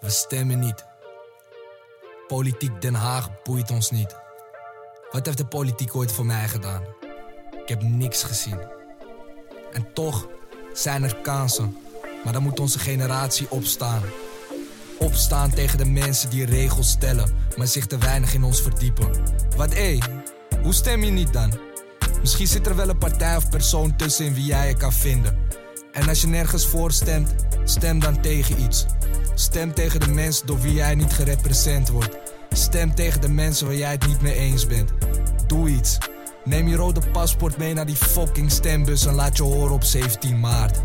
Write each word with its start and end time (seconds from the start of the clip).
We 0.00 0.10
stemmen 0.10 0.58
niet. 0.58 0.84
Politiek 2.26 2.80
Den 2.80 2.94
Haag 2.94 3.42
boeit 3.42 3.70
ons 3.70 3.90
niet. 3.90 4.16
Wat 5.10 5.26
heeft 5.26 5.38
de 5.38 5.46
politiek 5.46 5.96
ooit 5.96 6.12
voor 6.12 6.26
mij 6.26 6.48
gedaan? 6.48 6.82
Ik 7.62 7.68
heb 7.68 7.82
niks 7.82 8.22
gezien. 8.22 8.58
En 9.72 9.92
toch 9.92 10.28
zijn 10.72 11.02
er 11.02 11.16
kansen. 11.16 11.76
Maar 12.24 12.32
dan 12.32 12.42
moet 12.42 12.60
onze 12.60 12.78
generatie 12.78 13.50
opstaan. 13.50 14.02
Opstaan 14.98 15.50
tegen 15.50 15.78
de 15.78 15.84
mensen 15.84 16.30
die 16.30 16.44
regels 16.44 16.90
stellen, 16.90 17.34
maar 17.56 17.66
zich 17.66 17.86
te 17.86 17.98
weinig 17.98 18.34
in 18.34 18.44
ons 18.44 18.62
verdiepen. 18.62 19.10
Wat 19.56 19.74
hé, 19.74 19.98
hoe 20.62 20.74
stem 20.74 21.04
je 21.04 21.10
niet 21.10 21.32
dan? 21.32 21.52
Misschien 22.20 22.46
zit 22.46 22.66
er 22.66 22.76
wel 22.76 22.88
een 22.88 22.98
partij 22.98 23.36
of 23.36 23.48
persoon 23.48 23.96
tussen 23.96 24.24
in 24.24 24.34
wie 24.34 24.44
jij 24.44 24.68
je 24.68 24.76
kan 24.76 24.92
vinden. 24.92 25.47
En 25.98 26.08
als 26.08 26.20
je 26.20 26.26
nergens 26.26 26.66
voor 26.66 26.92
stemt, 26.92 27.34
stem 27.64 27.98
dan 27.98 28.20
tegen 28.20 28.60
iets. 28.62 28.86
Stem 29.34 29.74
tegen 29.74 30.00
de 30.00 30.08
mensen 30.08 30.46
door 30.46 30.60
wie 30.60 30.72
jij 30.72 30.94
niet 30.94 31.12
gerepresenteerd 31.12 31.88
wordt. 31.88 32.18
Stem 32.50 32.94
tegen 32.94 33.20
de 33.20 33.28
mensen 33.28 33.66
waar 33.66 33.76
jij 33.76 33.90
het 33.90 34.06
niet 34.06 34.20
mee 34.20 34.34
eens 34.34 34.66
bent. 34.66 34.92
Doe 35.46 35.68
iets. 35.68 35.98
Neem 36.44 36.68
je 36.68 36.76
rode 36.76 37.00
paspoort 37.12 37.56
mee 37.56 37.74
naar 37.74 37.86
die 37.86 37.96
fucking 37.96 38.50
stembus 38.50 39.06
en 39.06 39.14
laat 39.14 39.36
je 39.36 39.42
horen 39.42 39.74
op 39.74 39.82
17 39.82 40.40
maart. 40.40 40.82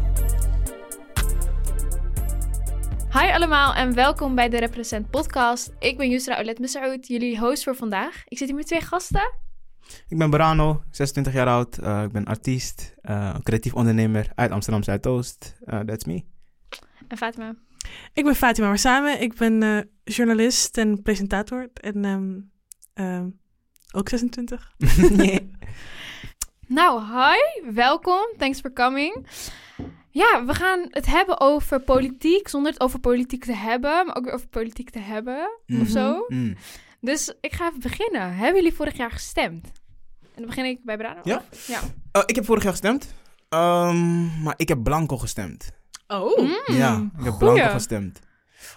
Hi 3.12 3.32
allemaal 3.32 3.74
en 3.74 3.94
welkom 3.94 4.36
bij 4.36 4.50
de 4.50 4.60
Represent 4.60 5.10
podcast. 5.10 5.72
Ik 5.80 5.98
ben 5.98 6.10
Yusra 6.10 6.40
Olet 6.40 6.60
Messaoud, 6.60 7.08
jullie 7.08 7.40
host 7.40 7.64
voor 7.64 7.76
vandaag. 7.76 8.24
Ik 8.28 8.38
zit 8.38 8.48
hier 8.48 8.58
met 8.58 8.68
twee 8.68 8.82
gasten. 8.82 9.43
Ik 10.08 10.18
ben 10.18 10.30
Barano, 10.30 10.84
26 10.92 11.34
jaar 11.34 11.48
oud. 11.48 11.80
Uh, 11.84 12.04
ik 12.04 12.12
ben 12.12 12.26
artiest, 12.26 12.94
uh, 13.10 13.36
creatief 13.44 13.74
ondernemer 13.74 14.30
uit 14.36 14.52
Amsterdam 14.52 14.84
Zuidoost. 14.84 15.56
Uh, 15.66 15.80
that's 15.80 16.06
me. 16.06 16.24
En 17.08 17.18
Fatima. 17.18 17.56
Ik 18.14 18.24
ben 18.24 18.36
Fatima 18.36 18.68
Marsame. 18.68 19.12
Ik 19.18 19.36
ben 19.36 19.90
journalist 20.04 20.78
en 20.78 21.02
presentator. 21.02 21.70
En 21.74 22.06
um, 22.96 23.40
ook 23.96 24.10
26. 24.10 24.74
nee. 25.12 25.52
Nou, 26.68 27.02
hi, 27.04 27.72
welkom. 27.74 28.34
Thanks 28.38 28.60
for 28.60 28.74
coming. 28.74 29.28
Ja, 30.10 30.46
we 30.46 30.54
gaan 30.54 30.86
het 30.90 31.06
hebben 31.06 31.40
over 31.40 31.80
politiek, 31.80 32.48
zonder 32.48 32.72
het 32.72 32.82
over 32.82 33.00
politiek 33.00 33.46
te 33.46 33.54
hebben, 33.56 34.06
maar 34.06 34.16
ook 34.16 34.24
weer 34.26 34.34
over 34.34 34.48
politiek 34.48 34.90
te 34.90 35.00
hebben, 35.00 35.60
of 35.68 35.76
Mhm, 35.78 35.86
zo. 35.86 36.26
mm. 36.28 36.56
Dus 37.04 37.34
ik 37.42 37.54
ga 37.54 37.68
even 37.68 37.80
beginnen. 37.80 38.36
Hebben 38.36 38.56
jullie 38.56 38.74
vorig 38.78 38.98
jaar 38.98 39.12
gestemd? 39.12 39.66
En 40.22 40.30
dan 40.36 40.46
begin 40.46 40.66
ik 40.66 40.84
bij 40.84 40.98
Brano. 40.98 41.20
Ja? 41.24 41.44
Ja. 41.68 41.82
Uh, 42.12 42.24
ik 42.26 42.36
heb 42.36 42.46
vorig 42.46 42.64
jaar 42.64 42.72
gestemd, 42.72 43.14
um, 43.50 44.42
maar 44.42 44.54
ik 44.58 44.68
heb 44.68 44.84
blanco 44.84 45.18
gestemd. 45.18 45.72
Oh. 46.08 46.38
Mm, 46.38 46.76
ja, 46.76 47.10
ik 47.18 47.24
heb 47.24 47.34
goeie. 47.34 47.54
blanco 47.54 47.74
gestemd. 47.74 48.20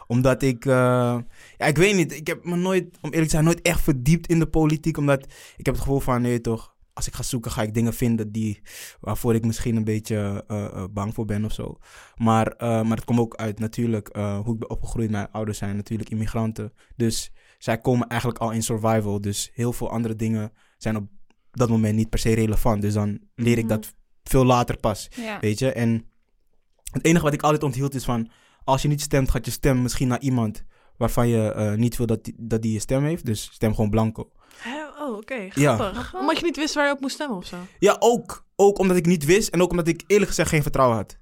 Omdat 0.06 0.42
ik, 0.42 0.64
uh, 0.64 0.72
ja, 1.56 1.66
ik 1.66 1.76
weet 1.76 1.94
niet, 1.94 2.12
ik 2.12 2.26
heb 2.26 2.44
me 2.44 2.56
nooit, 2.56 2.84
om 3.00 3.10
eerlijk 3.10 3.24
te 3.24 3.30
zijn, 3.30 3.44
nooit 3.44 3.62
echt 3.62 3.80
verdiept 3.80 4.26
in 4.26 4.38
de 4.38 4.46
politiek. 4.48 4.96
Omdat 4.96 5.24
ik 5.56 5.66
heb 5.66 5.74
het 5.74 5.84
gevoel 5.84 6.00
van, 6.00 6.22
nee 6.22 6.40
toch, 6.40 6.76
als 6.92 7.06
ik 7.06 7.14
ga 7.14 7.22
zoeken, 7.22 7.50
ga 7.50 7.62
ik 7.62 7.74
dingen 7.74 7.94
vinden 7.94 8.32
die, 8.32 8.62
waarvoor 9.00 9.34
ik 9.34 9.44
misschien 9.44 9.76
een 9.76 9.84
beetje 9.84 10.44
uh, 10.48 10.56
uh, 10.58 10.84
bang 10.90 11.14
voor 11.14 11.24
ben 11.24 11.44
of 11.44 11.52
zo. 11.52 11.78
Maar, 12.16 12.54
uh, 12.58 12.82
maar 12.82 12.96
het 12.96 13.04
komt 13.04 13.18
ook 13.18 13.34
uit 13.34 13.58
natuurlijk 13.58 14.16
uh, 14.16 14.38
hoe 14.38 14.54
ik 14.54 14.60
ben 14.60 14.70
opgegroeid. 14.70 15.10
Mijn 15.10 15.30
ouders 15.32 15.58
zijn 15.58 15.76
natuurlijk 15.76 16.10
immigranten. 16.10 16.72
Dus 16.96 17.32
zij 17.58 17.78
komen 17.78 18.08
eigenlijk 18.08 18.40
al 18.40 18.50
in 18.50 18.62
survival. 18.62 19.20
Dus 19.20 19.50
heel 19.54 19.72
veel 19.72 19.90
andere 19.90 20.16
dingen 20.16 20.52
zijn 20.78 20.96
op 20.96 21.06
dat 21.50 21.68
moment 21.68 21.94
niet 21.96 22.10
per 22.10 22.18
se 22.18 22.34
relevant. 22.34 22.82
Dus 22.82 22.94
dan 22.94 23.20
leer 23.34 23.58
ik 23.58 23.64
Mhm. 23.64 23.72
dat 23.74 23.94
veel 24.24 24.44
later 24.44 24.76
pas. 24.76 25.08
Ja. 25.16 25.40
Weet 25.40 25.58
je? 25.58 25.72
En 25.72 26.04
het 26.90 27.04
enige 27.04 27.24
wat 27.24 27.32
ik 27.32 27.42
altijd 27.42 27.62
onthield 27.62 27.94
is 27.94 28.04
van... 28.04 28.30
Als 28.64 28.82
je 28.82 28.88
niet 28.88 29.00
stemt, 29.00 29.30
gaat 29.30 29.44
je 29.44 29.50
stem 29.50 29.82
misschien 29.82 30.08
naar 30.08 30.20
iemand... 30.20 30.64
waarvan 30.96 31.28
je 31.28 31.54
uh, 31.56 31.72
niet 31.72 31.96
wil 31.96 32.06
dat 32.06 32.24
die, 32.24 32.34
dat 32.38 32.62
die 32.62 32.72
je 32.72 32.78
stem 32.78 33.04
heeft. 33.04 33.24
Dus 33.26 33.50
stem 33.52 33.74
gewoon 33.74 33.90
blanco. 33.90 34.30
Oh, 34.98 35.16
oké. 35.16 35.48
Ja. 35.54 35.76
Grappig. 35.76 36.14
Omdat 36.14 36.38
je 36.38 36.44
niet 36.44 36.56
wist 36.56 36.74
waar 36.74 36.86
je 36.86 36.92
op 36.92 37.00
moest 37.00 37.14
stemmen 37.14 37.36
of 37.36 37.46
zo. 37.46 37.56
Ja, 37.78 37.96
ook. 37.98 38.46
Ook 38.56 38.78
omdat 38.78 38.96
ik 38.96 39.06
niet 39.06 39.24
wist. 39.24 39.48
En 39.48 39.62
ook 39.62 39.70
omdat 39.70 39.88
ik 39.88 40.02
eerlijk 40.06 40.28
gezegd 40.28 40.48
geen 40.48 40.62
vertrouwen 40.62 40.96
had. 40.96 41.18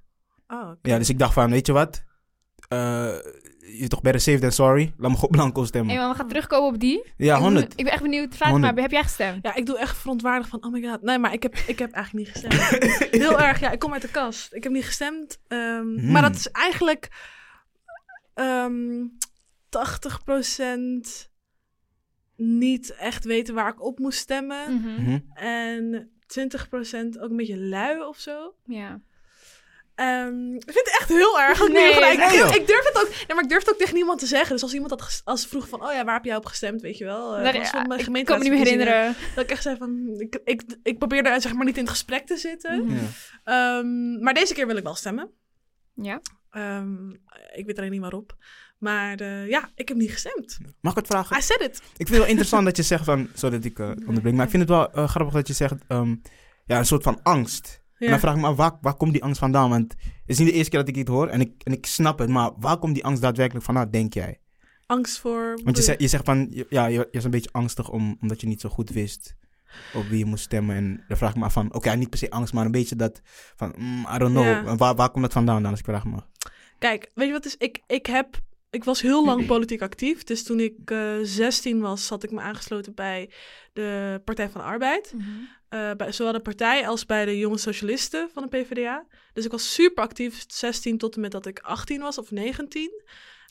Oh, 0.49 0.71
oké. 0.71 0.89
Ja, 0.91 0.99
dus 0.99 1.09
ik 1.09 1.19
dacht 1.19 1.33
van, 1.35 1.51
weet 1.51 1.67
je 1.67 1.73
wat? 1.73 2.05
Uh, 2.73 3.09
je 3.73 3.89
toch 3.89 4.01
better 4.01 4.21
safe 4.21 4.39
than 4.39 4.53
sorry. 4.53 4.93
Laat 4.99 5.11
me 5.11 5.17
gewoon 5.17 5.31
blanco 5.39 5.65
stemmen. 5.65 5.91
Hey, 5.95 5.99
maar 6.03 6.11
we 6.13 6.17
gaan 6.19 6.29
terugkomen 6.29 6.75
op 6.75 6.81
die. 6.81 7.13
Ja, 7.17 7.35
Ik 7.37 7.43
100. 7.43 7.69
ben, 7.69 7.77
ik 7.79 7.85
ben 7.85 7.93
echt 7.93 8.03
benieuwd. 8.03 8.35
Fatima, 8.35 8.51
100. 8.51 8.81
heb 8.81 8.91
jij 8.91 9.03
gestemd? 9.03 9.39
Ja, 9.45 9.55
ik 9.55 9.67
doe 9.67 9.79
echt 9.79 9.97
verontwaardigd 9.97 10.51
van, 10.51 10.65
oh 10.65 10.73
my 10.73 10.83
god. 10.89 11.03
Nee, 11.03 11.19
maar 11.19 11.33
ik 11.33 11.43
heb, 11.43 11.57
ik 11.67 11.79
heb 11.79 11.93
eigenlijk 11.93 12.27
niet 12.27 12.37
gestemd. 12.37 12.83
Heel 13.23 13.41
erg, 13.41 13.61
ja. 13.61 13.71
Ik 13.71 13.79
kom 13.79 13.93
uit 13.93 14.03
de 14.03 14.11
kast. 14.11 14.53
Ik 14.55 14.63
heb 14.63 14.73
niet 14.73 14.85
gestemd. 14.85 15.39
ehm, 15.49 15.81
Hmm. 15.99 16.11
Maar 16.11 16.23
dat 16.23 16.35
is 16.35 16.49
eigenlijk 16.51 17.09
ehm 18.35 19.03
80% 19.69 21.29
niet 22.37 22.95
echt 22.95 23.25
weten 23.25 23.55
waar 23.55 23.69
ik 23.73 23.83
op 23.83 23.99
moest 23.99 24.19
stemmen. 24.19 24.75
Mhm. 24.75 25.03
Mhm. 25.03 25.19
En 25.35 26.11
20% 26.27 27.19
ook 27.21 27.31
een 27.31 27.37
beetje 27.37 27.59
lui 27.59 28.03
of 28.03 28.19
zo. 28.19 28.55
Ja. 28.65 29.01
Ehm, 29.95 30.55
ik 30.55 30.63
vind 30.73 30.87
het 30.87 30.97
echt 31.01 31.09
heel 31.09 31.41
erg. 31.41 31.69
Nee, 31.69 31.93
gelijk. 31.93 32.19
nee, 32.19 32.61
ik, 32.61 32.67
durf 32.67 32.85
het 32.85 33.03
ook. 33.03 33.09
Nee, 33.09 33.35
maar 33.35 33.43
ik 33.43 33.49
durf 33.49 33.61
het 33.65 33.71
ook 33.73 33.79
tegen 33.79 33.95
niemand 33.95 34.19
te 34.19 34.27
zeggen. 34.27 34.53
Dus 34.53 34.63
als 34.63 34.73
iemand 34.73 34.91
dat 34.91 35.03
ges- 35.03 35.21
als 35.25 35.43
ze 35.43 35.49
vroeg 35.49 35.69
van, 35.69 35.83
oh 35.87 35.93
ja, 35.93 36.05
waar 36.05 36.15
heb 36.15 36.25
jij 36.25 36.37
op 36.37 36.47
gestemd, 36.47 36.81
weet 36.81 36.99
je 36.99 37.05
wel? 37.05 37.37
Eh, 37.37 37.43
van 37.65 38.13
mijn 38.13 38.21
ik 38.21 38.25
kan 38.27 38.39
me 38.39 38.45
niet 38.45 38.53
meer 38.53 38.63
herinneren. 38.65 39.15
Dat 39.35 39.45
ik 39.45 39.51
echt 39.51 39.63
zei 39.63 39.77
van, 39.77 40.15
ik, 40.19 40.41
ik, 40.45 40.63
ik 40.83 40.99
probeerde 40.99 41.41
zeg 41.41 41.55
maar 41.55 41.65
niet 41.65 41.77
in 41.77 41.83
het 41.83 41.91
gesprek 41.93 42.27
te 42.27 42.37
zitten. 42.37 42.85
Mhm. 42.85 42.95
Ja. 42.95 43.01
Ehm, 43.45 44.19
maar 44.23 44.35
deze 44.35 44.55
keer 44.55 44.67
wil 44.67 44.77
ik 44.77 44.83
wel 44.83 44.95
stemmen. 44.95 45.31
Ja. 45.95 46.21
Ehm, 46.51 47.11
ik 47.55 47.67
weet 47.67 47.79
alleen 47.79 47.91
niet 47.91 48.01
waarop. 48.01 48.37
Maar 48.79 49.21
eh, 49.21 49.49
ja, 49.49 49.71
ik 49.75 49.89
heb 49.89 49.97
niet 49.97 50.11
gestemd. 50.13 50.59
Mag 50.81 50.93
ik 50.93 50.99
het 50.99 51.07
vragen? 51.07 51.37
I 51.39 51.43
said 51.43 51.61
it. 51.61 51.77
Ik 51.77 51.83
vind 51.97 52.09
het 52.09 52.19
wel 52.19 52.27
interessant 52.27 52.65
dat 52.65 52.77
je 52.77 52.83
zegt 52.83 53.05
van... 53.05 53.29
Sorry 53.35 53.57
dat 53.57 53.65
ik 53.65 53.79
uh, 53.79 53.87
onderbreng. 54.07 54.37
Maar 54.37 54.45
ik 54.45 54.51
vind 54.51 54.63
het 54.63 54.71
wel 54.71 54.99
uh, 54.99 55.09
grappig 55.09 55.35
dat 55.35 55.47
je 55.47 55.53
zegt... 55.55 55.75
Um, 55.89 56.23
ja, 56.67 56.79
een 56.79 56.87
soort 56.87 57.03
van 57.03 57.21
angst. 57.23 57.83
Ja. 58.05 58.11
En 58.11 58.21
dan 58.21 58.21
vraag 58.21 58.35
ik 58.35 58.41
me 58.41 58.47
af, 58.47 58.57
waar, 58.57 58.79
waar 58.81 58.95
komt 58.95 59.13
die 59.13 59.23
angst 59.23 59.39
vandaan? 59.39 59.71
Want 59.71 59.93
het 59.93 60.11
is 60.27 60.39
niet 60.39 60.49
de 60.49 60.55
eerste 60.55 60.71
keer 60.71 60.79
dat 60.79 60.89
ik 60.89 60.95
dit 60.95 61.09
hoor. 61.09 61.29
En 61.29 61.41
ik, 61.41 61.53
en 61.63 61.73
ik 61.73 61.87
snap 61.87 62.19
het. 62.19 62.29
Maar 62.29 62.51
waar 62.57 62.79
komt 62.79 62.95
die 62.95 63.05
angst 63.05 63.23
daadwerkelijk 63.23 63.65
vandaan, 63.65 63.91
denk 63.91 64.15
jij? 64.15 64.39
Angst 64.87 65.19
voor... 65.19 65.61
Want 65.65 65.77
je, 65.77 65.83
zegt, 65.83 66.01
je 66.01 66.09
zegt 66.09 66.25
van... 66.25 66.65
Ja, 66.69 66.87
je, 66.87 66.99
je 66.99 67.09
was 67.11 67.25
een 67.25 67.31
beetje 67.31 67.53
angstig 67.53 67.91
om, 67.91 68.17
omdat 68.21 68.41
je 68.41 68.47
niet 68.47 68.61
zo 68.61 68.69
goed 68.69 68.91
wist... 68.91 69.35
op 69.95 70.07
wie 70.07 70.19
je 70.19 70.25
moest 70.25 70.45
stemmen. 70.45 70.77
En 70.77 71.05
dan 71.09 71.17
vraag 71.17 71.31
ik 71.31 71.37
me 71.37 71.45
af 71.45 71.53
van... 71.53 71.67
Oké, 71.67 71.77
okay, 71.77 71.95
niet 71.95 72.11
per 72.11 72.19
se 72.19 72.31
angst, 72.31 72.53
maar 72.53 72.65
een 72.65 72.71
beetje 72.71 72.97
dat... 72.97 73.21
Van, 73.57 73.75
mm, 73.77 74.07
I 74.15 74.19
don't 74.19 74.33
know. 74.33 74.45
Ja. 74.45 74.77
Waar, 74.77 74.95
waar 74.95 75.11
komt 75.11 75.25
dat 75.25 75.33
vandaan 75.33 75.63
dan, 75.63 75.71
als 75.71 75.81
ik 75.81 75.85
vraag 75.85 76.05
me? 76.05 76.17
Kijk, 76.79 77.11
weet 77.15 77.27
je 77.27 77.33
wat 77.33 77.45
is? 77.45 77.57
Ik, 77.57 77.83
ik 77.87 78.07
heb... 78.07 78.43
Ik 78.71 78.85
was 78.85 79.01
heel 79.01 79.25
lang 79.25 79.47
politiek 79.47 79.83
actief. 79.83 80.25
Dus 80.25 80.45
toen 80.45 80.61
ik 80.61 80.91
uh, 80.91 81.15
16 81.23 81.81
was, 81.81 82.09
had 82.09 82.23
ik 82.23 82.31
me 82.31 82.41
aangesloten 82.41 82.95
bij 82.95 83.31
de 83.73 84.21
Partij 84.25 84.49
van 84.49 84.61
de 84.61 84.67
Arbeid. 84.67 85.13
Mhm. 85.17 85.29
Uh, 85.75 85.91
bij 85.97 86.13
zowel 86.13 86.33
de 86.33 86.41
partij 86.41 86.89
als 86.89 87.07
bij 87.07 87.25
de 87.25 87.39
jonge 87.39 87.59
socialisten 87.59 88.31
van 88.33 88.43
de 88.43 88.49
PvdA. 88.49 89.07
Dus 89.33 89.45
ik 89.45 89.51
was 89.51 89.75
super 89.75 90.05
actief, 90.05 90.45
16 90.47 90.99
tot 90.99 91.15
en 91.15 91.21
met 91.21 91.31
dat 91.31 91.47
ik 91.47 91.59
18 91.59 92.01
was 92.01 92.19
of 92.19 92.31
19. 92.31 93.03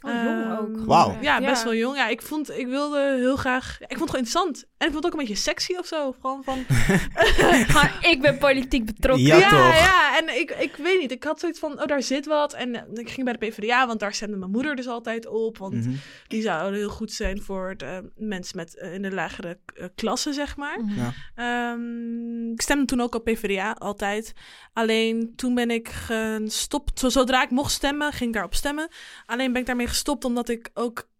Oh, 0.03 0.23
jong 0.23 0.59
ook. 0.59 0.77
Ehm, 0.77 0.85
Wauw. 0.85 1.17
Ja, 1.21 1.39
best 1.39 1.63
wel 1.63 1.75
jong. 1.75 1.95
Ja, 1.95 2.07
ik 2.07 2.21
vond, 2.21 2.51
ik 2.57 2.67
wilde 2.67 3.15
heel 3.17 3.35
graag... 3.35 3.77
Ik 3.79 3.97
vond 3.97 3.99
het 3.99 4.09
gewoon 4.09 4.25
interessant. 4.25 4.65
En 4.77 4.87
ik 4.87 4.93
vond 4.93 5.03
het 5.03 5.05
ook 5.05 5.19
een 5.19 5.25
beetje 5.25 5.41
sexy 5.41 5.75
of 5.75 5.85
zo. 5.85 6.15
Gewoon 6.21 6.43
van... 6.43 6.65
Gewoon, 7.67 7.89
ik 8.11 8.21
ben 8.21 8.37
politiek 8.37 8.85
betrokken. 8.85 9.25
Ja, 9.25 9.37
ja, 9.37 9.49
toch? 9.49 9.75
ja, 9.75 10.17
en 10.17 10.39
ik, 10.39 10.51
ik 10.51 10.75
weet 10.75 10.99
niet. 10.99 11.11
Ik 11.11 11.23
had 11.23 11.39
zoiets 11.39 11.59
van, 11.59 11.81
oh, 11.81 11.85
daar 11.85 12.01
zit 12.01 12.25
wat. 12.25 12.53
En 12.53 12.69
uh, 12.69 12.81
ik 12.93 13.09
ging 13.09 13.23
bij 13.23 13.37
de 13.37 13.47
PvdA, 13.47 13.87
want 13.87 13.99
daar 13.99 14.13
stemde 14.13 14.37
mijn 14.37 14.51
moeder 14.51 14.75
dus 14.75 14.87
altijd 14.87 15.27
op. 15.27 15.57
Want 15.57 15.73
Mm 15.73 15.81
-hmm. 15.81 15.99
die 16.27 16.41
zouden 16.41 16.79
heel 16.79 16.89
goed 16.89 17.11
zijn 17.11 17.41
voor 17.41 17.73
de 17.77 18.11
mensen 18.15 18.57
met, 18.57 18.75
uh, 18.81 18.93
in 18.93 19.01
de 19.01 19.11
lagere 19.11 19.57
uh, 19.75 19.85
klasse, 19.95 20.33
zeg 20.33 20.57
maar. 20.57 20.79
Mhm. 20.79 21.11
Ja. 21.35 21.71
Um, 21.71 22.51
ik 22.51 22.61
stemde 22.61 22.85
toen 22.85 23.01
ook 23.01 23.15
op 23.15 23.23
PvdA, 23.23 23.71
altijd. 23.71 24.33
Alleen 24.73 25.33
toen 25.35 25.55
ben 25.55 25.71
ik 25.71 25.87
gestopt. 25.87 26.99
Zodra 26.99 27.43
ik 27.43 27.49
mocht 27.49 27.71
stemmen, 27.71 28.11
ging 28.11 28.27
ik 28.27 28.33
daarop 28.33 28.53
stemmen. 28.53 28.87
Alleen 29.25 29.51
ben 29.51 29.61
ik 29.61 29.67
daarmee 29.67 29.87
gestopt 29.87 30.25
omdat 30.25 30.49
ik 30.49 30.69
ook 30.73 31.11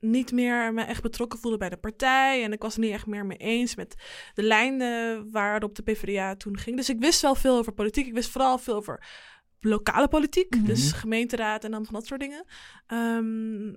niet 0.00 0.32
meer 0.32 0.74
me 0.74 0.82
echt 0.82 1.02
betrokken 1.02 1.38
voelde 1.38 1.56
bij 1.56 1.68
de 1.68 1.76
partij. 1.76 2.44
En 2.44 2.52
ik 2.52 2.62
was 2.62 2.74
het 2.74 2.84
niet 2.84 2.92
echt 2.92 3.06
meer 3.06 3.26
mee 3.26 3.38
eens 3.38 3.74
met 3.74 3.94
de 4.34 4.42
lijnen 4.42 5.30
waarop 5.30 5.74
de 5.74 5.82
PvdA 5.82 6.36
toen 6.36 6.58
ging. 6.58 6.76
Dus 6.76 6.88
ik 6.88 6.98
wist 6.98 7.20
wel 7.20 7.34
veel 7.34 7.56
over 7.56 7.72
politiek. 7.72 8.06
Ik 8.06 8.14
wist 8.14 8.30
vooral 8.30 8.58
veel 8.58 8.74
over 8.74 9.06
lokale 9.60 10.08
politiek. 10.08 10.54
Mhm. 10.54 10.64
Dus 10.64 10.92
gemeenteraad 10.92 11.64
en 11.64 11.70
dan 11.70 11.84
van 11.84 11.94
dat 11.94 12.06
soort 12.06 12.20
dingen. 12.20 12.44
Um, 12.86 13.76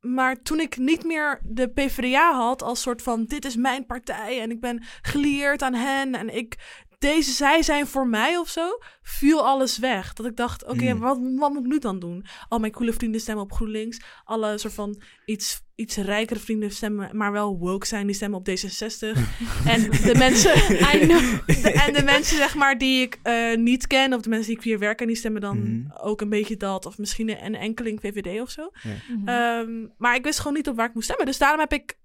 maar 0.00 0.42
toen 0.42 0.60
ik 0.60 0.76
niet 0.76 1.04
meer 1.04 1.40
de 1.44 1.68
PvdA 1.68 2.34
had 2.34 2.62
als 2.62 2.80
soort 2.80 3.02
van... 3.02 3.24
dit 3.24 3.44
is 3.44 3.56
mijn 3.56 3.86
partij 3.86 4.40
en 4.40 4.50
ik 4.50 4.60
ben 4.60 4.82
gelieerd 5.02 5.62
aan 5.62 5.74
hen... 5.74 6.14
en 6.14 6.36
ik 6.36 6.56
deze 7.02 7.30
zij 7.32 7.62
zijn 7.62 7.86
voor 7.86 8.06
mij 8.06 8.36
of 8.38 8.48
zo, 8.48 8.78
viel 9.02 9.46
alles 9.46 9.78
weg. 9.78 10.12
Dat 10.12 10.26
ik 10.26 10.36
dacht, 10.36 10.64
oké, 10.66 10.92
Mm. 10.92 10.98
wat, 11.00 11.18
wat 11.36 11.52
moet 11.52 11.64
ik 11.64 11.70
nu 11.70 11.78
dan 11.78 11.98
doen? 11.98 12.24
Al 12.48 12.58
mijn 12.58 12.72
coole 12.72 12.92
vrienden 12.92 13.20
stemmen 13.20 13.44
op 13.44 13.52
GroenLinks. 13.52 14.00
Alle 14.24 14.58
soort 14.58 14.74
van 14.74 15.02
iets, 15.24 15.60
iets 15.74 15.96
rijkere 15.96 16.40
vrienden 16.40 16.70
stemmen, 16.70 17.16
maar 17.16 17.32
wel 17.32 17.58
woke 17.58 17.86
zijn, 17.86 18.06
die 18.06 18.14
stemmen 18.14 18.38
op 18.38 18.48
D66. 18.48 19.18
en 19.72 19.90
de 19.90 20.14
mensen... 20.18 20.54
I 20.94 20.98
know. 21.06 21.46
de- 21.46 21.72
en 21.86 21.92
de 21.92 22.02
mensen, 22.02 22.36
zeg 22.36 22.54
maar, 22.54 22.78
die 22.78 23.02
ik 23.02 23.18
eh, 23.22 23.56
niet 23.56 23.86
ken, 23.86 24.14
of 24.14 24.20
de 24.20 24.28
mensen 24.28 24.46
die 24.48 24.56
ik 24.56 24.62
via 24.62 24.78
werk 24.78 24.96
ken, 24.96 25.06
die 25.06 25.16
stemmen 25.16 25.40
dan 25.40 25.58
Mhm. 25.58 25.90
ook 26.06 26.20
een 26.20 26.28
beetje 26.28 26.56
dat. 26.56 26.86
Of 26.86 26.98
misschien 26.98 27.44
een 27.44 27.54
enkeling 27.54 28.00
VVD 28.00 28.40
of 28.40 28.50
zo. 28.50 28.70
Mhm. 28.82 29.28
Ehm, 29.28 29.86
maar 29.98 30.14
ik 30.14 30.24
wist 30.24 30.38
gewoon 30.38 30.56
niet 30.56 30.68
op 30.68 30.76
waar 30.76 30.88
ik 30.88 30.94
moest 30.94 31.06
stemmen. 31.06 31.26
Dus 31.26 31.38
daarom 31.38 31.60
heb 31.60 31.72
ik. 31.72 31.98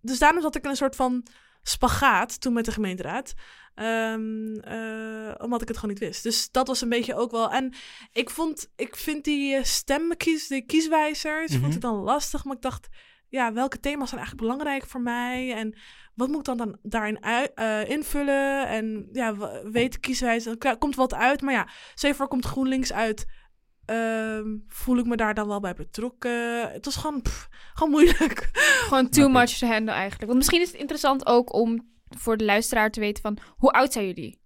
Dus 0.00 0.18
daarom 0.18 0.40
zat 0.42 0.56
ik 0.56 0.64
in 0.64 0.70
een 0.70 0.76
soort 0.76 0.96
van 0.96 1.26
spagaat 1.68 2.40
toen 2.40 2.52
met 2.52 2.64
de 2.64 2.72
gemeenteraad. 2.72 3.34
Ehm, 3.74 4.54
eh, 4.56 5.34
omdat 5.38 5.62
ik 5.62 5.68
het 5.68 5.76
gewoon 5.76 5.90
niet 5.94 6.04
wist. 6.04 6.22
Dus 6.22 6.50
dat 6.50 6.66
was 6.66 6.80
een 6.80 6.88
beetje 6.88 7.14
ook 7.14 7.30
wel. 7.30 7.50
En 7.50 7.74
ik 8.12 8.30
vond, 8.30 8.68
ik 8.76 8.96
vind 8.96 9.24
die 9.24 9.54
eh, 9.54 9.64
stemkies, 9.64 10.46
die 10.48 10.66
kieswijzers, 10.66 11.52
Mhm. 11.52 11.60
vond 11.60 11.74
ik 11.74 11.80
dan 11.80 11.94
lastig. 11.96 12.44
Maar 12.44 12.56
ik 12.56 12.62
dacht, 12.62 12.88
ja, 13.28 13.52
welke 13.52 13.80
thema's 13.80 14.08
zijn 14.08 14.20
eigenlijk 14.20 14.48
belangrijk 14.50 14.86
voor 14.86 15.00
mij? 15.00 15.52
En 15.54 15.76
wat 16.14 16.28
moet 16.28 16.38
ik 16.38 16.44
dan, 16.44 16.56
dan 16.56 16.78
daarin 16.82 17.22
ui- 17.24 17.48
eh, 17.54 17.88
invullen? 17.88 18.66
En 18.68 19.08
ja, 19.12 19.36
weet 19.70 19.92
de 19.92 19.98
kieswijzer, 20.00 20.56
er 20.58 20.78
komt 20.78 20.96
wat 20.96 21.14
uit. 21.14 21.40
Maar 21.42 21.54
ja, 21.54 21.68
stel 21.94 22.10
je 22.10 22.16
voor, 22.16 22.28
komt 22.28 22.44
GroenLinks 22.44 22.92
uit. 22.92 23.26
Ehm, 23.86 24.56
voel 24.68 24.98
ik 24.98 25.06
me 25.06 25.16
daar 25.16 25.34
dan 25.34 25.48
wel 25.48 25.60
bij 25.60 25.74
betrokken? 25.74 26.70
Het 26.72 26.84
was 26.84 26.96
gewoon, 26.96 27.22
pff, 27.22 27.48
gewoon 27.74 27.92
moeilijk. 27.92 28.48
Gewoon 28.86 29.08
too 29.08 29.28
much 29.28 29.50
to 29.58 29.66
handle 29.66 29.92
eigenlijk. 29.92 30.24
Want 30.24 30.36
misschien 30.36 30.60
is 30.60 30.70
het 30.70 30.80
interessant 30.80 31.26
ook 31.26 31.52
om 31.52 31.88
voor 32.18 32.36
de 32.36 32.44
luisteraar 32.44 32.90
te 32.90 33.00
weten 33.00 33.22
van... 33.22 33.38
Hoe 33.56 33.70
oud 33.72 33.92
zijn 33.92 34.06
jullie? 34.06 34.40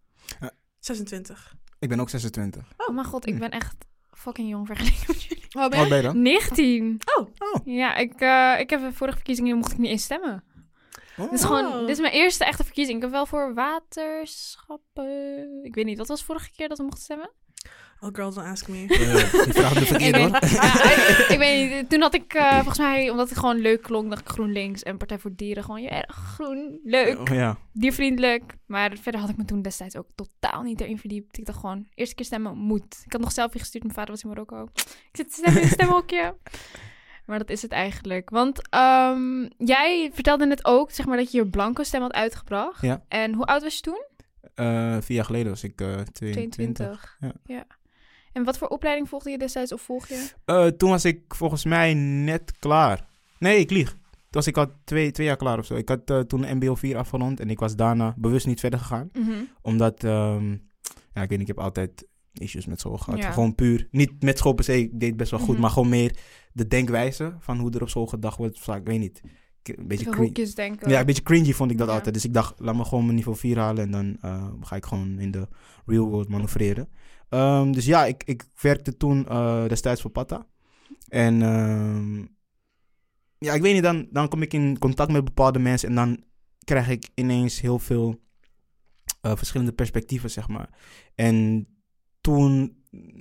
26. 0.79 1.55
Ik 1.79 1.89
ben 1.89 2.01
ook 2.01 2.11
26. 2.11 2.63
Oh, 2.77 2.95
mijn 2.95 3.07
god, 3.07 3.27
ik 3.27 3.39
ben 3.39 3.51
echt 3.51 3.77
fucking 4.11 4.49
jong 4.49 4.67
vergeleken 4.67 5.05
met 5.07 5.23
jullie. 5.23 5.45
Wat 5.51 5.75
Wat 5.75 5.89
ben 5.89 5.97
je 5.97 6.03
dan? 6.03 6.23
19. 6.23 7.01
Oh. 7.19 7.29
Oh. 7.39 7.67
Ja, 7.67 7.97
ik, 7.97 8.21
eh, 8.21 8.55
ik 8.59 8.71
heb 8.71 8.81
de 8.81 8.93
vorige 8.93 9.17
verkiezingen 9.17 9.57
mocht 9.57 9.73
ik 9.73 9.79
niet 9.79 9.91
instemmen. 9.91 10.45
Oh. 11.17 11.31
Dit 11.31 11.39
is 11.39 11.45
gewoon, 11.45 11.67
Oh. 11.67 11.79
dit 11.79 11.89
is 11.89 12.01
mijn 12.01 12.13
eerste 12.13 12.45
echte 12.45 12.65
verkiezing. 12.65 12.97
Ik 12.97 13.03
heb 13.03 13.13
wel 13.13 13.27
voor 13.27 13.55
waterschappen... 13.55 15.61
Ik 15.65 15.75
weet 15.75 15.85
niet, 15.85 15.99
wat 15.99 16.09
was 16.09 16.25
vorige 16.25 16.51
keer 16.51 16.69
dat 16.69 16.79
we 16.79 16.85
mochten 16.85 17.03
stemmen? 17.03 17.31
Oh, 18.03 18.09
girl, 18.13 18.33
don't 18.33 18.47
ask 18.47 18.69
me. 18.69 18.87
Eh, 18.89 19.33
doe 19.33 19.83
ik 19.97 20.01
ja, 20.01 21.29
ik, 21.29 21.39
weet 21.39 21.71
niet. 21.71 21.89
Toen 21.91 22.01
had 22.01 22.15
ik 22.15 22.35
eh, 22.35 22.55
volgens 22.55 22.79
mij, 22.79 23.11
omdat 23.11 23.29
het 23.29 23.39
gewoon 23.39 23.59
leuk 23.59 23.83
klonk, 23.83 24.09
dacht 24.09 24.21
ik 24.21 24.29
GroenLinks 24.29 24.83
en 24.83 24.97
Partij 24.97 25.19
voor 25.19 25.31
Dieren. 25.37 25.65
Gewoon, 25.65 25.83
ja, 25.83 26.05
groen, 26.09 26.81
leuk, 26.85 27.19
Oh, 27.19 27.35
ja. 27.35 27.59
diervriendelijk. 27.73 28.55
Maar 28.67 28.97
verder 29.01 29.21
had 29.21 29.31
ik 29.31 29.37
me 29.37 29.45
toen 29.45 29.63
destijds 29.63 29.97
ook 29.97 30.07
totaal 30.15 30.63
niet 30.63 30.81
erin 30.81 30.99
verdiept. 30.99 31.39
Ik 31.39 31.47
dacht 31.47 31.59
gewoon, 31.59 31.87
eerste 31.95 32.15
keer 32.15 32.25
stemmen 32.25 32.57
moet. 32.57 33.03
Ik 33.05 33.13
had 33.13 33.21
nog 33.21 33.33
zelf 33.33 33.53
gestuurd, 33.53 33.85
mijn 33.85 33.95
vader 33.95 34.11
was 34.11 34.23
in 34.23 34.29
Marokko. 34.29 34.69
Ik 34.75 35.09
zit 35.13 35.29
te 35.29 35.35
stemmen 35.35 35.63
in 35.63 35.69
het 35.69 35.77
stemhokje. 35.79 36.37
Maar 37.27 37.39
dat 37.39 37.51
is 37.51 37.63
het 37.63 37.73
eigenlijk. 37.73 38.31
Want 38.31 38.69
ehm, 38.69 39.49
jij 39.59 40.11
vertelde 40.13 40.47
net 40.47 40.65
ook, 40.65 40.91
zeg 40.91 41.07
maar, 41.07 41.17
dat 41.17 41.33
je 41.33 41.39
je 41.39 41.47
blanco 41.47 41.83
stem 41.83 42.01
had 42.01 42.13
uitgebracht. 42.13 42.83
Ja. 42.83 43.05
En 43.09 43.35
hoe 43.35 43.45
oud 43.45 43.63
was 43.63 43.75
je 43.75 43.81
toen? 43.81 44.05
Eh, 44.55 44.97
vier 45.01 45.17
jaar 45.17 45.25
geleden 45.25 45.49
was 45.49 45.65
ik 45.65 45.81
eh 45.81 45.87
22. 46.13 46.55
22. 46.55 47.17
ja. 47.21 47.33
ja. 47.45 47.67
En 48.33 48.45
wat 48.45 48.59
voor 48.59 48.69
opleiding 48.69 49.09
volgde 49.09 49.31
je 49.31 49.39
destijds 49.39 49.73
of 49.73 49.81
volg 49.81 50.09
je? 50.09 50.31
Eh, 50.45 50.67
toen 50.67 50.91
was 50.91 51.05
ik 51.05 51.35
volgens 51.35 51.65
mij 51.65 51.95
net 51.95 52.53
klaar. 52.59 53.09
Nee, 53.39 53.59
ik 53.59 53.71
lieg. 53.71 53.91
Toen 53.91 54.01
was 54.41 54.47
ik 54.47 54.57
al 54.57 54.67
twee, 54.85 55.11
twee 55.11 55.27
jaar 55.27 55.37
klaar 55.37 55.59
of 55.59 55.67
zo. 55.67 55.75
Ik 55.75 55.89
had 55.89 56.11
eh, 56.11 56.19
toen 56.21 56.57
MBO 56.57 56.75
4 56.75 56.97
afgerond 56.97 57.41
en 57.41 57.51
ik 57.51 57.59
was 57.59 57.77
daarna 57.77 58.15
bewust 58.17 58.47
niet 58.47 58.61
verder 58.61 58.79
gegaan. 58.79 59.09
Mhm. 59.13 59.31
Omdat, 59.63 60.05
ehm, 60.05 60.51
ja, 61.13 61.23
ik 61.23 61.29
weet 61.29 61.31
niet, 61.31 61.41
ik 61.41 61.47
heb 61.47 61.59
altijd 61.59 62.07
issues 62.33 62.67
met 62.67 62.81
school 62.81 62.97
gehad. 62.99 63.19
Ja. 63.19 63.31
Gewoon 63.31 63.55
puur, 63.55 63.89
niet 63.91 64.23
met 64.23 64.39
school 64.39 64.53
per 64.53 64.65
se, 64.65 64.79
ik 64.79 65.01
deed 65.01 65.17
best 65.17 65.31
wel 65.31 65.41
goed, 65.41 65.53
Mhm. 65.53 65.61
maar 65.61 65.71
gewoon 65.71 65.89
meer 65.89 66.17
de 66.53 66.67
denkwijze 66.67 67.35
van 67.39 67.59
hoe 67.59 67.71
er 67.71 67.83
op 67.83 67.89
school 67.89 68.07
gedacht 68.07 68.37
wordt. 68.39 68.61
Vaak, 68.61 68.81
ik 68.81 68.87
weet 68.87 68.99
niet, 68.99 69.21
een 69.63 69.87
beetje 69.89 70.15
hoekjes 70.17 70.55
denken. 70.55 70.91
Ja, 70.91 71.01
een 71.01 71.07
beetje 71.07 71.23
cringy 71.23 71.53
vond 71.53 71.71
ik 71.71 71.79
dat 71.79 71.89
Ja. 71.89 71.95
altijd. 71.95 72.15
Dus 72.15 72.25
ik 72.25 72.33
dacht, 72.35 72.61
laat 72.61 72.75
me 72.77 72.85
gewoon 72.85 73.05
mijn 73.05 73.17
niveau 73.17 73.37
4 73.39 73.59
halen 73.59 73.85
en 73.85 73.91
dan 73.91 74.17
eh, 74.21 74.47
ga 74.61 74.77
ik 74.77 74.85
gewoon 74.87 75.19
in 75.19 75.31
de 75.31 75.49
real 75.87 76.09
world 76.09 76.29
manoeuvreren. 76.29 76.89
Ehm, 77.31 77.73
dus 77.73 77.85
ja, 77.85 78.07
ik, 78.07 78.23
ik 78.25 78.45
werkte 78.61 78.97
toen 78.97 79.29
eh, 79.29 79.69
destijds 79.69 80.01
voor 80.01 80.11
Pata. 80.11 80.47
En 81.09 81.43
ehm, 81.43 82.19
ja, 83.39 83.55
ik 83.55 83.63
weet 83.63 83.75
niet, 83.75 83.83
dan, 83.83 84.09
dan 84.11 84.29
kom 84.29 84.43
ik 84.43 84.53
in 84.53 84.79
contact 84.79 85.13
met 85.13 85.25
bepaalde 85.25 85.59
mensen 85.59 85.89
en 85.89 85.95
dan 85.95 86.25
krijg 86.65 86.89
ik 86.89 87.09
ineens 87.15 87.61
heel 87.61 87.79
veel 87.79 88.21
eh, 89.21 89.37
verschillende 89.37 89.73
perspectieven, 89.73 90.31
zeg 90.31 90.49
maar. 90.49 90.79
En 91.15 91.67
toen 92.21 92.79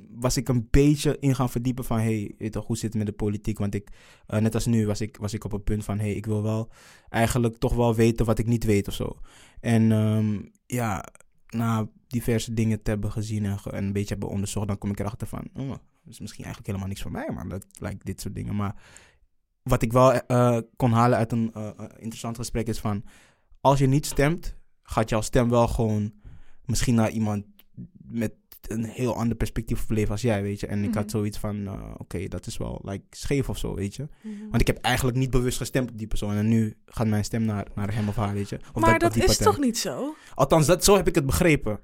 was 0.09 0.37
ik 0.37 0.47
een 0.49 0.67
beetje 0.69 1.17
in 1.19 1.35
gaan 1.35 1.49
verdiepen 1.49 1.83
van, 1.83 1.99
hey, 1.99 2.35
hoe 2.65 2.77
zit 2.77 2.93
het 2.93 2.95
met 2.97 3.05
de 3.05 3.13
politiek? 3.13 3.57
Want 3.57 3.75
ik, 3.75 3.89
eh, 4.25 4.39
net 4.39 4.53
als 4.53 4.65
nu, 4.65 4.85
was 4.85 5.01
ik, 5.01 5.17
was 5.17 5.33
ik 5.33 5.43
op 5.43 5.53
een 5.53 5.63
punt 5.63 5.83
van, 5.83 5.99
hey, 5.99 6.11
ik 6.13 6.25
wil 6.25 6.43
wel 6.43 6.71
eigenlijk 7.09 7.57
toch 7.57 7.73
wel 7.73 7.95
weten 7.95 8.25
wat 8.25 8.39
ik 8.39 8.45
niet 8.45 8.63
weet 8.63 8.87
of 8.87 8.93
zo. 8.93 9.19
En 9.59 9.91
ehm, 9.91 10.41
ja, 10.65 11.05
na 11.47 11.89
diverse 12.09 12.53
dingen 12.53 12.81
te 12.81 12.89
hebben 12.89 13.11
gezien 13.11 13.45
en, 13.45 13.59
ge- 13.59 13.71
en 13.71 13.83
een 13.83 13.93
beetje 13.93 14.09
hebben 14.09 14.29
onderzocht, 14.29 14.67
dan 14.67 14.77
kom 14.77 14.89
ik 14.91 14.99
erachter 14.99 15.27
van, 15.27 15.47
oh, 15.53 15.69
dat 15.69 15.79
is 16.05 16.19
misschien 16.19 16.43
eigenlijk 16.43 16.65
helemaal 16.67 16.87
niks 16.87 17.01
voor 17.01 17.11
mij, 17.11 17.29
maar 17.33 17.47
dat 17.47 17.65
lijkt 17.79 18.05
dit 18.05 18.21
soort 18.21 18.35
dingen. 18.35 18.55
Maar 18.55 18.75
wat 19.63 19.81
ik 19.81 19.91
wel 19.93 20.13
eh, 20.13 20.57
kon 20.75 20.91
halen 20.91 21.17
uit 21.17 21.31
een 21.31 21.51
eh, 21.53 21.67
eh, 21.67 21.85
interessant 21.97 22.37
gesprek 22.37 22.67
is 22.67 22.79
van, 22.79 23.03
als 23.61 23.79
je 23.79 23.87
niet 23.87 24.05
stemt, 24.05 24.55
gaat 24.83 25.09
jouw 25.09 25.21
stem 25.21 25.49
wel 25.49 25.67
gewoon 25.67 26.13
misschien 26.65 26.95
naar 26.95 27.09
iemand 27.09 27.45
met 28.01 28.33
een 28.67 28.83
heel 28.85 29.15
ander 29.15 29.37
perspectief 29.37 29.83
op 29.83 29.89
leven 29.89 30.11
als 30.11 30.21
jij, 30.21 30.41
weet 30.41 30.59
je. 30.59 30.67
En 30.67 30.83
ik 30.83 30.89
Mhm. 30.89 30.97
had 30.97 31.11
zoiets 31.11 31.37
van, 31.37 31.67
eh, 31.67 31.83
oké, 31.97 32.27
dat 32.27 32.45
is 32.45 32.57
wel 32.57 32.81
like, 32.83 33.03
scheef 33.09 33.49
of 33.49 33.57
zo, 33.57 33.75
weet 33.75 33.95
je. 33.95 34.07
Mhm. 34.21 34.49
Want 34.49 34.61
ik 34.61 34.67
heb 34.67 34.77
eigenlijk 34.77 35.17
niet 35.17 35.29
bewust 35.29 35.57
gestemd 35.57 35.91
op 35.91 35.97
die 35.97 36.07
persoon. 36.07 36.33
En 36.35 36.47
nu 36.47 36.77
gaat 36.85 37.07
mijn 37.07 37.23
stem 37.23 37.45
naar, 37.45 37.67
naar 37.75 37.93
hem 37.93 38.07
of 38.07 38.15
haar, 38.15 38.33
weet 38.33 38.49
je. 38.49 38.59
Of 38.73 38.81
maar 38.81 38.99
dat 38.99 39.13
die 39.13 39.21
is 39.23 39.27
partij. 39.27 39.45
toch 39.45 39.59
niet 39.59 39.77
zo? 39.77 40.15
Althans, 40.35 40.65
dat, 40.65 40.83
zo 40.83 40.95
heb 40.95 41.07
ik 41.07 41.15
het 41.15 41.25
begrepen. 41.25 41.79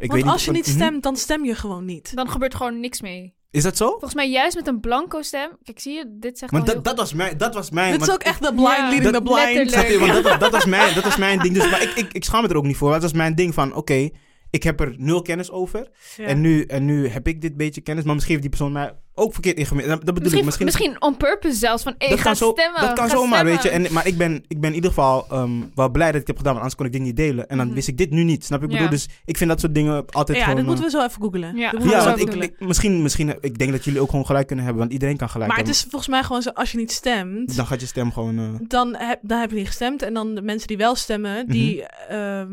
Ik 0.00 0.10
Want 0.10 0.12
weet 0.12 0.22
niet, 0.22 0.32
als 0.32 0.44
je 0.44 0.50
niet 0.50 0.66
mhm. 0.66 0.76
stemt, 0.76 1.02
dan 1.02 1.16
stem 1.16 1.44
je 1.44 1.54
gewoon 1.54 1.84
niet. 1.84 2.16
Dan 2.16 2.30
gebeurt 2.30 2.54
gewoon 2.54 2.80
niks 2.80 3.00
mee. 3.00 3.34
Is 3.50 3.62
dat 3.62 3.76
zo? 3.76 3.88
Volgens 3.88 4.14
mij 4.14 4.30
juist 4.30 4.56
met 4.56 4.66
een 4.66 4.80
blanco 4.80 5.22
stem. 5.22 5.50
Kijk, 5.64 5.80
zie 5.80 5.92
je, 5.92 6.04
dit 6.08 6.38
zegt 6.38 6.52
al 6.52 6.64
dat, 6.64 6.84
dat, 6.84 6.96
was 6.96 7.12
mijn, 7.14 7.38
dat 7.38 7.54
was 7.54 7.70
mijn... 7.70 7.92
Dit 7.92 8.02
is 8.02 8.10
ook 8.10 8.22
echt 8.22 8.42
de 8.42 8.54
blind 8.54 8.68
Ja, 8.68 8.88
leading 8.88 9.02
dat- 9.02 9.14
the 9.14 9.22
blind. 9.22 9.54
letterlijk. 9.54 9.70
Snap 9.70 10.06
je? 10.06 10.12
Want 10.12 10.24
dat, 10.24 10.40
dat, 10.50 10.50
was 10.52 10.64
mijn, 10.64 10.94
dat 10.94 11.04
was 11.04 11.16
mijn 11.16 11.38
ding. 11.38 11.54
Dus, 11.54 11.70
maar 11.70 11.82
ik, 11.82 11.90
ik, 11.94 12.12
ik 12.12 12.24
schaam 12.24 12.42
me 12.42 12.48
er 12.48 12.56
ook 12.56 12.64
niet 12.64 12.76
voor. 12.76 12.92
Dat 12.92 13.02
was 13.02 13.12
mijn 13.12 13.34
ding 13.34 13.54
van, 13.54 13.74
oké, 13.74 14.10
ik 14.50 14.62
heb 14.62 14.80
er 14.80 14.94
nul 14.96 15.22
kennis 15.22 15.50
over. 15.50 15.88
Ja. 16.16 16.24
En, 16.24 16.40
nu, 16.40 16.62
en 16.64 16.84
nu 16.84 17.08
heb 17.08 17.26
ik 17.28 17.40
dit 17.40 17.56
beetje 17.56 17.80
kennis. 17.80 18.04
Maar 18.04 18.14
misschien 18.14 18.36
heeft 18.36 18.48
die 18.48 18.56
persoon 18.58 18.72
mij 18.72 18.92
ook 19.14 19.32
verkeerd 19.32 19.56
ingemeten. 19.58 19.88
Dat 19.90 20.04
dat 20.04 20.14
bedoel 20.14 20.22
Misschien, 20.22 20.38
ik. 20.40 20.44
Misschien, 20.44 20.66
misschien 20.66 21.02
on 21.02 21.16
purpose 21.16 21.56
zelfs. 21.58 21.82
Van, 21.82 21.94
hey, 21.98 22.08
dat 22.08 22.18
ga 22.18 22.24
kan, 22.24 22.36
zo, 22.36 22.50
stemmen. 22.50 22.80
dat 22.80 22.92
kan 22.92 23.08
ga 23.08 23.14
zomaar, 23.16 23.38
stemmen. 23.38 23.52
weet 23.52 23.62
je. 23.62 23.68
En, 23.68 23.92
maar 23.92 24.06
ik 24.06 24.16
ben, 24.18 24.44
ik 24.48 24.60
ben 24.60 24.68
in 24.70 24.74
ieder 24.74 24.90
geval 24.90 25.26
ehm, 25.30 25.50
wel 25.74 25.90
blij 25.90 26.06
dat 26.12 26.20
ik 26.20 26.26
het 26.26 26.26
heb 26.26 26.36
gedaan. 26.36 26.52
Want 26.52 26.58
anders 26.64 26.74
kon 26.74 26.86
ik 26.86 26.92
dit 26.92 27.00
niet 27.02 27.16
delen. 27.16 27.48
En 27.48 27.56
dan 27.56 27.66
Mhm. 27.66 27.74
wist 27.74 27.88
ik 27.88 27.96
dit 27.96 28.10
nu 28.10 28.22
niet. 28.24 28.44
Snap 28.44 28.58
je? 28.60 28.64
Ik 28.64 28.70
bedoel, 28.72 28.84
Ja. 28.86 28.90
dus 28.92 29.08
ik 29.24 29.36
vind 29.36 29.50
dat 29.50 29.60
soort 29.60 29.74
dingen 29.74 30.04
altijd 30.10 30.38
ja, 30.38 30.44
gewoon... 30.44 30.64
dat 30.64 30.64
eh, 30.64 30.70
moeten 30.80 30.84
we 30.84 30.98
zo 30.98 31.06
even 31.06 31.22
googlen. 31.22 31.56
Ja. 31.56 31.70
Dat 31.70 31.72
moeten 31.72 31.88
we 31.90 31.94
Ja, 31.96 32.00
zo 32.02 32.08
want 32.16 32.28
even 32.28 32.42
ik, 32.42 32.60
misschien, 32.60 33.02
misschien, 33.02 33.34
ik 33.40 33.58
denk 33.58 33.70
dat 33.72 33.84
jullie 33.84 34.00
ook 34.00 34.10
gewoon 34.10 34.26
gelijk 34.26 34.46
kunnen 34.46 34.64
hebben, 34.64 34.82
want 34.82 34.94
iedereen 34.94 35.16
kan 35.16 35.28
gelijk 35.28 35.48
Maar 35.50 35.58
het 35.58 35.66
hebben. 35.66 35.84
is 35.84 35.90
volgens 35.90 36.10
mij 36.10 36.22
gewoon 36.22 36.42
zo, 36.42 36.50
als 36.50 36.72
je 36.72 36.76
niet 36.78 36.92
stemt, 36.92 37.56
Dan 37.56 37.66
gaat 37.66 37.80
je 37.80 37.86
stem 37.86 38.12
gewoon... 38.12 38.38
eh, 38.38 38.44
dan, 38.68 38.94
heb, 38.96 39.18
dan 39.22 39.40
heb 39.40 39.50
je 39.50 39.56
niet 39.56 39.66
gestemd. 39.66 40.02
En 40.02 40.14
dan 40.14 40.34
de 40.34 40.42
mensen 40.42 40.68
die 40.68 40.76
wel 40.76 40.94
stemmen, 40.94 41.46
die 41.48 41.76
Mhm. 42.08 42.14
ehm, 42.14 42.50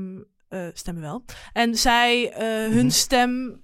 eh, 0.48 0.68
stemmen 0.74 1.04
wel. 1.04 1.24
En 1.54 1.76
zij, 1.76 2.32
eh, 2.32 2.72
hun 2.74 2.86
Mhm. 2.86 2.90
stem, 2.90 3.62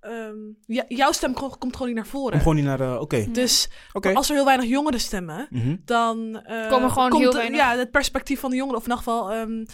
ehm, 0.00 0.36
ja, 0.66 0.84
jouw 0.88 1.12
stem 1.12 1.34
ko- 1.34 1.56
komt 1.58 1.72
gewoon 1.72 1.86
niet 1.88 1.96
naar 1.96 2.06
voren. 2.06 2.32
om 2.32 2.38
gewoon 2.38 2.54
niet 2.56 2.64
naar 2.64 2.78
de... 2.78 2.96
Oké, 3.00 3.30
Dus 3.32 3.68
als 4.14 4.28
er 4.28 4.34
heel 4.34 4.44
weinig 4.44 4.66
jongeren 4.68 5.00
stemmen, 5.00 5.46
Mhm. 5.50 5.76
dan 5.84 6.40
eh, 6.42 6.68
Komen 6.68 6.90
gewoon 6.90 7.08
komt 7.08 7.22
heel 7.22 7.30
de- 7.30 7.36
weinig- 7.36 7.58
Ja, 7.60 7.76
het 7.76 7.90
perspectief 7.90 8.40
van 8.40 8.50
de 8.50 8.56
jongeren, 8.56 8.80
of 8.80 8.86
in 8.86 8.90
ieder 8.90 9.04
geval 9.04 9.30
ehm, 9.32 9.64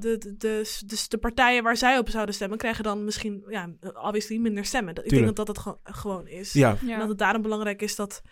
de, 0.00 0.18
de, 0.18 0.36
de, 0.36 0.80
dus 0.86 1.08
de 1.08 1.18
partijen 1.18 1.62
waar 1.62 1.76
zij 1.76 1.98
op 1.98 2.08
zouden 2.08 2.34
stemmen, 2.34 2.58
krijgen 2.58 2.84
dan 2.84 3.04
misschien, 3.04 3.44
ja, 3.48 3.70
obviously 3.92 4.36
minder 4.38 4.64
stemmen. 4.64 4.94
Ik 5.04 5.10
denk 5.10 5.26
dat 5.26 5.36
dat 5.36 5.48
het 5.48 5.58
gewoon, 5.58 5.78
gewoon 5.82 6.26
is. 6.28 6.52
Ja, 6.52 6.76
Ja. 6.84 6.92
En 6.92 6.98
dat 6.98 7.08
het 7.08 7.18
daarom 7.18 7.42
belangrijk 7.42 7.82
is 7.82 7.96
dat 7.96 8.22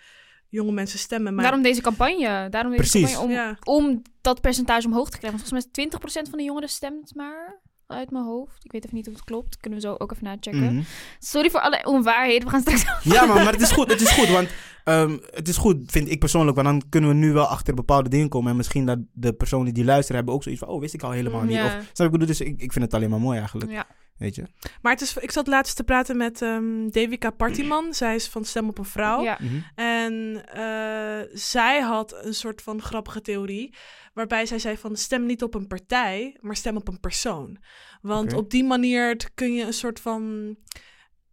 jonge 0.48 0.72
mensen 0.72 0.98
stemmen. 0.98 1.34
Maar 1.34 1.44
Daarom 1.44 1.62
deze 1.62 1.80
campagne. 1.80 2.48
Daarom 2.50 2.70
deze 2.76 2.90
Precies. 2.90 3.12
campagne 3.12 3.24
om, 3.26 3.30
ja. 3.30 3.56
om 3.64 4.02
dat 4.20 4.40
percentage 4.40 4.86
omhoog 4.86 5.10
te 5.10 5.18
krijgen. 5.18 5.38
Want 5.38 5.50
volgens 5.50 5.74
mij 5.74 5.84
is 5.84 6.26
20% 6.26 6.30
van 6.30 6.38
de 6.38 6.44
jongeren 6.44 6.68
stemt 6.68 7.14
maar 7.14 7.60
uit 7.86 8.10
mijn 8.10 8.24
hoofd. 8.24 8.64
Ik 8.64 8.72
weet 8.72 8.84
even 8.84 8.96
niet 8.96 9.06
of 9.08 9.12
het 9.12 9.24
klopt. 9.24 9.56
Kunnen 9.56 9.80
we 9.80 9.86
zo 9.86 9.94
ook 9.98 10.12
even 10.12 10.24
nachecken. 10.24 10.74
mhm. 10.74 10.82
Sorry 11.18 11.50
voor 11.50 11.60
alle 11.60 11.84
onwaarheden. 11.84 12.44
We 12.44 12.50
gaan 12.50 12.60
straks... 12.60 12.84
ja 13.14 13.24
maar, 13.26 13.36
maar 13.36 13.52
het 13.52 13.60
is 13.60 13.70
goed, 13.72 13.90
het 13.90 14.00
is 14.00 14.10
goed, 14.10 14.28
want 14.28 14.48
ehm, 14.84 15.18
het 15.30 15.48
is 15.48 15.56
goed, 15.56 15.76
vind 15.86 16.10
ik 16.10 16.18
persoonlijk, 16.18 16.56
want 16.56 16.68
dan 16.68 16.88
kunnen 16.88 17.10
we 17.10 17.16
nu 17.16 17.32
wel 17.32 17.46
achter 17.46 17.74
bepaalde 17.74 18.08
dingen 18.08 18.28
komen 18.28 18.50
en 18.50 18.56
misschien 18.56 18.86
dat 18.86 18.98
de 19.12 19.32
personen 19.32 19.74
die 19.74 19.84
luisteren 19.84 20.16
hebben 20.16 20.34
ook 20.34 20.42
zoiets 20.42 20.60
van, 20.60 20.70
oh, 20.70 20.80
wist 20.80 20.94
ik 20.94 21.02
al 21.02 21.10
helemaal 21.10 21.42
niet. 21.42 21.52
Ja. 21.56 21.66
Of, 21.66 21.90
snap 21.92 22.06
ik 22.06 22.12
bedoel? 22.12 22.26
Dus 22.26 22.40
ik, 22.40 22.60
ik 22.62 22.72
vind 22.72 22.84
het 22.84 22.94
alleen 22.94 23.10
maar 23.10 23.20
mooi 23.20 23.38
eigenlijk, 23.38 23.70
Ja. 23.70 23.86
Weet 24.18 24.34
je. 24.34 24.44
Maar 24.82 24.92
het 24.92 25.00
is, 25.00 25.16
ik 25.16 25.30
zat 25.30 25.46
laatst 25.46 25.76
te 25.76 25.84
praten 25.84 26.16
met 26.16 26.42
ehm 26.42 26.88
Devika 26.88 27.30
Partiman. 27.30 27.94
Zij 27.94 28.14
is 28.14 28.26
van 28.28 28.44
Stem 28.44 28.68
op 28.68 28.78
een 28.78 28.84
Vrouw. 28.84 29.22
Ja. 29.22 29.38
Mhm. 29.40 29.54
En 29.74 29.96
En 30.08 30.44
eh, 30.46 31.28
zij 31.32 31.80
had 31.80 32.24
een 32.24 32.34
soort 32.34 32.62
van 32.62 32.82
grappige 32.82 33.20
theorie. 33.20 33.74
Waarbij 34.14 34.46
zij 34.46 34.58
zei 34.58 34.76
van 34.76 34.96
stem 34.96 35.26
niet 35.26 35.42
op 35.42 35.54
een 35.54 35.66
partij, 35.66 36.36
maar 36.40 36.56
stem 36.56 36.76
op 36.76 36.88
een 36.88 37.00
persoon. 37.00 37.56
Want 38.02 38.32
op 38.32 38.50
die 38.50 38.64
manier 38.64 39.30
kun 39.34 39.54
je 39.54 39.64
een 39.64 39.72
soort 39.72 40.00
van. 40.00 40.56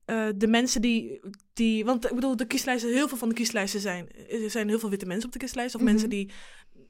eh, 0.06 0.28
de 0.36 0.48
mensen 0.48 0.82
die, 0.82 1.20
die. 1.54 1.86
Want 1.86 2.06
ik 2.06 2.16
bedoel, 2.16 2.36
de 2.36 2.46
kieslijsten, 2.48 2.94
heel 2.94 3.08
veel 3.08 3.18
van 3.18 3.30
de 3.30 3.36
kieslijsten 3.36 3.80
zijn. 3.80 4.08
Er 4.30 4.50
zijn 4.50 4.68
heel 4.68 4.80
veel 4.80 4.90
witte 4.90 5.06
mensen 5.06 5.26
op 5.26 5.32
de 5.34 5.40
kieslijst. 5.40 5.76
Of 5.76 5.82
Mhm. 5.82 5.90
mensen 5.90 6.10
die 6.10 6.32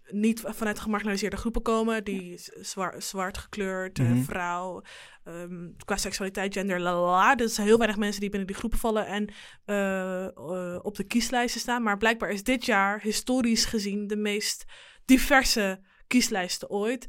niet 0.10 0.42
vanuit 0.46 0.80
gemarginaliseerde 0.80 1.38
groepen 1.38 1.62
komen. 1.62 2.04
Die 2.04 2.40
zwaar, 2.62 3.02
zwart 3.02 3.38
gekleurd, 3.38 4.00
eh, 4.00 4.06
Mhm. 4.10 4.22
vrouw, 4.24 4.82
ehm, 5.24 5.68
qua 5.86 5.98
seksualiteit, 5.98 6.54
gender, 6.54 6.80
la 6.80 7.00
la. 7.02 7.36
Dus 7.36 7.48
er 7.48 7.54
zijn 7.54 7.68
heel 7.68 7.78
weinig 7.78 7.98
mensen 7.98 8.22
die 8.22 8.30
binnen 8.30 8.48
die 8.48 8.58
groepen 8.58 8.80
vallen 8.80 9.06
en 9.08 9.30
eh, 9.66 10.26
eh, 10.26 10.80
op 10.82 10.96
de 10.96 11.04
kieslijsten 11.04 11.62
staan. 11.62 11.84
Maar 11.84 11.98
blijkbaar 11.98 12.30
is 12.30 12.44
dit 12.44 12.66
jaar 12.66 13.02
historisch 13.02 13.66
gezien 13.66 14.08
de 14.08 14.16
meest 14.18 14.66
diverse 15.06 15.80
kieslijsten 16.08 16.70
ooit. 16.70 17.06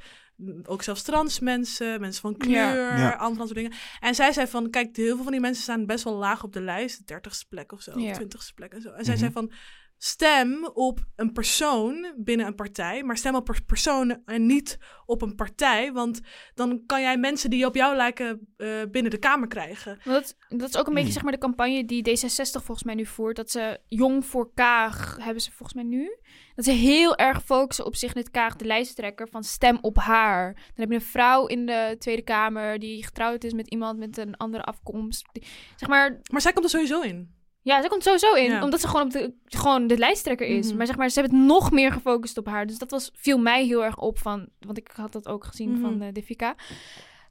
Ook 0.62 0.82
zelfs 0.82 1.02
trans 1.02 1.40
mensen, 1.40 2.00
mensen 2.00 2.20
van 2.22 2.36
kleur, 2.36 2.98
Ja. 2.98 3.18
dat 3.28 3.36
soort 3.36 3.54
dingen. 3.54 3.72
En 4.00 4.14
zij 4.14 4.32
zei 4.32 4.46
van, 4.46 4.70
kijk, 4.70 4.96
heel 4.96 5.14
veel 5.14 5.22
van 5.22 5.32
die 5.32 5.40
mensen 5.40 5.62
staan 5.62 5.86
best 5.86 6.04
wel 6.04 6.14
laag 6.14 6.42
op 6.44 6.52
de 6.52 6.60
lijst. 6.60 7.06
30ste 7.06 7.48
plek 7.48 7.72
of 7.72 7.82
zo, 7.82 7.98
Ja. 8.00 8.12
20ste 8.12 8.54
plek 8.54 8.72
en 8.72 8.80
zo. 8.80 8.88
En 8.90 9.04
zij 9.04 9.14
Mhm. 9.14 9.22
zei 9.22 9.32
van, 9.32 9.52
stem 9.98 10.66
op 10.74 10.98
een 11.16 11.32
persoon 11.32 12.12
binnen 12.16 12.46
een 12.46 12.54
partij, 12.54 13.02
maar 13.02 13.16
stem 13.16 13.34
op 13.34 13.48
een 13.48 13.64
persoon 13.66 14.22
en 14.24 14.46
niet 14.46 14.78
op 15.06 15.22
een 15.22 15.34
partij. 15.34 15.92
Want 15.92 16.20
dan 16.54 16.82
kan 16.86 17.00
jij 17.00 17.16
mensen 17.18 17.50
die 17.50 17.66
op 17.66 17.74
jou 17.74 17.96
lijken 17.96 18.48
eh, 18.56 18.68
binnen 18.90 19.10
de 19.10 19.18
Kamer 19.18 19.48
krijgen. 19.48 19.98
Dat, 20.04 20.36
dat 20.48 20.68
is 20.68 20.76
ook 20.76 20.86
een 20.86 20.92
beetje 20.94 21.02
Hmm. 21.02 21.12
zeg 21.12 21.22
maar 21.22 21.32
de 21.32 21.38
campagne 21.38 21.84
die 21.84 22.08
D66 22.08 22.50
volgens 22.50 22.82
mij 22.82 22.94
nu 22.94 23.06
voert. 23.06 23.36
Dat 23.36 23.50
ze 23.50 23.80
jong 23.86 24.26
voor 24.26 24.50
Kaag 24.54 25.16
hebben 25.20 25.42
ze 25.42 25.50
volgens 25.52 25.74
mij 25.74 25.84
nu. 25.84 26.16
Dat 26.54 26.64
ze 26.64 26.70
heel 26.70 27.16
erg 27.16 27.42
focussen 27.44 27.84
op 27.86 27.96
Sigrid 27.96 28.30
Kaag, 28.30 28.56
de 28.56 28.64
lijsttrekker, 28.64 29.28
van 29.28 29.44
stem 29.44 29.78
op 29.80 29.96
haar. 29.96 30.54
Dan 30.54 30.62
heb 30.74 30.88
je 30.88 30.94
een 30.94 31.00
vrouw 31.00 31.46
in 31.46 31.66
de 31.66 31.96
Tweede 31.98 32.22
Kamer 32.22 32.78
die 32.78 33.04
getrouwd 33.04 33.44
is 33.44 33.52
met 33.52 33.68
iemand 33.68 33.98
met 33.98 34.18
een 34.18 34.36
andere 34.36 34.62
afkomst. 34.64 35.28
Die- 35.32 35.42
zeg 35.76 35.88
maar, 35.88 36.20
Maar 36.30 36.40
zij 36.40 36.52
komt 36.52 36.64
er 36.64 36.70
sowieso 36.70 37.00
in. 37.00 37.34
Ja, 37.66 37.82
ze 37.82 37.88
komt 37.88 38.02
sowieso 38.02 38.34
in, 38.34 38.50
Ja. 38.50 38.62
omdat 38.64 38.80
ze 38.80 38.88
gewoon, 38.88 39.04
op 39.04 39.10
de, 39.12 39.34
gewoon 39.44 39.86
de 39.86 39.98
lijsttrekker 39.98 40.46
is. 40.46 40.66
Mhm. 40.68 40.76
Maar 40.76 40.86
zeg 40.86 40.96
maar, 40.96 41.08
ze 41.10 41.20
hebben 41.20 41.38
het 41.38 41.48
nog 41.48 41.70
meer 41.70 41.92
gefocust 41.92 42.38
op 42.38 42.46
haar. 42.46 42.66
Dus 42.66 42.78
dat 42.78 42.90
was, 42.90 43.10
viel 43.14 43.38
mij 43.38 43.64
heel 43.64 43.84
erg 43.84 43.98
op 43.98 44.18
van, 44.18 44.48
want 44.60 44.78
ik 44.78 44.90
had 44.94 45.12
dat 45.12 45.28
ook 45.28 45.44
gezien 45.44 45.70
Mhm. 45.70 45.80
van 45.80 45.98
de 45.98 46.12
Devika. 46.12 46.54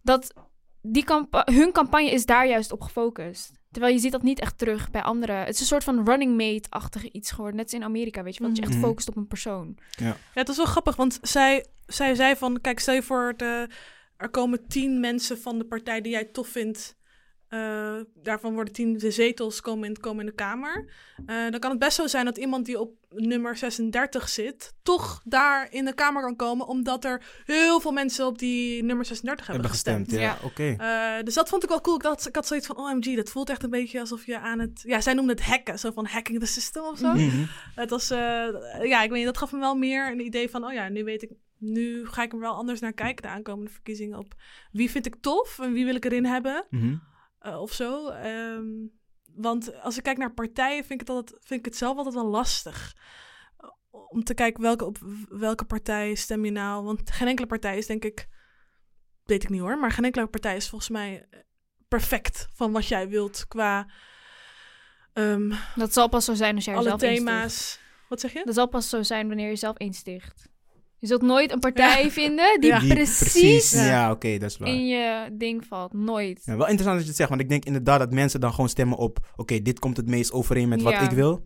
Dat 0.04 0.34
die 0.82 1.04
campa- 1.04 1.48
hun 1.51 1.72
campagne 1.72 2.10
is 2.12 2.25
daar 2.25 2.48
juist 2.48 2.72
op 2.72 2.82
gefocust. 2.82 3.51
Terwijl 3.72 3.94
je 3.94 4.00
ziet 4.00 4.12
dat 4.12 4.22
niet 4.24 4.39
echt 4.39 4.58
terug 4.58 4.92
bij 4.92 5.01
anderen. 5.04 5.38
Het 5.39 5.50
is 5.54 5.60
een 5.60 5.65
soort 5.65 5.84
van 5.84 6.06
running 6.06 6.38
mate-achtig 6.38 7.04
iets 7.12 7.32
geworden. 7.32 7.56
Net 7.56 7.65
als 7.65 7.74
in 7.74 7.84
Amerika, 7.84 8.24
weet 8.24 8.36
je. 8.36 8.44
Dat 8.44 8.56
je 8.56 8.62
echt 8.62 8.72
Mhm. 8.72 8.82
focust 8.82 9.10
op 9.10 9.15
een 9.18 9.27
persoon. 9.27 9.77
Ja, 9.89 10.18
het 10.34 10.50
is 10.50 10.58
wel 10.58 10.65
grappig, 10.65 10.96
want 10.96 11.20
zij, 11.22 11.65
zij 11.88 12.15
zei 12.15 12.36
van... 12.36 12.62
Kijk, 12.62 12.80
stel 12.80 12.94
je 12.94 13.01
voor, 13.04 13.34
de, 13.38 13.70
er 14.18 14.30
komen 14.30 14.68
tien 14.68 15.00
mensen 15.00 15.39
van 15.39 15.58
de 15.58 15.65
partij 15.65 16.01
die 16.01 16.12
jij 16.12 16.25
tof 16.25 16.48
vindt. 16.48 16.96
Eh, 17.55 17.95
daarvan 18.24 18.53
worden 18.53 18.74
tien 18.74 18.97
de 18.97 19.12
zetels 19.12 19.62
komen 19.62 19.88
in, 19.88 20.00
komen 20.00 20.19
in 20.19 20.25
de 20.25 20.35
Kamer. 20.35 20.89
Eh, 21.25 21.50
dan 21.50 21.59
kan 21.59 21.69
het 21.69 21.79
best 21.79 21.95
zo 21.95 22.07
zijn 22.07 22.25
dat 22.25 22.38
iemand 22.38 22.65
die 22.65 22.79
op 22.79 22.93
nummer 23.09 23.57
36 23.57 24.29
zit... 24.29 24.74
toch 24.83 25.21
daar 25.24 25.67
in 25.71 25.85
de 25.85 25.93
Kamer 25.93 26.21
kan 26.21 26.35
komen... 26.35 26.67
omdat 26.67 27.05
er 27.05 27.21
heel 27.45 27.79
veel 27.79 27.91
mensen 27.91 28.25
op 28.25 28.38
die 28.38 28.83
nummer 28.83 29.05
36 29.05 29.47
hebben, 29.47 29.65
Hebben 29.65 29.81
gestemd, 29.81 30.12
ja. 30.12 30.19
Ja. 30.19 30.38
Oké. 30.43 30.75
Eh, 30.77 31.24
dus 31.24 31.33
dat 31.33 31.50
vond 31.50 31.63
ik 31.63 31.69
wel 31.69 31.81
cool. 31.81 31.95
Ik 31.95 32.01
had, 32.01 32.27
ik 32.27 32.35
had 32.35 32.47
zoiets 32.47 32.67
van, 32.67 32.77
OMG, 32.77 33.15
dat 33.15 33.29
voelt 33.29 33.50
echt 33.50 33.63
een 33.63 33.69
beetje 33.69 34.00
alsof 34.00 34.25
je 34.25 34.39
aan 34.39 34.59
het... 34.59 34.81
Ja, 34.85 35.01
zij 35.01 35.13
noemde 35.13 35.31
het 35.31 35.43
hacken. 35.43 35.79
Zo 35.79 35.91
van 35.91 36.05
hacking 36.05 36.39
the 36.39 36.45
system 36.45 36.83
of 36.83 36.97
zo. 36.97 37.13
Mhm. 37.13 37.45
Het 37.75 37.89
was, 37.89 38.09
eh, 38.09 38.17
ja, 38.81 39.01
ik 39.03 39.09
weet 39.09 39.17
niet, 39.17 39.25
dat 39.25 39.38
gaf 39.38 39.51
me 39.51 39.59
wel 39.59 39.75
meer 39.75 40.12
een 40.12 40.25
idee 40.25 40.50
van, 40.50 40.65
oh 40.65 40.74
ja, 40.74 40.89
nu 40.89 41.03
weet 41.03 41.24
ik, 41.24 41.31
nu 41.57 42.07
ga 42.07 42.24
ik 42.24 42.33
er 42.33 42.39
wel 42.39 42.53
anders 42.53 42.79
naar 42.79 42.93
kijken, 42.93 43.21
de 43.24 43.29
aankomende 43.29 43.71
verkiezingen, 43.71 44.17
op 44.19 44.33
wie 44.71 44.91
vind 44.91 45.05
ik 45.05 45.15
tof 45.21 45.59
en 45.59 45.74
wie 45.74 45.85
wil 45.85 45.95
ik 45.95 46.05
erin 46.05 46.25
hebben, 46.25 46.65
Mhm. 46.69 46.95
Eh, 47.45 47.61
of 47.61 47.73
zo. 47.73 48.09
Ehm, 48.09 48.65
want 49.35 49.81
als 49.81 49.97
ik 49.97 50.03
kijk 50.03 50.17
naar 50.17 50.33
partijen, 50.33 50.85
vind 50.85 51.01
ik, 51.01 51.07
het 51.07 51.09
altijd, 51.09 51.45
vind 51.45 51.59
ik 51.59 51.65
het 51.65 51.77
zelf 51.77 51.97
altijd 51.97 52.15
wel 52.15 52.25
lastig. 52.27 52.95
Om 53.89 54.23
te 54.23 54.33
kijken 54.33 54.61
welke, 54.61 54.85
op 54.85 54.97
welke 55.29 55.65
partij 55.65 56.15
stem 56.15 56.45
je 56.45 56.51
nou. 56.51 56.83
Want 56.83 57.11
geen 57.11 57.27
enkele 57.27 57.47
partij 57.47 57.77
is, 57.77 57.85
denk 57.85 58.03
ik, 58.03 58.27
weet 59.23 59.43
ik 59.43 59.49
niet 59.49 59.61
hoor, 59.61 59.79
maar 59.79 59.91
geen 59.91 60.05
enkele 60.05 60.27
partij 60.27 60.55
is 60.55 60.69
volgens 60.69 60.89
mij 60.89 61.27
eh, 61.29 61.39
perfect 61.87 62.47
van 62.53 62.71
wat 62.71 62.87
jij 62.87 63.09
wilt 63.09 63.47
qua 63.47 63.91
ehm, 65.13 65.53
Dat 65.75 65.93
zal 65.93 66.09
pas 66.09 66.25
zo 66.25 66.33
zijn 66.33 66.55
als 66.55 66.65
jij 66.65 66.75
alle 66.75 66.83
jezelf 66.83 67.01
insticht. 67.01 67.27
thema's. 67.27 67.79
Wat 68.09 68.19
zeg 68.19 68.33
je? 68.33 68.45
Dat 68.45 68.55
zal 68.55 68.67
pas 68.67 68.89
zo 68.89 69.03
zijn 69.03 69.27
wanneer 69.27 69.49
je 69.49 69.55
zelf 69.55 69.77
insticht. 69.77 70.53
Je 71.05 71.12
zult 71.12 71.21
nooit 71.21 71.51
een 71.51 71.59
partij 71.59 72.03
Ja. 72.03 72.09
vinden 72.09 72.59
die 72.59 72.69
Ja. 72.69 72.79
Die 72.79 72.93
precies 72.93 73.71
Ja, 73.71 73.85
Ja. 73.85 74.12
oké, 74.12 74.38
dat 74.38 74.50
is 74.50 74.57
waar. 74.57 74.67
in 74.69 74.88
je 74.88 75.29
ding 75.33 75.65
valt. 75.65 75.93
Nooit. 75.93 76.41
Ja, 76.45 76.57
wel 76.57 76.67
interessant 76.67 76.91
dat 76.95 77.01
je 77.01 77.07
het 77.07 77.15
zegt, 77.15 77.29
want 77.29 77.41
ik 77.41 77.50
denk 77.50 77.65
inderdaad 77.65 78.00
dat 78.00 78.12
mensen 78.12 78.39
dan 78.39 78.51
gewoon 78.53 78.69
stemmen 78.69 78.97
op... 78.97 79.33
Oké, 79.35 79.62
dit 79.62 79.79
komt 79.79 79.97
het 79.97 80.09
meest 80.09 80.31
overeen 80.31 80.67
met 80.69 80.81
wat 80.81 80.93
Ja. 80.93 81.00
ik 81.01 81.09
wil. 81.12 81.45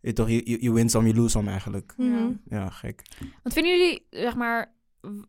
Je, 0.00 0.12
toch, 0.12 0.28
je, 0.28 0.72
win 0.72 0.88
some, 0.90 1.06
je 1.08 1.14
lose 1.14 1.28
some 1.28 1.50
eigenlijk. 1.50 1.94
Ja, 2.48 2.68
gek. 2.70 3.02
Wat 3.42 3.52
vinden 3.52 3.78
jullie, 3.78 4.06
zeg 4.10 4.34
maar, 4.36 4.74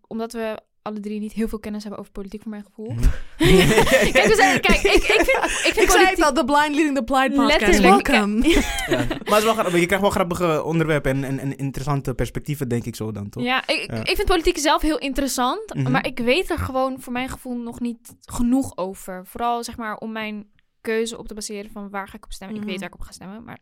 omdat 0.08 0.32
we 0.34 0.60
alle 0.82 1.00
drie 1.00 1.20
niet 1.20 1.34
heel 1.34 1.48
veel 1.48 1.60
kennis 1.60 1.82
hebben 1.84 2.00
over 2.00 2.12
politiek, 2.12 2.42
voor 2.42 2.52
mijn 2.52 2.64
gevoel. 2.64 2.92
Mhm. 2.92 3.00
kijk, 4.12 4.28
we 4.28 4.34
zijn, 4.36 4.62
kijk, 4.62 4.82
ik, 4.82 4.94
ik 4.94 5.02
vind, 5.04 5.44
ik 5.44 5.72
vind 5.74 5.78
Ik 5.78 5.90
zei 5.90 6.06
het 6.06 6.16
politiek... 6.16 6.24
al, 6.24 6.34
The 6.34 6.46
Blind 6.46 6.76
Leading 6.76 6.96
the 6.96 7.04
Blind 7.04 7.36
podcast. 7.36 7.80
Ja. 8.92 8.98
Maar 8.98 9.08
het 9.08 9.38
is 9.38 9.44
wel 9.44 9.54
grappig, 9.54 9.80
je 9.80 9.86
krijgt 9.86 10.02
wel 10.02 10.10
grappige 10.10 10.64
onderwerpen 10.64 11.12
en, 11.12 11.24
en, 11.24 11.40
en 11.40 11.56
interessante 11.58 12.14
perspectieven, 12.14 12.68
denk 12.70 12.86
ik 12.86 12.96
zo 12.96 13.12
dan, 13.12 13.30
toch? 13.30 13.44
Ja, 13.44 13.68
ik, 13.68 13.92
Ja. 13.92 14.00
ik 14.00 14.16
vind 14.16 14.26
politiek 14.28 14.58
zelf 14.58 14.82
heel 14.82 14.98
interessant, 15.00 15.74
Mhm. 15.74 15.92
maar 15.92 16.06
ik 16.06 16.20
weet 16.20 16.50
er 16.50 16.58
gewoon 16.58 17.02
voor 17.02 17.14
mijn 17.14 17.30
gevoel 17.30 17.58
nog 17.58 17.80
niet 17.80 18.16
genoeg 18.22 18.78
over. 18.78 19.26
Vooral, 19.26 19.64
zeg 19.64 19.78
maar, 19.78 19.96
om 19.98 20.12
mijn 20.12 20.50
keuze 20.82 21.18
op 21.18 21.28
te 21.28 21.34
baseren 21.34 21.72
van 21.72 21.90
waar 21.90 22.08
ga 22.08 22.16
ik 22.18 22.26
op 22.26 22.32
stemmen. 22.32 22.56
Mhm. 22.58 22.66
Ik 22.66 22.72
weet 22.72 22.80
waar 22.80 22.90
ik 22.90 22.96
op 22.96 23.02
ga 23.06 23.12
stemmen, 23.12 23.44
maar 23.44 23.60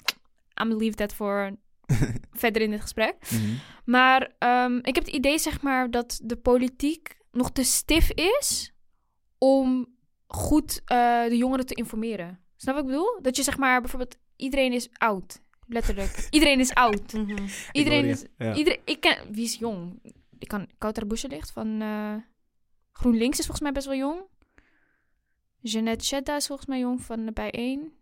I'm 0.61 0.77
leave 0.77 0.95
that 0.95 1.13
voor 1.13 1.51
verder 2.41 2.61
in 2.61 2.71
dit 2.71 2.81
gesprek. 2.81 3.15
Mhm. 3.29 3.53
Maar 3.85 4.33
ehm, 4.37 4.77
ik 4.77 4.95
heb 4.95 5.05
het 5.05 5.13
idee, 5.13 5.37
zeg 5.37 5.61
maar, 5.61 5.91
dat 5.91 6.19
de 6.23 6.35
politiek 6.35 7.17
nog 7.31 7.51
te 7.51 7.63
stif 7.63 8.11
is 8.11 8.73
om 9.37 9.87
goed 10.27 10.81
eh, 10.85 11.23
de 11.23 11.37
jongeren 11.37 11.65
te 11.65 11.73
informeren. 11.73 12.39
Snap 12.55 12.75
wat 12.75 12.83
ik 12.83 12.89
bedoel? 12.89 13.19
Dat 13.21 13.35
je, 13.35 13.43
zeg 13.43 13.57
maar, 13.57 13.81
bijvoorbeeld, 13.81 14.17
iedereen 14.35 14.73
is 14.73 14.89
oud. 14.93 15.41
Letterlijk. 15.67 16.27
iedereen 16.29 16.59
is 16.59 16.73
oud. 16.73 17.13
Mhm. 17.13 17.47
Iedereen 17.71 18.05
is... 18.05 18.25
Ja. 18.37 18.55
Iedereen, 18.55 18.79
ik 18.85 19.01
ken... 19.01 19.17
Wie 19.31 19.43
is 19.43 19.55
jong? 19.55 19.99
Ik 20.39 20.47
kan... 20.47 20.67
Kouter 20.77 21.07
Boeselicht 21.07 21.51
van 21.51 21.81
eh, 21.81 22.15
GroenLinks 22.91 23.39
is 23.39 23.45
volgens 23.45 23.61
mij 23.61 23.71
best 23.71 23.85
wel 23.85 23.95
jong. 23.95 24.21
Jeanette 25.61 26.05
Chedda 26.05 26.35
is 26.35 26.47
volgens 26.47 26.67
mij 26.67 26.79
jong 26.79 27.01
van 27.01 27.25
de 27.25 27.31
Bijeen. 27.31 27.93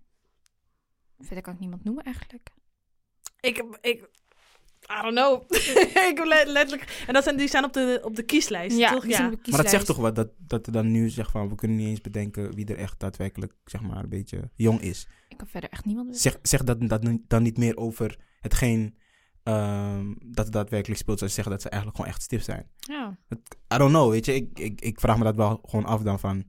Verder 1.20 1.44
kan 1.44 1.54
ik 1.54 1.60
niemand 1.60 1.84
noemen 1.84 2.04
eigenlijk. 2.04 2.50
Ik, 3.48 3.64
ik, 3.82 4.10
I 4.92 5.02
don't 5.02 5.16
know. 5.16 5.44
ik 6.12 6.18
le- 6.26 6.52
letterlijk. 6.52 7.04
En 7.08 7.14
dat 7.14 7.24
zijn, 7.24 7.38
die 7.38 7.48
staan 7.48 7.64
op 7.64 7.74
de, 7.74 8.00
op 8.04 8.16
de 8.16 8.24
kieslijst, 8.24 8.78
Ja, 8.78 8.92
toch? 8.92 9.06
Ja. 9.06 9.16
zijn 9.16 9.34
op 9.34 9.44
de 9.44 9.52
Maar 9.52 9.62
dat 9.62 9.70
zegt 9.72 9.86
kieslijst. 9.86 9.86
toch 9.86 9.98
wat, 9.98 10.16
dat, 10.16 10.30
dat 10.38 10.66
er 10.66 10.72
dan 10.72 10.92
nu 10.92 11.10
zegt 11.10 11.32
van, 11.32 11.50
we 11.50 11.56
kunnen 11.56 11.78
niet 11.78 11.88
eens 11.88 12.02
bedenken 12.02 12.56
wie 12.56 12.66
er 12.66 12.78
echt 12.78 13.00
daadwerkelijk, 13.00 13.54
zeg 13.66 13.82
maar, 13.82 14.04
een 14.04 14.10
beetje 14.10 14.50
jong 14.56 14.82
is. 14.82 15.08
Ik 15.30 15.38
kan 15.38 15.48
verder 15.48 15.70
echt 15.70 15.86
niemand 15.86 16.08
weten. 16.08 16.22
Zeg, 16.22 16.38
zeg 16.42 16.64
dat, 16.64 16.90
dat 16.90 17.02
dan 17.28 17.44
niet 17.44 17.58
meer 17.58 17.78
over 17.78 18.18
hetgeen 18.40 18.98
ehm, 19.44 20.14
dat 20.26 20.46
er 20.46 20.52
daadwerkelijk 20.52 21.00
speelt, 21.00 21.18
zoals 21.18 21.34
zeggen 21.34 21.54
dat 21.54 21.62
ze 21.62 21.70
eigenlijk 21.70 22.00
gewoon 22.02 22.14
echt 22.14 22.24
stif 22.24 22.44
zijn. 22.44 22.70
Ja. 22.80 23.18
I 23.74 23.78
don't 23.78 23.92
know, 23.92 24.10
weet 24.12 24.26
je, 24.26 24.34
ik, 24.36 24.60
ik, 24.60 24.82
ik 24.82 25.00
vraag 25.00 25.18
me 25.18 25.24
dat 25.24 25.36
wel 25.36 25.60
gewoon 25.66 25.86
af 25.86 26.02
dan 26.02 26.20
van, 26.20 26.46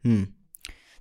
hmm, 0.00 0.36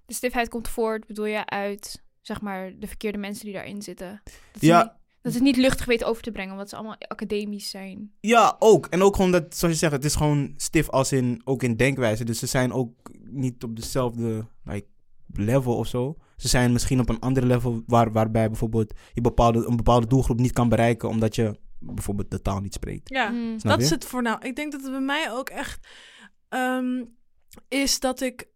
De 0.05 0.13
stifheid 0.13 0.49
komt 0.49 0.67
voort, 0.67 1.07
bedoel 1.07 1.25
je, 1.25 1.45
uit 1.45 2.03
zeg 2.21 2.41
maar 2.41 2.71
de 2.79 2.87
verkeerde 2.87 3.17
mensen 3.17 3.45
die 3.45 3.53
daarin 3.53 3.81
zitten. 3.81 4.21
Dat 4.51 4.61
Ja. 4.61 4.99
Dat 5.27 5.35
ze 5.35 5.43
het 5.45 5.55
niet 5.55 5.65
luchtig 5.65 5.85
weten 5.85 6.07
over 6.07 6.23
te 6.23 6.31
brengen, 6.31 6.51
omdat 6.51 6.69
ze 6.69 6.75
allemaal 6.75 6.95
academisch 6.99 7.69
zijn. 7.69 8.11
Ja, 8.19 8.55
ook. 8.59 8.85
En 8.85 9.01
ook 9.01 9.15
gewoon 9.15 9.31
dat, 9.31 9.55
zoals 9.55 9.73
je 9.73 9.79
zegt, 9.79 9.93
het 9.93 10.05
is 10.05 10.15
gewoon 10.15 10.53
stif 10.57 10.89
als 10.89 11.11
in, 11.11 11.41
ook 11.43 11.63
in 11.63 11.75
denkwijze. 11.75 12.23
Dus 12.23 12.39
ze 12.39 12.45
zijn 12.45 12.71
ook 12.71 13.11
niet 13.23 13.63
op 13.63 13.75
dezelfde 13.75 14.47
like, 14.63 14.87
level 15.33 15.75
of 15.75 15.87
zo. 15.87 16.17
Ze 16.35 16.47
zijn 16.47 16.71
misschien 16.71 16.99
op 16.99 17.09
een 17.09 17.19
ander 17.19 17.45
level 17.45 17.83
waar, 17.85 18.11
waarbij 18.11 18.47
bijvoorbeeld 18.47 18.93
je 19.13 19.21
bepaalde, 19.21 19.65
een 19.65 19.75
bepaalde 19.75 20.07
doelgroep 20.07 20.39
niet 20.39 20.51
kan 20.51 20.69
bereiken 20.69 21.09
omdat 21.09 21.35
je 21.35 21.59
bijvoorbeeld 21.79 22.31
de 22.31 22.41
taal 22.41 22.59
niet 22.59 22.73
spreekt. 22.73 23.09
Ja. 23.09 23.27
Snap 23.57 23.61
dat 23.61 23.77
je? 23.77 23.83
is 23.83 23.89
het 23.89 24.05
voor 24.05 24.21
nou. 24.21 24.45
Ik 24.45 24.55
denk 24.55 24.71
dat 24.71 24.81
het 24.81 24.91
bij 24.91 24.99
mij 24.99 25.31
ook 25.31 25.49
echt 25.49 25.87
ehm, 26.49 27.03
is 27.67 27.99
dat 27.99 28.21
ik... 28.21 28.47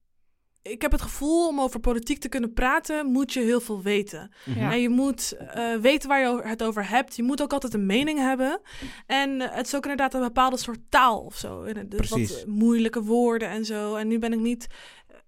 Ik 0.64 0.82
heb 0.82 0.92
het 0.92 1.02
gevoel 1.02 1.48
om 1.48 1.62
over 1.62 1.80
politiek 1.80 2.20
te 2.20 2.30
kunnen 2.30 2.54
praten, 2.54 3.06
moet 3.06 3.34
je 3.34 3.40
heel 3.40 3.60
veel 3.60 3.82
weten. 3.82 4.32
Ja. 4.46 4.72
En 4.72 4.80
je 4.80 4.90
moet 4.90 5.38
eh, 5.38 5.76
weten 5.76 6.10
waar 6.10 6.20
je 6.20 6.42
het 6.48 6.64
over 6.64 6.90
hebt. 6.90 7.16
Je 7.16 7.24
moet 7.24 7.42
ook 7.42 7.54
altijd 7.54 7.74
een 7.74 7.86
mening 7.86 8.20
hebben. 8.20 8.62
En 9.06 9.40
het 9.40 9.66
is 9.66 9.76
ook 9.76 9.84
inderdaad 9.84 10.14
een 10.14 10.22
bepaalde 10.22 10.58
soort 10.58 10.80
taal 10.90 11.20
of 11.20 11.36
zo. 11.36 11.66
Dus. 11.86 12.10
Wat 12.10 12.44
moeilijke 12.48 13.04
woorden 13.04 13.50
en 13.50 13.66
zo. 13.66 13.96
En 13.96 14.08
nu 14.08 14.20
ben 14.20 14.34
ik 14.34 14.40
niet... 14.40 14.68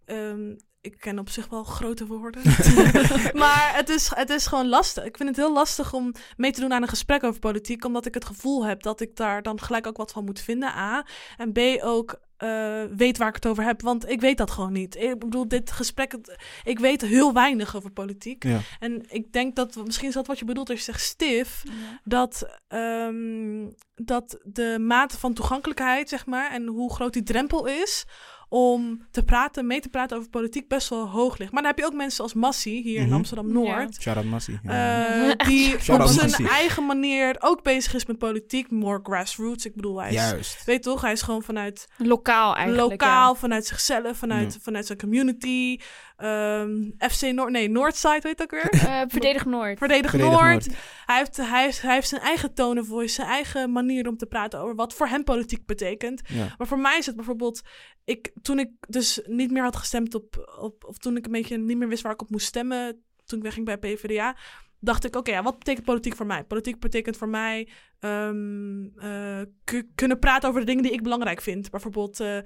ehm, 0.05 0.51
ik 0.81 0.99
ken 0.99 1.19
op 1.19 1.29
zich 1.29 1.47
wel 1.47 1.63
grote 1.63 2.05
woorden. 2.05 2.41
maar 3.43 3.71
het 3.75 3.89
is, 3.89 4.11
het 4.15 4.29
is 4.29 4.45
gewoon 4.45 4.67
lastig. 4.67 5.03
Ik 5.03 5.17
vind 5.17 5.29
het 5.29 5.37
heel 5.37 5.53
lastig 5.53 5.93
om 5.93 6.13
mee 6.37 6.51
te 6.51 6.59
doen 6.59 6.73
aan 6.73 6.81
een 6.81 6.87
gesprek 6.87 7.23
over 7.23 7.39
politiek. 7.39 7.85
Omdat 7.85 8.05
ik 8.05 8.13
het 8.13 8.25
gevoel 8.25 8.65
heb 8.65 8.81
dat 8.83 9.01
ik 9.01 9.15
daar 9.15 9.41
dan 9.41 9.61
gelijk 9.61 9.87
ook 9.87 9.97
wat 9.97 10.11
van 10.11 10.25
moet 10.25 10.39
vinden. 10.39 10.69
A. 10.69 11.05
En 11.37 11.51
B 11.51 11.59
ook 11.81 12.19
eh, 12.43 12.83
weet 12.97 13.17
waar 13.17 13.27
ik 13.27 13.35
het 13.35 13.47
over 13.47 13.63
heb. 13.63 13.81
Want 13.81 14.09
ik 14.09 14.21
weet 14.21 14.37
dat 14.37 14.51
gewoon 14.51 14.73
niet. 14.73 14.95
Ik 14.95 15.19
bedoel, 15.19 15.47
dit 15.47 15.71
gesprek, 15.71 16.15
ik 16.63 16.79
weet 16.79 17.01
heel 17.01 17.33
weinig 17.33 17.75
over 17.75 17.91
politiek. 17.91 18.43
Ja. 18.43 18.59
En 18.79 19.03
ik 19.07 19.33
denk 19.33 19.55
dat, 19.55 19.75
misschien 19.75 20.07
is 20.07 20.13
dat 20.13 20.27
wat 20.27 20.39
je 20.39 20.45
bedoelt 20.45 20.69
als 20.69 20.77
je 20.77 20.83
zegt 20.83 21.01
stif, 21.01 21.63
dat, 22.03 22.59
ehm, 22.67 23.67
dat 23.95 24.39
de 24.43 24.77
mate 24.79 25.19
van 25.19 25.33
toegankelijkheid, 25.33 26.09
zeg 26.09 26.25
maar, 26.25 26.51
en 26.51 26.67
hoe 26.67 26.93
groot 26.93 27.13
die 27.13 27.23
drempel 27.23 27.65
is 27.65 28.05
om 28.55 29.05
te 29.11 29.23
praten, 29.23 29.67
mee 29.67 29.79
te 29.79 29.89
praten 29.89 30.17
over 30.17 30.29
politiek, 30.29 30.67
best 30.67 30.89
wel 30.89 31.09
hoog 31.09 31.37
ligt. 31.37 31.51
Maar 31.51 31.61
dan 31.61 31.71
heb 31.71 31.79
je 31.79 31.85
ook 31.85 31.93
mensen 31.93 32.23
als 32.23 32.33
Massie 32.33 32.81
hier 32.83 32.99
in 32.99 33.05
Mhm. 33.05 33.13
Amsterdam-Noord. 33.13 34.01
Shout-out 34.01 34.25
Massie. 34.25 34.59
Ja. 34.63 35.29
eh, 35.29 35.47
die 35.47 35.69
Shout 35.83 36.01
op 36.01 36.07
zijn 36.07 36.29
Massie. 36.29 36.49
eigen 36.49 36.85
manier 36.85 37.35
ook 37.39 37.63
bezig 37.63 37.93
is 37.93 38.05
met 38.05 38.17
politiek, 38.17 38.71
more 38.71 38.99
grassroots. 39.03 39.65
Ik 39.65 39.75
bedoel, 39.75 39.99
hij 40.01 40.09
is, 40.09 40.15
Juist. 40.15 40.63
weet 40.65 40.83
toch, 40.83 41.01
hij 41.01 41.11
is 41.11 41.21
gewoon 41.21 41.43
vanuit 41.43 41.87
Lokaal 41.97 42.55
eigenlijk. 42.55 42.89
lokaal, 42.89 43.35
vanuit 43.35 43.65
zichzelf, 43.65 44.17
vanuit, 44.17 44.53
Ja. 44.53 44.59
vanuit 44.61 44.85
zijn 44.85 44.97
community. 44.99 45.79
Ehm, 46.23 47.09
FC 47.11 47.21
Noord, 47.31 47.51
nee, 47.51 47.69
Noordside, 47.69 48.19
weet 48.21 48.41
ook 48.41 48.51
weer? 48.51 48.69
Eh, 48.87 49.01
Verdedig 49.07 49.45
Noord. 49.45 49.77
Verdedig, 49.77 50.09
Verdedig 50.09 50.31
Noord. 50.39 50.67
Noord. 50.67 50.77
Hij, 51.05 51.17
heeft, 51.17 51.37
hij, 51.37 51.63
heeft, 51.63 51.81
hij 51.81 51.93
heeft 51.93 52.07
zijn 52.07 52.21
eigen 52.21 52.53
tone 52.53 52.79
of 52.81 52.87
voice, 52.87 53.13
zijn 53.13 53.27
eigen 53.27 53.71
manier 53.71 54.07
om 54.07 54.17
te 54.17 54.25
praten 54.25 54.59
over 54.59 54.75
wat 54.75 54.93
voor 54.93 55.07
hem 55.07 55.23
politiek 55.23 55.65
betekent. 55.65 56.21
Ja. 56.27 56.55
Maar 56.57 56.67
voor 56.67 56.79
mij 56.79 56.97
is 56.97 57.05
het 57.05 57.15
bijvoorbeeld, 57.15 57.61
ik, 58.05 58.31
toen 58.41 58.59
ik 58.59 58.69
dus 58.87 59.21
niet 59.25 59.51
meer 59.51 59.63
had 59.63 59.75
gestemd 59.75 60.15
op, 60.15 60.55
op, 60.59 60.83
of 60.87 60.97
toen 60.97 61.17
ik 61.17 61.25
een 61.25 61.31
beetje 61.31 61.57
niet 61.57 61.77
meer 61.77 61.87
wist 61.87 62.03
waar 62.03 62.13
ik 62.13 62.21
op 62.21 62.29
moest 62.29 62.45
stemmen, 62.47 63.03
toen 63.25 63.37
ik 63.37 63.43
wegging 63.43 63.65
bij 63.65 63.77
PvdA, 63.77 64.35
dacht 64.79 65.05
ik, 65.05 65.15
oké, 65.15 65.31
ja, 65.31 65.43
wat 65.43 65.57
betekent 65.57 65.85
politiek 65.85 66.15
voor 66.15 66.25
mij? 66.25 66.43
Politiek 66.43 66.79
betekent 66.79 67.17
voor 67.17 67.29
mij 67.29 67.69
ehm, 67.99 68.85
eh, 68.97 69.41
ku- 69.63 69.89
kunnen 69.95 70.19
praten 70.19 70.49
over 70.49 70.59
de 70.61 70.67
dingen 70.67 70.83
die 70.83 70.91
ik 70.91 71.03
belangrijk 71.03 71.41
vind. 71.41 71.69
Bijvoorbeeld 71.71 72.19
eh, 72.19 72.37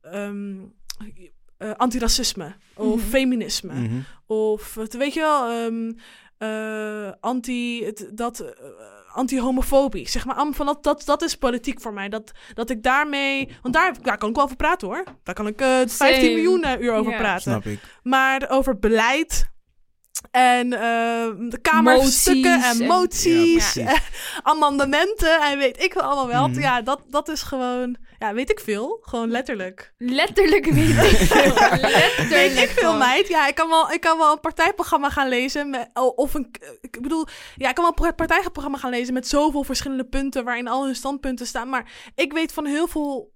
ehm, 0.00 0.56
eh, 1.58 1.70
antiracisme 1.76 2.54
of 2.74 2.96
Mhm. 3.00 3.08
feminisme. 3.08 3.72
Mhm. 3.74 3.98
Of, 4.26 4.74
het, 4.74 4.96
weet 4.96 5.14
je 5.14 5.20
wel, 5.20 5.48
ehm, 5.50 5.92
eh, 6.38 7.12
anti, 7.20 7.84
het, 7.84 8.08
dat, 8.12 8.40
eh, 8.40 8.48
anti-homofobie. 9.12 10.08
Zeg 10.08 10.24
maar, 10.24 10.46
van 10.50 10.66
dat, 10.66 10.82
dat, 10.82 11.02
dat 11.04 11.22
is 11.22 11.34
politiek 11.34 11.80
voor 11.80 11.92
mij. 11.92 12.08
Dat, 12.08 12.32
dat 12.54 12.70
ik 12.70 12.82
daarmee... 12.82 13.48
Want 13.62 13.74
daar, 13.74 14.02
daar 14.02 14.18
kan 14.18 14.28
ik 14.28 14.34
wel 14.34 14.44
over 14.44 14.56
praten, 14.56 14.88
hoor. 14.88 15.04
Daar 15.22 15.34
kan 15.34 15.46
ik 15.46 15.60
eh 15.60 15.66
15 15.68 15.88
Same. 15.88 16.20
miljoen 16.20 16.62
eh, 16.64 16.80
uur 16.80 16.92
over 16.92 17.12
Ja. 17.12 17.18
praten. 17.18 17.42
Snap 17.42 17.64
ik. 17.66 17.80
Maar 18.02 18.48
over 18.50 18.78
beleid... 18.78 19.48
En 20.30 20.72
eh, 20.72 20.80
de 21.48 21.58
kamerstukken 21.62 22.50
Moties 22.58 22.72
en 22.74 22.80
en- 22.80 22.86
moties, 22.86 23.74
Ja, 23.74 23.86
en 23.92 24.00
amendementen 24.42 25.40
en 25.42 25.58
weet 25.58 25.82
ik 25.82 25.92
wel 25.94 26.02
allemaal 26.02 26.26
wel. 26.26 26.48
Mhm. 26.48 26.60
Ja, 26.60 26.82
dat, 26.82 27.00
dat 27.08 27.28
is 27.28 27.42
gewoon, 27.42 27.96
ja, 28.18 28.34
weet 28.34 28.50
ik 28.50 28.60
veel. 28.60 28.98
Gewoon 29.00 29.30
letterlijk. 29.30 29.92
Letterlijk 29.98 30.64
weet 30.64 30.88
ik 30.88 31.16
veel. 31.32 31.54
Letterlijk. 31.54 32.28
Weet 32.28 32.56
ik 32.56 32.68
veel, 32.68 32.82
gewoon. 32.82 32.98
meid. 32.98 33.28
Ja, 33.28 33.48
ik 33.48 33.54
kan 33.54 33.68
wel, 33.68 33.90
ik 33.90 34.00
kan 34.00 34.18
wel 34.18 34.32
een 34.32 34.40
partijprogramma 34.40 35.10
gaan 35.10 35.28
lezen. 35.28 35.70
Met, 35.70 35.90
of 36.14 36.34
een, 36.34 36.50
ik 36.80 37.02
bedoel, 37.02 37.26
ja, 37.56 37.68
ik 37.68 37.74
kan 37.74 37.94
wel 37.96 38.06
een 38.08 38.14
partijprogramma 38.14 38.78
gaan 38.78 38.90
lezen 38.90 39.14
met 39.14 39.28
zoveel 39.28 39.64
verschillende 39.64 40.04
punten 40.04 40.44
waarin 40.44 40.68
al 40.68 40.84
hun 40.84 40.94
standpunten 40.94 41.46
staan. 41.46 41.68
Maar 41.68 41.92
ik 42.14 42.32
weet 42.32 42.52
van 42.52 42.66
heel 42.66 42.86
veel, 42.86 43.32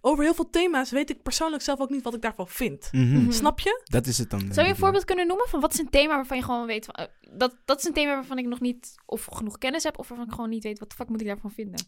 over 0.00 0.24
heel 0.24 0.34
veel 0.34 0.50
thema's 0.50 0.90
weet 0.90 1.10
ik 1.10 1.22
persoonlijk 1.22 1.62
zelf 1.62 1.80
ook 1.80 1.90
niet 1.90 2.02
wat 2.02 2.14
ik 2.14 2.22
daarvan 2.22 2.48
vind. 2.48 2.88
Mhm. 2.92 3.04
Mhm. 3.04 3.30
Snap 3.30 3.60
je? 3.60 3.80
Dat 3.84 4.06
is 4.06 4.18
het 4.18 4.30
dan. 4.30 4.40
Zou 4.50 4.66
je 4.66 4.72
een 4.72 4.78
voorbeeld 4.78 5.04
kunnen 5.04 5.26
noemen 5.26 5.48
van 5.48 5.60
wat 5.60 5.72
is 5.72 5.78
een 5.78 5.90
thema 5.90 6.14
waarvan 6.14 6.36
je 6.36 6.42
gewoon 6.42 6.66
weet... 6.66 6.84
Van, 6.84 6.94
eh, 6.94 7.04
dat, 7.38 7.56
dat 7.64 7.78
is 7.78 7.84
een 7.84 7.92
thema 7.92 8.14
waarvan 8.14 8.38
ik 8.38 8.46
nog 8.46 8.60
niet 8.60 8.94
of 9.06 9.24
genoeg 9.24 9.58
kennis 9.58 9.82
heb... 9.82 9.98
of 9.98 10.08
waarvan 10.08 10.26
ik 10.26 10.32
gewoon 10.32 10.50
niet 10.50 10.62
weet 10.62 10.78
wat 10.78 10.88
de 10.90 10.94
fuck 10.96 11.08
moet 11.08 11.20
ik 11.20 11.26
daarvan 11.26 11.50
vinden. 11.50 11.84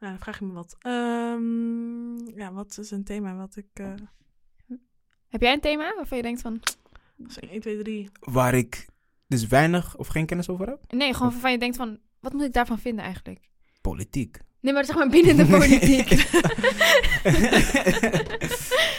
Ja, 0.00 0.08
dan 0.08 0.18
vraag 0.18 0.38
je 0.38 0.44
me 0.44 0.52
wat. 0.52 0.76
Ehm, 0.78 2.38
ja, 2.38 2.52
wat 2.52 2.78
is 2.78 2.90
een 2.90 3.04
thema 3.04 3.36
wat 3.36 3.56
ik... 3.56 3.66
eh 3.72 3.94
Heb 5.28 5.40
jij 5.40 5.52
een 5.52 5.60
thema 5.60 5.94
waarvan 5.94 6.16
je 6.16 6.22
denkt 6.22 6.40
van... 6.40 6.60
zeg 7.26 7.50
1, 7.50 7.60
2, 7.60 7.82
3. 7.82 8.02
ja. 8.02 8.08
Waar 8.20 8.54
ik 8.54 8.86
dus 9.26 9.46
weinig 9.46 9.96
of 9.96 10.06
geen 10.06 10.26
kennis 10.26 10.48
over 10.48 10.66
heb? 10.66 10.92
Nee, 10.92 11.14
gewoon 11.14 11.30
waarvan 11.32 11.52
je 11.52 11.58
denkt 11.58 11.76
van... 11.76 11.98
Wat 12.20 12.32
moet 12.32 12.42
ik 12.42 12.52
daarvan 12.52 12.78
vinden 12.78 13.04
eigenlijk? 13.04 13.48
Politiek. 13.80 14.38
Nee, 14.60 14.72
maar 14.72 14.84
zeg 14.84 14.96
maar 14.96 15.08
binnen 15.08 15.36
de 15.36 15.46
politiek. 15.46 16.12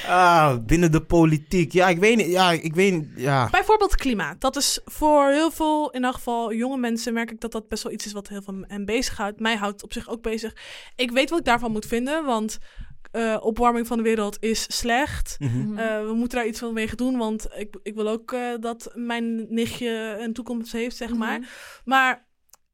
ah, 0.07 0.57
binnen 0.65 0.91
de 0.91 1.01
politiek. 1.01 1.71
Ja, 1.71 1.87
ik 1.87 1.99
weet 1.99 2.17
niet. 2.17 2.27
Ja, 2.27 2.51
ik 2.51 2.73
weet 2.73 2.93
niet. 2.93 3.07
Ja. 3.15 3.49
Bijvoorbeeld 3.49 3.95
klimaat. 3.95 4.41
Dat 4.41 4.55
is 4.55 4.79
voor 4.85 5.29
heel 5.29 5.51
veel, 5.51 5.91
in 5.91 6.03
elk 6.03 6.13
geval 6.13 6.53
jonge 6.53 6.77
mensen, 6.77 7.13
merk 7.13 7.31
ik 7.31 7.39
dat 7.39 7.51
dat 7.51 7.67
best 7.67 7.83
wel 7.83 7.91
iets 7.91 8.05
is 8.05 8.11
wat 8.11 8.27
heel 8.27 8.41
veel 8.41 8.63
hen 8.67 8.85
bezighoudt. 8.85 9.39
Mij 9.39 9.55
houdt 9.55 9.83
op 9.83 9.93
zich 9.93 10.09
ook 10.09 10.21
bezig. 10.21 10.55
Ik 10.95 11.11
weet 11.11 11.29
wat 11.29 11.39
ik 11.39 11.45
daarvan 11.45 11.71
moet 11.71 11.85
vinden, 11.85 12.25
want 12.25 12.59
eh, 13.11 13.37
opwarming 13.39 13.87
van 13.87 13.97
de 13.97 14.03
wereld 14.03 14.37
is 14.39 14.77
slecht. 14.77 15.35
Mhm. 15.39 15.77
Eh, 15.77 16.05
we 16.05 16.13
moeten 16.13 16.37
daar 16.37 16.47
iets 16.47 16.59
van 16.59 16.73
mee 16.73 16.87
gaan 16.87 16.97
doen, 16.97 17.17
want 17.17 17.47
ik, 17.55 17.75
ik 17.83 17.95
wil 17.95 18.09
ook 18.09 18.31
eh, 18.31 18.53
dat 18.59 18.91
mijn 18.93 19.53
nichtje 19.53 20.17
een 20.19 20.33
toekomst 20.33 20.71
heeft, 20.71 20.95
zeg 20.95 21.13
maar. 21.13 21.39
Mhm. 21.39 21.49
Maar 21.85 22.27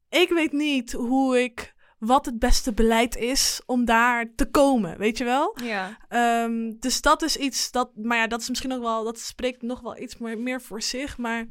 ik 0.08 0.28
weet 0.28 0.52
niet 0.52 0.92
hoe 0.92 1.42
ik, 1.42 1.74
wat 1.98 2.26
het 2.26 2.38
beste 2.38 2.72
beleid 2.72 3.16
is 3.16 3.60
om 3.66 3.84
daar 3.84 4.34
te 4.34 4.50
komen, 4.50 4.98
weet 4.98 5.18
je 5.18 5.24
wel? 5.24 5.58
Ja. 5.62 5.98
Ehm, 6.08 6.72
dus 6.78 7.00
dat 7.00 7.22
is 7.22 7.36
iets 7.36 7.70
dat, 7.70 7.90
maar 7.94 8.18
ja, 8.18 8.26
dat 8.26 8.40
is 8.40 8.48
misschien 8.48 8.72
ook 8.72 8.82
wel, 8.82 9.04
dat 9.04 9.18
spreekt 9.18 9.62
nog 9.62 9.80
wel 9.80 9.98
iets 9.98 10.18
meer, 10.18 10.38
meer 10.38 10.62
voor 10.62 10.82
zich. 10.82 11.18
Maar 11.18 11.46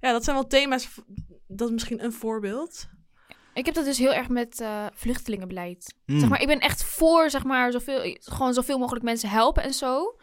ja, 0.00 0.12
dat 0.12 0.24
zijn 0.24 0.36
wel 0.36 0.46
thema's, 0.46 0.88
dat 1.46 1.66
is 1.66 1.72
misschien 1.72 2.04
een 2.04 2.12
voorbeeld. 2.12 2.88
Ik 3.54 3.64
heb 3.64 3.74
dat 3.74 3.84
dus 3.84 3.98
heel 3.98 4.12
erg 4.12 4.28
met 4.28 4.60
eh, 4.60 4.86
vluchtelingenbeleid. 4.94 5.94
Mm. 6.06 6.18
Zeg 6.18 6.28
maar, 6.28 6.40
ik 6.40 6.46
ben 6.46 6.60
echt 6.60 6.84
voor, 6.84 7.30
zeg 7.30 7.44
maar, 7.44 7.72
zoveel, 7.72 8.16
gewoon 8.20 8.54
zoveel 8.54 8.78
mogelijk 8.78 9.04
mensen 9.04 9.28
helpen 9.28 9.62
en 9.62 9.72
zo. 9.72 10.16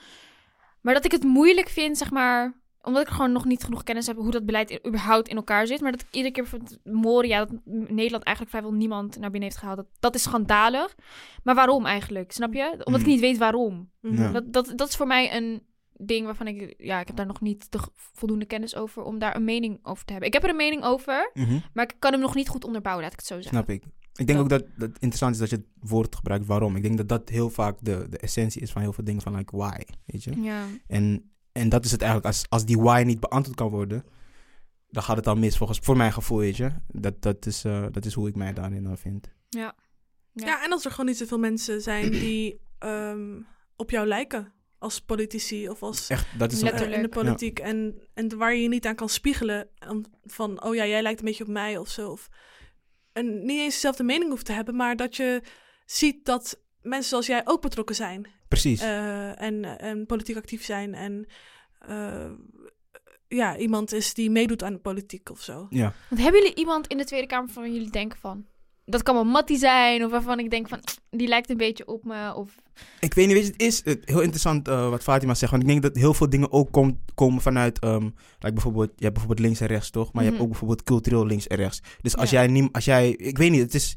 Maar 0.81 0.93
dat 0.93 1.05
ik 1.05 1.11
het 1.11 1.23
moeilijk 1.23 1.69
vind, 1.69 1.97
zeg 1.97 2.11
maar, 2.11 2.61
omdat 2.87 3.01
ik 3.07 3.13
gewoon 3.13 3.31
nog 3.31 3.45
niet 3.45 3.63
genoeg 3.63 3.83
kennis 3.83 4.07
heb 4.07 4.15
hoe 4.17 4.31
dat 4.31 4.45
beleid 4.45 4.87
überhaupt 4.87 5.27
in 5.27 5.35
elkaar 5.35 5.67
zit. 5.67 5.81
Maar 5.81 5.91
dat 5.91 6.01
ik 6.01 6.07
iedere 6.11 6.33
keer 6.33 6.47
van 6.47 6.61
Moria, 6.83 7.45
dat 7.45 7.49
Nederland 7.65 8.23
eigenlijk 8.23 8.49
vrijwel 8.49 8.73
niemand 8.73 9.19
naar 9.19 9.29
binnen 9.31 9.49
heeft 9.49 9.57
gehaald. 9.61 9.77
Dat, 9.77 9.87
dat 9.99 10.15
is 10.15 10.21
schandalig. 10.23 10.95
Maar 11.43 11.55
waarom 11.55 11.85
eigenlijk? 11.85 12.31
Snap 12.31 12.53
je? 12.53 12.71
Omdat 12.71 12.99
ik 13.01 13.05
Mm. 13.07 13.11
niet 13.13 13.21
weet 13.21 13.37
waarom. 13.37 13.89
Ja. 14.01 14.31
Dat, 14.31 14.53
dat, 14.53 14.73
dat 14.75 14.89
is 14.89 14.95
voor 14.95 15.07
mij 15.07 15.35
een 15.35 15.63
ding 15.99 16.25
waarvan 16.25 16.47
ik, 16.47 16.73
ja, 16.77 16.99
ik 16.99 17.07
heb 17.07 17.15
daar 17.15 17.25
nog 17.25 17.41
niet 17.41 17.71
de 17.71 17.79
voldoende 18.13 18.45
kennis 18.45 18.75
over 18.75 19.03
om 19.03 19.19
daar 19.19 19.35
een 19.35 19.43
mening 19.43 19.79
over 19.83 20.05
te 20.05 20.11
hebben. 20.11 20.27
Ik 20.27 20.33
heb 20.35 20.43
er 20.43 20.49
een 20.49 20.55
mening 20.55 20.83
over, 20.83 21.31
Mhm. 21.33 21.59
maar 21.73 21.83
ik 21.83 21.95
kan 21.99 22.11
hem 22.11 22.21
nog 22.21 22.35
niet 22.35 22.49
goed 22.49 22.65
onderbouwen, 22.65 23.03
laat 23.03 23.13
ik 23.13 23.19
het 23.19 23.27
zo 23.27 23.41
zeggen. 23.41 23.53
Snap 23.63 23.69
ik. 23.69 23.83
Ik 24.15 24.27
denk 24.27 24.39
ook 24.39 24.49
dat, 24.49 24.61
dat 24.61 24.69
het 24.89 24.91
interessant 24.93 25.33
is 25.33 25.39
dat 25.39 25.49
je 25.49 25.55
het 25.55 25.89
woord 25.89 26.15
gebruikt 26.15 26.45
waarom. 26.45 26.75
Ik 26.75 26.83
denk 26.83 26.97
dat 26.97 27.09
dat 27.09 27.29
heel 27.29 27.49
vaak 27.49 27.77
de, 27.81 28.05
de 28.09 28.17
essentie 28.17 28.61
is 28.61 28.71
van 28.71 28.81
heel 28.81 28.93
veel 28.93 29.03
dingen 29.03 29.21
van 29.21 29.35
like 29.35 29.57
why, 29.57 29.77
weet 30.05 30.23
je. 30.23 30.41
Ja. 30.41 30.63
En, 30.87 31.31
en 31.57 31.69
dat 31.69 31.85
is 31.85 31.91
het 31.91 32.01
eigenlijk. 32.01 32.33
Als, 32.33 32.45
als 32.49 32.65
die 32.65 32.77
why 32.77 33.03
niet 33.05 33.19
beantwoord 33.19 33.57
kan 33.57 33.69
worden, 33.69 34.05
dan 34.89 35.03
gaat 35.03 35.17
het 35.17 35.27
al 35.27 35.35
mis 35.35 35.57
volgens 35.57 35.79
voor 35.79 35.97
mijn 35.97 36.13
gevoel, 36.13 36.37
weet 36.37 36.57
je. 36.57 36.71
Dat, 36.87 37.21
dat, 37.21 37.45
is, 37.45 37.63
eh, 37.63 37.85
dat 37.91 38.05
is 38.05 38.13
hoe 38.13 38.27
ik 38.27 38.35
mij 38.35 38.53
daarin 38.53 38.83
dan 38.83 38.97
vind. 38.97 39.29
Ja. 39.49 39.75
Ja. 40.33 40.63
en 40.63 40.71
als 40.71 40.85
er 40.85 40.91
gewoon 40.91 41.05
niet 41.05 41.17
zoveel 41.17 41.39
mensen 41.39 41.81
zijn 41.81 42.09
die 42.11 42.61
ehm, 42.79 43.41
op 43.75 43.89
jou 43.89 44.07
lijken 44.07 44.53
als 44.79 45.01
politici 45.01 45.69
of 45.69 45.83
als 45.83 46.09
Echt, 46.09 46.39
dat 46.39 46.51
is 46.51 46.57
eh, 46.57 46.63
een, 46.63 46.69
Letterlijk. 46.71 47.03
in 47.03 47.09
de 47.09 47.19
politiek. 47.21 47.59
En, 47.59 48.01
en 48.13 48.37
waar 48.37 48.53
je 48.53 48.61
je 48.61 48.67
niet 48.67 48.85
aan 48.85 48.95
kan 48.95 49.09
spiegelen 49.09 49.69
van, 50.23 50.63
oh 50.63 50.75
ja, 50.75 50.85
jij 50.85 51.01
lijkt 51.01 51.19
een 51.19 51.25
beetje 51.25 51.43
op 51.43 51.49
mij 51.49 51.77
of 51.77 51.89
zo. 51.89 52.11
Of, 52.11 52.27
en 53.13 53.45
niet 53.45 53.59
eens 53.59 53.73
dezelfde 53.73 54.03
mening 54.03 54.29
hoeft 54.29 54.45
te 54.45 54.51
hebben, 54.51 54.75
maar 54.75 54.95
dat 54.95 55.15
je 55.15 55.41
ziet 55.85 56.25
dat 56.25 56.59
mensen 56.81 57.09
zoals 57.09 57.25
jij 57.27 57.41
ook 57.45 57.61
betrokken 57.61 57.95
zijn. 57.95 58.27
precies. 58.47 58.81
eh, 58.81 59.41
en, 59.41 59.79
en 59.79 60.05
politiek 60.05 60.37
actief 60.37 60.63
zijn. 60.65 60.93
En 60.93 61.25
eh, 61.79 62.31
ja, 63.27 63.57
iemand 63.57 63.91
is 63.93 64.13
die 64.13 64.29
meedoet 64.29 64.63
aan 64.63 64.73
de 64.73 64.79
politiek 64.79 65.29
of 65.31 65.41
zo. 65.41 65.67
ja. 65.69 65.93
Want 66.09 66.21
hebben 66.21 66.41
jullie 66.41 66.55
iemand 66.55 66.87
in 66.87 66.97
de 66.97 67.05
Tweede 67.05 67.27
Kamer 67.27 67.45
waarvan 67.45 67.73
jullie 67.73 67.91
denken 67.91 68.19
van... 68.19 68.45
Dat 68.89 69.03
kan 69.03 69.15
wel 69.15 69.23
Mattie 69.25 69.57
zijn, 69.57 70.03
of 70.05 70.11
waarvan 70.11 70.39
ik 70.39 70.49
denk 70.49 70.67
van... 70.67 70.79
Die 71.09 71.27
lijkt 71.27 71.49
een 71.49 71.57
beetje 71.57 71.87
op 71.87 72.03
me, 72.03 72.33
of... 72.35 72.55
Ik 72.99 73.13
weet 73.13 73.27
niet, 73.27 73.35
weet 73.35 73.45
je, 73.45 73.51
het 73.51 73.61
is 73.61 73.81
heel 73.85 74.19
interessant 74.21 74.67
eh, 74.67 74.89
wat 74.89 75.03
Fatima 75.03 75.33
zegt. 75.33 75.51
Want 75.51 75.63
ik 75.63 75.69
denk 75.69 75.81
dat 75.81 75.95
heel 75.95 76.13
veel 76.13 76.29
dingen 76.29 76.51
ook 76.51 76.71
kom- 76.71 76.99
komen 77.15 77.41
vanuit... 77.41 77.79
ehm, 77.79 78.03
like 78.39 78.53
bijvoorbeeld, 78.53 78.89
je 78.95 79.03
hebt 79.03 79.13
bijvoorbeeld 79.13 79.39
links 79.47 79.59
en 79.59 79.67
rechts, 79.67 79.89
toch? 79.89 80.13
Maar 80.13 80.23
je 80.23 80.29
Mhm. 80.29 80.29
hebt 80.29 80.41
ook 80.41 80.49
bijvoorbeeld 80.49 80.83
cultureel 80.83 81.25
links 81.25 81.47
en 81.47 81.57
rechts. 81.57 81.81
Dus 82.01 82.17
als, 82.17 82.29
Ja. 82.29 82.39
jij 82.43 82.47
niet, 82.51 82.73
als 82.73 82.85
jij... 82.85 83.09
Ik 83.09 83.37
weet 83.37 83.51
niet, 83.51 83.61
het 83.61 83.73
is... 83.73 83.95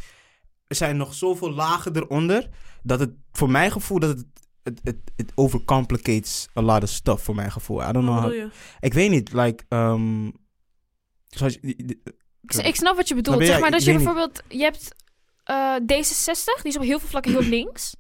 Er 0.71 0.77
zijn 0.77 0.97
nog 0.97 1.15
zoveel 1.15 1.51
lagen 1.51 1.97
eronder... 1.97 2.49
dat 2.83 3.01
het 3.01 3.11
voor 3.33 3.51
mijn 3.51 3.71
gevoel... 3.71 3.99
dat 3.99 4.17
het 4.17 4.27
het, 4.63 4.81
het, 4.83 4.97
het 5.17 5.33
overcomplicates 5.35 6.49
a 6.57 6.63
lot 6.63 6.83
of 6.83 6.89
stuff 6.89 7.25
voor 7.25 7.35
mijn 7.35 7.53
gevoel. 7.53 7.89
I 7.89 7.93
don't 7.93 8.07
know 8.07 8.19
how-? 8.21 8.51
Ik 8.81 8.93
weet 8.95 9.11
niet, 9.11 9.33
like... 9.33 9.65
ehm, 9.69 10.31
zoals, 11.29 11.59
die- 11.61 12.03
Ik, 12.43 12.55
ik 12.55 12.77
snap 12.77 12.97
wat 12.97 13.09
je 13.09 13.15
bedoelt. 13.15 13.47
Zeg 13.47 13.61
maar 13.61 13.71
dat 13.71 13.85
je 13.85 13.93
niet. 13.93 13.97
bijvoorbeeld... 14.05 14.43
Je 14.49 14.63
hebt 14.63 14.95
eh, 15.45 15.75
D66, 15.77 16.63
die 16.63 16.71
is 16.73 16.77
op 16.77 16.83
heel 16.83 16.99
veel 16.99 17.09
vlakken 17.09 17.33
heel 17.33 17.43
links. 17.59 17.95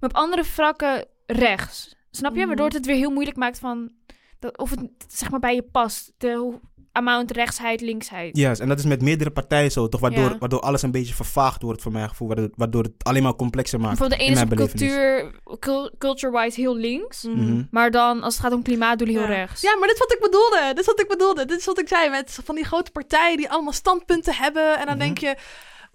Maar 0.00 0.10
op 0.10 0.16
andere 0.16 0.44
vlakken 0.44 1.06
rechts. 1.26 1.96
Snap 2.10 2.32
je? 2.32 2.38
Mhm. 2.38 2.46
Waardoor 2.46 2.66
het 2.66 2.74
het 2.74 2.86
weer 2.86 2.96
heel 2.96 3.10
moeilijk 3.10 3.36
maakt 3.36 3.58
van... 3.58 3.92
Dat, 4.38 4.58
of 4.58 4.70
het 4.70 4.90
zeg 5.08 5.30
maar 5.30 5.40
bij 5.40 5.54
je 5.54 5.62
past. 5.62 6.12
De 6.16 6.34
hoe- 6.34 6.60
amount 6.92 7.30
rechtsheid, 7.30 7.80
linksheid. 7.80 8.36
Yes, 8.36 8.58
en 8.58 8.68
dat 8.68 8.78
is 8.78 8.84
met 8.84 9.02
meerdere 9.02 9.30
partijen 9.30 9.70
zo, 9.70 9.88
toch? 9.88 10.00
Waardoor, 10.00 10.30
Ja. 10.30 10.38
waardoor 10.38 10.60
alles 10.60 10.82
een 10.82 10.90
beetje 10.90 11.14
vervaagd 11.14 11.62
wordt, 11.62 11.82
voor 11.82 11.92
mijn 11.92 12.08
gevoel. 12.08 12.28
Waardoor, 12.28 12.50
waardoor 12.56 12.82
het 12.82 12.92
alleen 12.98 13.22
maar 13.22 13.34
complexer 13.36 13.80
maakt. 13.80 13.98
Bijvoorbeeld 13.98 14.20
de 14.20 14.26
ene 14.26 14.46
is 14.50 14.56
cultuur, 14.56 15.32
cul- 15.58 15.90
culture-wise 15.98 16.60
heel 16.60 16.76
links. 16.76 17.22
Mhm. 17.22 17.62
Maar 17.70 17.90
dan 17.90 18.22
als 18.22 18.34
het 18.34 18.42
gaat 18.42 18.52
om 18.52 18.62
klimaatdoelen 18.62 19.16
heel 19.16 19.24
Ja. 19.28 19.34
rechts. 19.34 19.60
Ja, 19.60 19.76
maar 19.76 19.88
dit 19.88 19.96
is 19.96 20.02
wat 20.02 20.12
ik 20.12 20.20
bedoelde. 20.20 20.60
Dit 20.68 20.78
is 20.78 20.86
wat 20.86 21.00
ik 21.00 21.08
bedoelde. 21.08 21.44
Dit 21.44 21.58
is 21.58 21.64
wat 21.64 21.78
ik 21.80 21.88
zei 21.88 22.10
met 22.10 22.38
van 22.44 22.54
die 22.54 22.64
grote 22.64 22.90
partijen 22.90 23.36
die 23.36 23.50
allemaal 23.50 23.72
standpunten 23.72 24.34
hebben. 24.34 24.78
En 24.78 24.86
dan 24.86 24.96
Mhm. 24.96 25.04
denk 25.04 25.18
je, 25.18 25.36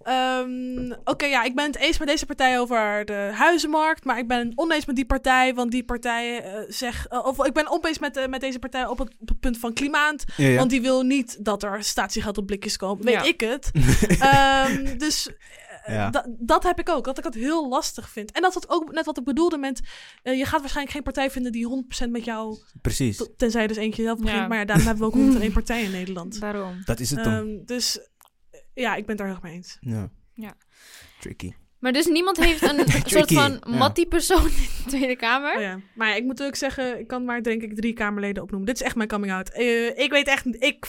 ehm, 0.08 0.92
oké, 1.04 1.26
ja, 1.26 1.44
ik 1.44 1.56
ben 1.56 1.66
het 1.66 1.78
eens 1.78 1.98
met 1.98 2.08
deze 2.08 2.26
partij 2.26 2.60
over 2.60 3.06
de 3.06 3.30
huizenmarkt, 3.34 4.04
maar 4.06 4.18
ik 4.18 4.28
ben 4.28 4.52
oneens 4.56 4.86
met 4.86 4.96
die 4.96 5.06
partij, 5.06 5.54
want 5.54 5.72
die 5.72 5.84
partij 5.84 6.44
eh 6.44 6.60
zegt, 6.68 7.08
eh, 7.08 7.26
of 7.26 7.46
ik 7.46 7.54
ben 7.54 7.70
oneens 7.72 8.00
met, 8.00 8.18
eh, 8.18 8.28
met 8.28 8.42
deze 8.42 8.60
partij 8.60 8.86
op 8.88 8.98
het, 8.98 9.16
op 9.20 9.28
het 9.28 9.40
punt 9.40 9.58
van 9.58 9.74
klimaat, 9.74 10.24
Ja, 10.38 10.48
ja. 10.48 10.58
want 10.58 10.70
die 10.70 10.82
wil 10.82 11.02
niet 11.02 11.46
dat 11.46 11.64
er 11.64 11.84
statiegeld 11.84 12.38
op 12.38 12.46
blikjes 12.46 12.78
komt. 12.78 13.04
Weet 13.04 13.14
Ja. 13.14 13.24
ik 13.24 13.42
het. 13.42 13.72
Ehm, 14.20 14.98
dus 14.98 15.30
Ja. 15.86 16.10
da- 16.10 16.26
dat 16.40 16.64
heb 16.64 16.80
ik 16.80 16.90
ook, 16.90 17.06
dat 17.06 17.18
ik 17.18 17.24
het 17.24 17.34
heel 17.34 17.68
lastig 17.70 18.10
vind. 18.10 18.32
En 18.32 18.42
dat 18.42 18.56
is 18.56 18.70
ook 18.70 18.92
net 18.92 19.06
wat 19.06 19.18
ik 19.18 19.24
bedoelde 19.24 19.58
met, 19.58 19.82
je 20.24 20.46
gaat 20.46 20.60
waarschijnlijk 20.60 20.92
geen 20.96 21.04
partij 21.04 21.32
vinden 21.32 21.52
die 21.52 21.66
100% 21.66 22.12
met 22.12 22.26
jou 22.26 22.58
Precies. 22.82 23.30
Tenzij 23.38 23.62
je 23.62 23.68
dus 23.68 23.78
eentje 23.78 24.04
zelf 24.04 24.20
begint. 24.20 24.40
Ja. 24.40 24.48
Maar 24.48 24.58
ja, 24.58 24.66
daarom 24.66 24.86
hebben 24.86 25.04
we 25.04 25.10
ook 25.16 25.22
101 25.22 25.52
partijen 25.62 25.86
in 25.86 25.92
Nederland. 25.92 26.40
Daarom. 26.40 26.82
Dat 26.86 27.00
is 27.00 27.10
het 27.10 27.24
dan. 27.24 27.34
Ehm, 27.34 27.66
dus 27.66 28.00
ja, 28.82 28.96
ik 28.96 29.06
ben 29.06 29.16
het 29.16 29.18
daar 29.18 29.28
heel 29.28 29.36
erg 29.36 29.44
mee 29.44 29.54
eens. 29.54 29.78
ja. 29.82 30.10
Ja. 30.34 30.54
Tricky. 31.20 31.54
Maar 31.80 31.92
dus 31.92 32.06
niemand 32.06 32.38
heeft 32.38 32.62
een 32.62 32.86
soort 33.06 33.34
van 33.34 33.52
ja. 33.52 33.78
Mattie-persoon 33.78 34.46
in 34.46 34.52
de 34.84 34.84
Tweede 34.88 35.16
Kamer. 35.16 35.56
Oh 35.56 35.62
ja. 35.62 35.80
Maar 35.96 36.08
ja, 36.10 36.16
ik 36.16 36.24
moet 36.24 36.44
ook 36.44 36.56
zeggen, 36.56 37.00
ik 37.00 37.08
kan 37.08 37.26
maar 37.26 37.44
denk 37.44 37.62
ik 37.62 37.76
drie 37.76 37.94
Kamerleden 37.94 38.44
opnoemen. 38.44 38.68
Dit 38.68 38.76
is 38.80 38.86
echt 38.86 38.96
mijn 38.96 39.08
coming 39.10 39.34
out. 39.34 39.50
Eh, 39.50 39.98
ik 40.00 40.10
weet 40.10 40.28
echt 40.28 40.46
niet. 40.46 40.64
Ik, 40.64 40.86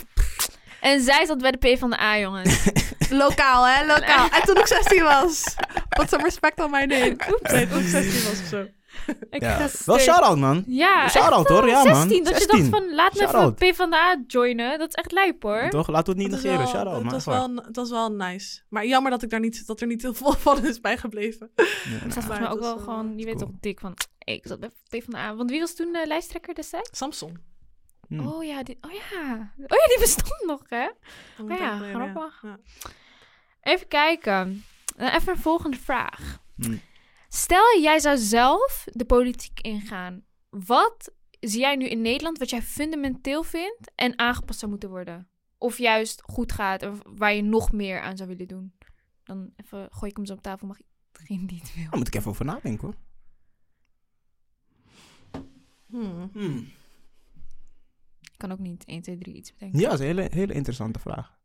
En 0.80 1.00
zij 1.00 1.26
zat 1.26 1.38
bij 1.38 1.50
de 1.50 1.74
P 1.74 1.78
van 1.78 1.90
de 1.90 2.00
A, 2.00 2.18
jongens. 2.18 2.70
lokaal, 3.24 3.66
hè? 3.66 3.86
Lokaal. 3.86 4.28
En 4.40 4.42
toen 4.42 4.56
ik 4.56 4.66
16 4.66 5.02
was. 5.02 5.54
Put 5.88 6.08
some 6.08 6.22
respect 6.22 6.60
on 6.60 6.70
my 6.70 6.84
name. 6.84 7.16
Oeps. 7.30 7.52
Nee, 7.52 7.68
toen 7.68 7.80
ik 7.80 7.88
16 7.88 8.22
was 8.30 8.40
of 8.40 8.46
zo. 8.46 8.66
Ik 9.30 9.42
Ja. 9.42 9.68
Wel 9.84 9.98
shout-out, 9.98 10.38
man. 10.38 10.64
Ja, 10.66 11.08
Shout-out, 11.08 11.48
hoor. 11.48 11.66
Ja, 11.68 11.84
man. 11.84 11.94
16, 12.08 12.24
dat 12.24 12.32
je 12.32 12.38
16. 12.38 12.58
dacht 12.70 12.82
van, 12.84 12.94
laat 12.94 13.14
me 13.14 13.20
even 13.26 13.54
P 13.54 13.76
van 13.76 13.90
de 13.90 13.96
A 13.96 14.16
joinen. 14.26 14.78
Dat 14.78 14.88
is 14.88 14.94
echt 14.94 15.12
lijp, 15.12 15.42
hoor. 15.42 15.68
Toch? 15.70 15.88
Laten 15.88 16.14
we 16.14 16.22
het 16.22 16.30
niet 16.30 16.36
was 16.36 16.44
negeren. 16.44 16.68
Shout-out, 16.68 16.94
het 16.94 17.02
man. 17.04 17.12
was, 17.12 17.26
Echt 17.26 17.36
waar. 17.36 17.54
wel, 17.54 17.64
het 17.64 17.76
was 17.76 17.90
wel 17.90 18.12
nice. 18.12 18.60
Maar 18.68 18.86
jammer 18.86 19.10
dat, 19.10 19.22
ik 19.22 19.30
daar 19.30 19.40
niet, 19.40 19.66
dat 19.66 19.80
er 19.80 19.86
niet 19.86 20.02
heel 20.02 20.14
veel 20.14 20.32
van 20.46 20.64
is 20.66 20.80
bijgebleven. 20.80 21.50
Ja, 21.56 21.62
Ik 21.64 21.68
zat 21.68 21.90
nou, 22.00 22.12
volgens 22.12 22.38
mij 22.38 22.48
ook 22.50 22.58
was 22.60 22.68
wel 22.74 22.78
gewoon, 22.78 23.18
je 23.18 23.24
weet 23.24 23.38
toch, 23.38 23.50
dik 23.60 23.80
van... 23.80 23.94
hey, 24.18 24.34
ik 24.34 24.46
zat 24.46 24.60
bij 24.60 24.68
P 24.68 25.02
van 25.04 25.12
de 25.12 25.16
A. 25.18 25.34
Want 25.34 25.50
wie 25.50 25.60
was 25.60 25.74
toen 25.74 25.92
de 25.92 26.04
lijsttrekker 26.06 26.54
destijds? 26.54 26.98
Samsung. 26.98 27.38
hm. 28.08 28.26
Oh 28.26 28.44
ja, 28.44 28.62
die, 28.62 28.78
oh 28.80 28.90
ja. 28.92 29.52
Oh 29.56 29.78
ja, 29.78 29.86
die 29.86 29.98
bestond 30.00 30.44
nog, 30.46 30.62
hè? 30.68 30.88
Ja, 31.48 31.78
grappig. 31.78 32.42
Ja. 32.42 32.58
Even 33.62 33.88
kijken. 33.88 34.64
Dan 34.96 35.08
even 35.08 35.32
een 35.32 35.38
volgende 35.38 35.76
vraag. 35.76 36.38
Hm. 36.56 36.76
Stel, 37.28 37.80
jij 37.80 37.98
zou 37.98 38.16
zelf 38.16 38.84
de 38.92 39.04
politiek 39.04 39.60
ingaan. 39.60 40.24
Wat 40.48 41.12
zie 41.40 41.60
jij 41.60 41.76
nu 41.76 41.88
in 41.88 42.00
Nederland 42.00 42.38
wat 42.38 42.50
jij 42.50 42.62
fundamenteel 42.62 43.42
vindt 43.42 43.92
en 43.94 44.18
aangepast 44.18 44.58
zou 44.58 44.70
moeten 44.70 44.90
worden? 44.90 45.28
Of 45.58 45.78
juist 45.78 46.22
goed 46.22 46.52
gaat 46.52 46.82
of 46.82 47.00
waar 47.04 47.34
je 47.34 47.42
nog 47.42 47.72
meer 47.72 48.00
aan 48.00 48.16
zou 48.16 48.28
willen 48.28 48.48
doen? 48.48 48.72
Dan 49.24 49.52
even 49.56 49.88
gooi 49.90 50.10
ik 50.10 50.16
hem 50.16 50.26
zo 50.26 50.32
op 50.32 50.42
tafel, 50.42 50.66
mag 50.66 50.78
degene 51.12 51.46
die 51.46 51.58
het 51.58 51.74
wil. 51.74 51.84
Daar 51.90 51.98
moet 51.98 52.06
ik 52.06 52.14
even 52.14 52.30
over 52.30 52.44
nadenken, 52.44 52.86
hoor. 52.86 52.96
Hmm. 55.86 56.30
Hmm. 56.32 56.72
Ik 58.20 58.36
kan 58.36 58.52
ook 58.52 58.58
niet 58.58 58.84
1, 58.84 59.02
2, 59.02 59.18
3 59.18 59.34
iets 59.34 59.52
bedenken. 59.52 59.80
Ja, 59.80 59.88
dat 59.88 60.00
is 60.00 60.06
een 60.06 60.16
hele, 60.16 60.28
hele 60.32 60.52
interessante 60.52 60.98
vraag. 60.98 61.38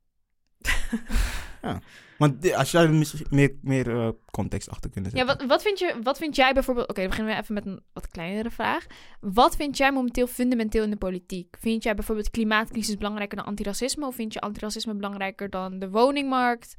ja. 1.63 1.79
Want 2.17 2.53
als 2.53 2.71
jij 2.71 2.83
er 2.83 2.93
misschien 2.93 3.27
meer, 3.29 3.55
meer 3.61 3.99
eh, 3.99 4.09
context 4.31 4.69
achter 4.69 4.89
kunnen 4.89 5.11
Ja, 5.13 5.17
zetten. 5.17 5.37
wat, 5.37 5.47
wat, 5.47 5.61
vind 5.61 5.79
je, 5.79 5.95
wat 6.03 6.17
vind 6.17 6.35
jij 6.35 6.53
bijvoorbeeld... 6.53 6.89
Oké, 6.89 6.99
dan 6.99 7.09
beginnen 7.09 7.35
we 7.35 7.41
even 7.41 7.53
met 7.53 7.65
een 7.65 7.81
wat 7.93 8.07
kleinere 8.07 8.51
vraag. 8.51 8.85
Wat 9.19 9.55
vind 9.55 9.77
jij 9.77 9.91
momenteel 9.91 10.27
fundamenteel 10.27 10.83
in 10.83 10.89
de 10.89 10.97
politiek? 10.97 11.55
Vind 11.59 11.83
jij 11.83 11.95
bijvoorbeeld 11.95 12.29
klimaatcrisis 12.29 12.97
belangrijker 12.97 13.37
dan 13.37 13.45
antiracisme? 13.45 14.05
Of 14.05 14.15
vind 14.15 14.33
je 14.33 14.39
antiracisme 14.41 14.93
belangrijker 14.93 15.49
dan 15.49 15.79
de 15.79 15.89
woningmarkt? 15.89 16.75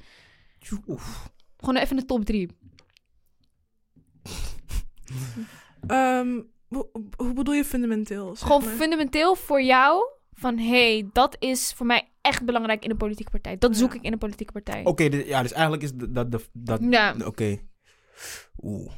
Oef. 0.87 1.33
Gewoon 1.57 1.77
even 1.77 1.97
de 1.97 2.05
top 2.05 2.25
drie. 2.25 2.51
Ehm, 5.87 6.41
hoe, 7.17 7.33
bedoel 7.35 7.55
je 7.55 7.65
fundamenteel? 7.65 8.35
Gewoon 8.35 8.65
maar? 8.65 8.75
fundamenteel 8.75 9.35
voor 9.35 9.63
jou 9.63 10.09
van... 10.35 10.59
hé, 10.59 10.69
hey, 10.93 11.09
dat 11.13 11.37
is 11.39 11.73
voor 11.77 11.87
mij 11.87 12.09
echt 12.21 12.45
belangrijk 12.45 12.85
in 12.85 12.91
een 12.91 12.97
politieke 12.97 13.31
partij. 13.31 13.59
Dat 13.59 13.77
zoek 13.77 13.93
Ja. 13.93 13.99
ik 13.99 14.03
in 14.05 14.13
een 14.13 14.19
politieke 14.19 14.53
partij. 14.53 14.85
Oké, 14.85 15.09
dit- 15.09 15.27
ja, 15.27 15.43
dus 15.43 15.53
eigenlijk 15.53 15.83
is 15.83 15.93
dat... 15.95 16.31
dat, 16.31 16.49
dat 16.53 16.81
Ja. 16.91 17.15
Oké. 17.25 17.59
Oeh. 18.63 18.91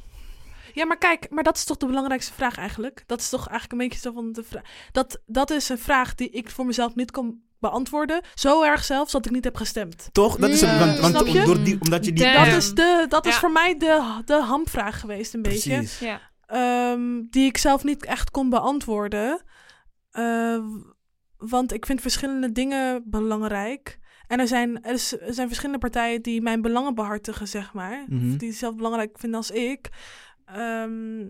Ja, 0.75 0.85
maar 0.87 0.99
kijk, 0.99 1.31
maar 1.31 1.43
dat 1.45 1.57
is 1.57 1.65
toch 1.65 1.77
de 1.77 1.87
belangrijkste 1.87 2.33
vraag 2.33 2.57
eigenlijk? 2.59 3.03
Dat 3.07 3.21
is 3.21 3.29
toch 3.29 3.49
eigenlijk 3.49 3.73
een 3.73 3.89
beetje 3.89 4.01
zo 4.09 4.13
van 4.13 4.33
de 4.33 4.43
vraag. 4.43 4.63
Dat, 4.93 5.23
dat 5.27 5.51
is 5.51 5.69
een 5.69 5.79
vraag 5.79 6.15
die 6.15 6.31
ik 6.31 6.51
voor 6.51 6.67
mezelf 6.67 6.95
niet 6.95 7.11
kon 7.11 7.45
beantwoorden. 7.59 8.21
Zo 8.35 8.63
erg 8.63 8.85
zelfs 8.85 9.13
dat 9.13 9.27
ik 9.27 9.33
niet 9.33 9.45
heb 9.45 9.57
gestemd. 9.57 10.09
Toch? 10.13 10.37
Dat 10.37 10.51
is. 10.51 10.63
Mm, 10.63 10.79
Want, 10.79 10.99
want 10.99 11.15
snap 11.17 11.27
je? 11.27 11.45
door 11.45 11.63
die, 11.63 11.81
omdat 11.81 12.05
je 12.05 12.13
die... 12.13 12.25
Damn. 12.25 12.45
Dat 12.51 12.57
is, 12.57 12.75
de, 12.75 13.07
dat 13.09 13.27
is 13.27 13.33
Ja. 13.33 13.39
voor 13.39 13.51
mij 13.53 13.77
de, 13.77 14.21
de 14.25 14.43
hamvraag 14.43 15.01
geweest, 15.01 15.35
een 15.35 15.43
beetje. 15.43 15.71
Precies. 15.77 15.99
Ja. 15.99 16.21
Ehm, 16.47 17.23
die 17.31 17.47
ik 17.47 17.57
zelf 17.59 17.85
niet 17.85 18.05
echt 18.05 18.31
kon 18.31 18.51
beantwoorden. 18.51 19.43
Eh, 20.11 20.59
want 21.49 21.73
ik 21.73 21.87
vind 21.87 22.01
verschillende 22.01 22.53
dingen 22.53 23.03
belangrijk. 23.11 23.99
En 24.27 24.41
er 24.41 24.47
zijn, 24.49 24.83
er, 24.83 24.99
zijn 25.29 25.47
verschillende 25.47 25.79
partijen 25.81 26.23
die 26.23 26.43
mijn 26.43 26.63
belangen 26.63 26.95
behartigen, 26.95 27.49
zeg 27.49 27.73
maar. 27.73 28.07
Of 28.31 28.37
die 28.37 28.53
zelf 28.53 28.75
belangrijk 28.77 29.19
vinden 29.19 29.39
als 29.39 29.51
ik. 29.51 29.89
Ehm, 30.45 31.27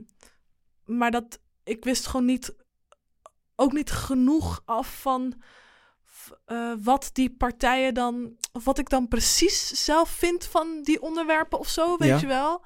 maar 0.85 1.11
dat, 1.11 1.41
ik 1.65 1.85
wist 1.85 2.07
gewoon 2.07 2.27
niet, 2.27 2.55
ook 3.57 3.73
niet 3.73 3.91
genoeg 3.91 4.63
af 4.65 5.01
van 5.01 5.35
eh, 6.45 6.73
wat 6.83 7.11
die 7.13 7.31
partijen 7.37 7.95
dan, 7.95 8.37
of 8.53 8.65
wat 8.65 8.79
ik 8.79 8.89
dan 8.89 9.09
precies 9.09 9.85
zelf 9.85 10.09
vind 10.09 10.45
van 10.45 10.83
die 10.83 11.03
onderwerpen 11.03 11.59
of 11.59 11.69
zo, 11.69 11.97
weet 11.97 12.09
Ja. 12.09 12.19
je 12.21 12.27
wel. 12.27 12.65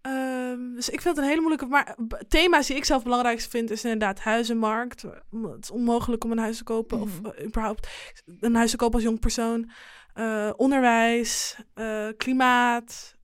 Ehm, 0.00 0.74
dus 0.74 0.88
ik 0.88 1.00
vind 1.00 1.14
het 1.16 1.24
een 1.24 1.30
hele 1.30 1.40
moeilijke. 1.40 1.66
Maar 1.66 1.96
thema's 2.28 2.66
die 2.66 2.76
ik 2.76 2.84
zelf 2.84 3.02
belangrijk 3.02 3.40
vind, 3.40 3.70
is 3.70 3.84
inderdaad 3.84 4.20
huizenmarkt. 4.20 5.02
Het 5.02 5.62
is 5.62 5.70
onmogelijk 5.70 6.24
om 6.24 6.30
een 6.32 6.38
huis 6.38 6.56
te 6.58 6.64
kopen. 6.64 7.00
Of 7.00 7.20
Mhm. 7.20 7.30
eh, 7.30 7.46
überhaupt 7.46 7.88
een 8.40 8.54
huis 8.54 8.70
te 8.70 8.76
kopen 8.76 8.94
als 8.94 9.04
jong 9.04 9.20
persoon. 9.20 9.70
Eh, 10.14 10.50
onderwijs, 10.56 11.56
eh, 11.74 12.08
klimaat, 12.16 13.16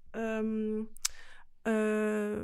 eh, 1.63 2.43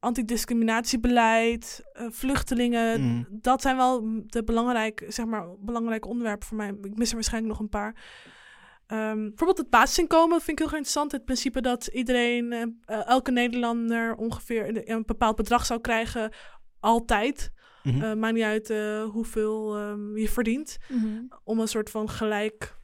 antidiscriminatiebeleid, 0.00 1.82
vluchtelingen. 2.10 3.00
Mm. 3.00 3.26
Dat 3.30 3.62
zijn 3.62 3.76
wel 3.76 4.22
de 4.26 4.44
belangrijke, 4.44 5.04
zeg 5.08 5.26
maar, 5.26 5.46
belangrijke 5.58 6.08
onderwerpen 6.08 6.46
voor 6.46 6.56
mij. 6.56 6.68
Ik 6.82 6.96
mis 6.96 7.08
er 7.08 7.14
waarschijnlijk 7.14 7.52
nog 7.52 7.62
een 7.62 7.68
paar. 7.68 7.94
Ehm, 8.94 9.18
bijvoorbeeld 9.28 9.58
het 9.58 9.70
basisinkomen 9.70 10.40
vind 10.40 10.50
ik 10.50 10.58
heel 10.58 10.66
erg 10.66 10.76
interessant. 10.76 11.12
Het 11.12 11.24
principe 11.24 11.60
dat 11.60 11.86
iedereen, 11.86 12.52
eh, 12.52 12.62
eh, 12.84 13.06
elke 13.06 13.30
Nederlander 13.30 14.14
ongeveer 14.14 14.68
een, 14.68 14.90
een 14.90 15.02
bepaald 15.06 15.36
bedrag 15.36 15.66
zou 15.66 15.80
krijgen, 15.80 16.32
altijd. 16.80 17.52
Mhm. 17.82 18.02
Eh, 18.02 18.14
maakt 18.14 18.34
niet 18.34 18.42
uit 18.42 18.70
eh, 18.70 19.04
hoeveel 19.04 19.76
ehm, 19.76 20.16
je 20.16 20.28
verdient. 20.28 20.76
Mhm. 20.88 21.22
Om 21.44 21.60
een 21.60 21.68
soort 21.68 21.90
van 21.90 22.10
gelijk, 22.10 22.76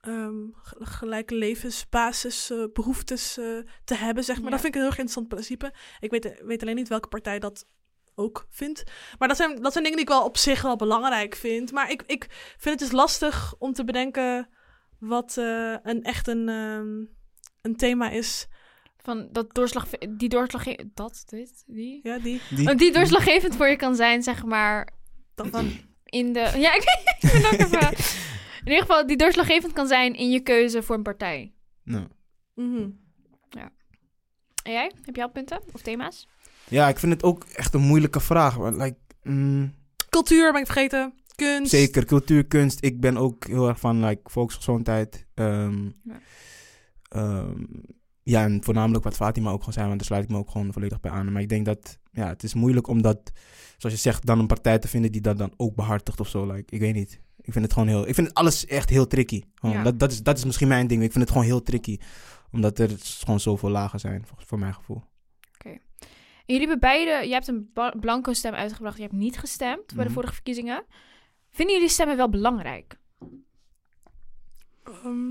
ehm, 0.00 0.34
ge- 0.52 0.76
gelijke 0.86 1.34
levensbasisbehoeftes 1.34 3.38
eh, 3.38 3.44
te 3.84 3.94
hebben, 3.94 4.24
zeg 4.24 4.36
maar. 4.36 4.44
Ja. 4.44 4.50
Dat 4.50 4.60
vind 4.60 4.74
ik 4.74 4.80
een 4.80 4.86
heel 4.86 4.90
erg 4.90 4.98
interessant 5.00 5.28
principe. 5.28 5.72
Ik 6.00 6.10
weet, 6.10 6.42
weet 6.44 6.62
alleen 6.62 6.76
niet 6.76 6.88
welke 6.88 7.08
partij 7.08 7.38
dat 7.38 7.66
ook 8.14 8.46
vindt. 8.50 8.82
Maar 9.18 9.28
dat 9.28 9.36
zijn, 9.36 9.62
dat 9.62 9.72
zijn 9.72 9.84
dingen 9.84 9.98
die 9.98 10.06
ik 10.08 10.12
wel 10.14 10.24
op 10.24 10.36
zich 10.36 10.62
wel 10.62 10.76
belangrijk 10.76 11.34
vind. 11.34 11.72
Maar 11.72 11.90
ik, 11.90 12.02
ik 12.06 12.26
vind 12.58 12.80
het 12.80 12.88
dus 12.88 12.98
lastig 12.98 13.54
om 13.58 13.72
te 13.72 13.84
bedenken 13.84 14.48
wat 15.08 15.36
eh, 15.36 15.74
een 15.82 16.02
echt 16.02 16.28
een, 16.28 16.48
ehm, 16.48 17.04
een 17.62 17.76
thema 17.76 18.10
is. 18.10 18.46
Van 18.96 19.28
dat 19.32 19.54
doorslag... 19.54 19.88
Die 20.08 20.28
doorslag... 20.28 20.64
Dat, 20.94 21.22
dit, 21.26 21.62
die... 21.66 22.00
Ja, 22.02 22.18
die. 22.18 22.40
Die- 22.50 22.68
Oh, 22.70 22.76
die 22.76 22.92
doorslaggevend 22.92 23.56
voor 23.56 23.68
je 23.68 23.76
kan 23.76 23.94
zijn, 23.96 24.22
zeg 24.22 24.44
maar, 24.44 24.92
Dat 25.34 25.46
van 25.48 25.70
in 26.04 26.32
de... 26.32 26.52
Ja, 26.56 26.74
ik, 26.78 26.82
ik 27.20 27.32
ben 27.32 27.44
ook 27.44 27.52
even... 27.52 27.80
In 28.64 28.70
ieder 28.70 28.80
geval, 28.86 29.06
die 29.06 29.16
doorslaggevend 29.16 29.72
kan 29.72 29.86
zijn 29.86 30.14
in 30.14 30.30
je 30.30 30.40
keuze 30.40 30.82
voor 30.82 30.96
een 30.96 31.02
partij. 31.02 31.52
Nou. 31.82 32.06
Mhm. 32.54 32.88
En 34.62 34.72
jij? 34.72 34.92
Heb 35.02 35.14
jij 35.16 35.24
al 35.24 35.30
punten 35.30 35.60
of 35.72 35.82
thema's? 35.82 36.28
Ja, 36.68 36.88
ik 36.88 36.98
vind 36.98 37.12
het 37.12 37.22
ook 37.22 37.44
echt 37.44 37.74
een 37.74 37.80
moeilijke 37.80 38.20
vraag. 38.20 38.54
want, 38.54 38.76
Like, 38.76 38.96
mm, 39.22 39.74
Cultuur 40.10 40.52
ben 40.52 40.60
ik 40.60 40.66
vergeten. 40.66 41.14
Kunst. 41.34 41.70
zeker, 41.70 42.04
cultuur, 42.04 42.44
kunst. 42.46 42.84
Ik 42.84 43.00
ben 43.00 43.16
ook 43.16 43.46
heel 43.46 43.68
erg 43.68 43.80
van 43.80 44.04
like, 44.04 44.30
volksgezondheid. 44.30 45.26
ehm, 45.34 45.84
Ja. 45.84 46.20
ehm, 47.08 47.64
ja, 48.22 48.42
en 48.44 48.64
voornamelijk 48.64 49.04
wat 49.04 49.14
Fatima 49.16 49.50
ook 49.50 49.58
gewoon 49.58 49.72
zei, 49.74 49.86
want 49.86 49.98
daar 49.98 50.06
sluit 50.06 50.24
ik 50.24 50.30
me 50.30 50.36
ook 50.36 50.50
gewoon 50.50 50.72
volledig 50.72 51.00
bij 51.00 51.10
aan. 51.10 51.32
Maar 51.32 51.42
ik 51.42 51.48
denk 51.48 51.64
dat, 51.64 51.98
ja, 52.12 52.26
het 52.28 52.42
is 52.42 52.54
moeilijk 52.54 52.86
om 52.86 53.02
dat, 53.02 53.32
zoals 53.76 53.94
je 53.94 54.00
zegt, 54.02 54.26
dan 54.26 54.38
een 54.38 54.46
partij 54.46 54.78
te 54.78 54.88
vinden 54.88 55.12
die 55.12 55.20
dat 55.20 55.38
dan 55.38 55.52
ook 55.56 55.74
behartigt 55.74 56.20
of 56.20 56.28
zo. 56.28 56.46
Like, 56.52 56.74
ik 56.74 56.80
weet 56.80 56.94
niet. 56.94 57.20
Ik 57.40 57.52
vind 57.52 57.64
het 57.64 57.72
gewoon 57.72 57.88
heel, 57.88 58.08
ik 58.08 58.14
vind 58.14 58.26
het 58.26 58.36
alles 58.36 58.66
echt 58.66 58.88
heel 58.90 59.06
tricky. 59.06 59.42
Ja. 59.54 59.82
dat, 59.82 59.98
dat, 59.98 60.12
is, 60.12 60.22
dat 60.22 60.38
is 60.38 60.44
misschien 60.44 60.68
mijn 60.68 60.86
ding. 60.86 61.02
Ik 61.02 61.10
vind 61.12 61.22
het 61.24 61.32
gewoon 61.32 61.46
heel 61.46 61.62
tricky. 61.62 61.98
Omdat 62.52 62.78
er 62.78 62.90
gewoon 62.98 63.40
zoveel 63.40 63.70
lagen 63.70 64.00
zijn, 64.00 64.26
voor, 64.26 64.38
voor 64.46 64.58
mijn 64.58 64.74
gevoel. 64.74 65.02
En 66.46 66.54
jullie 66.54 66.68
hebben 66.68 66.88
beide, 66.90 67.26
je 67.26 67.32
hebt 67.32 67.48
een 67.48 67.70
blanco 68.00 68.32
stem 68.32 68.54
uitgebracht, 68.54 68.96
je 68.96 69.02
hebt 69.02 69.14
niet 69.14 69.38
gestemd 69.38 69.86
bij 69.86 69.96
de 69.96 70.02
Mhm. 70.04 70.12
vorige 70.12 70.32
verkiezingen. 70.34 70.84
Vinden 71.54 71.74
jullie 71.74 71.90
stemmen 71.90 72.16
wel 72.16 72.28
belangrijk? 72.28 72.98
Ehm, 74.84 75.30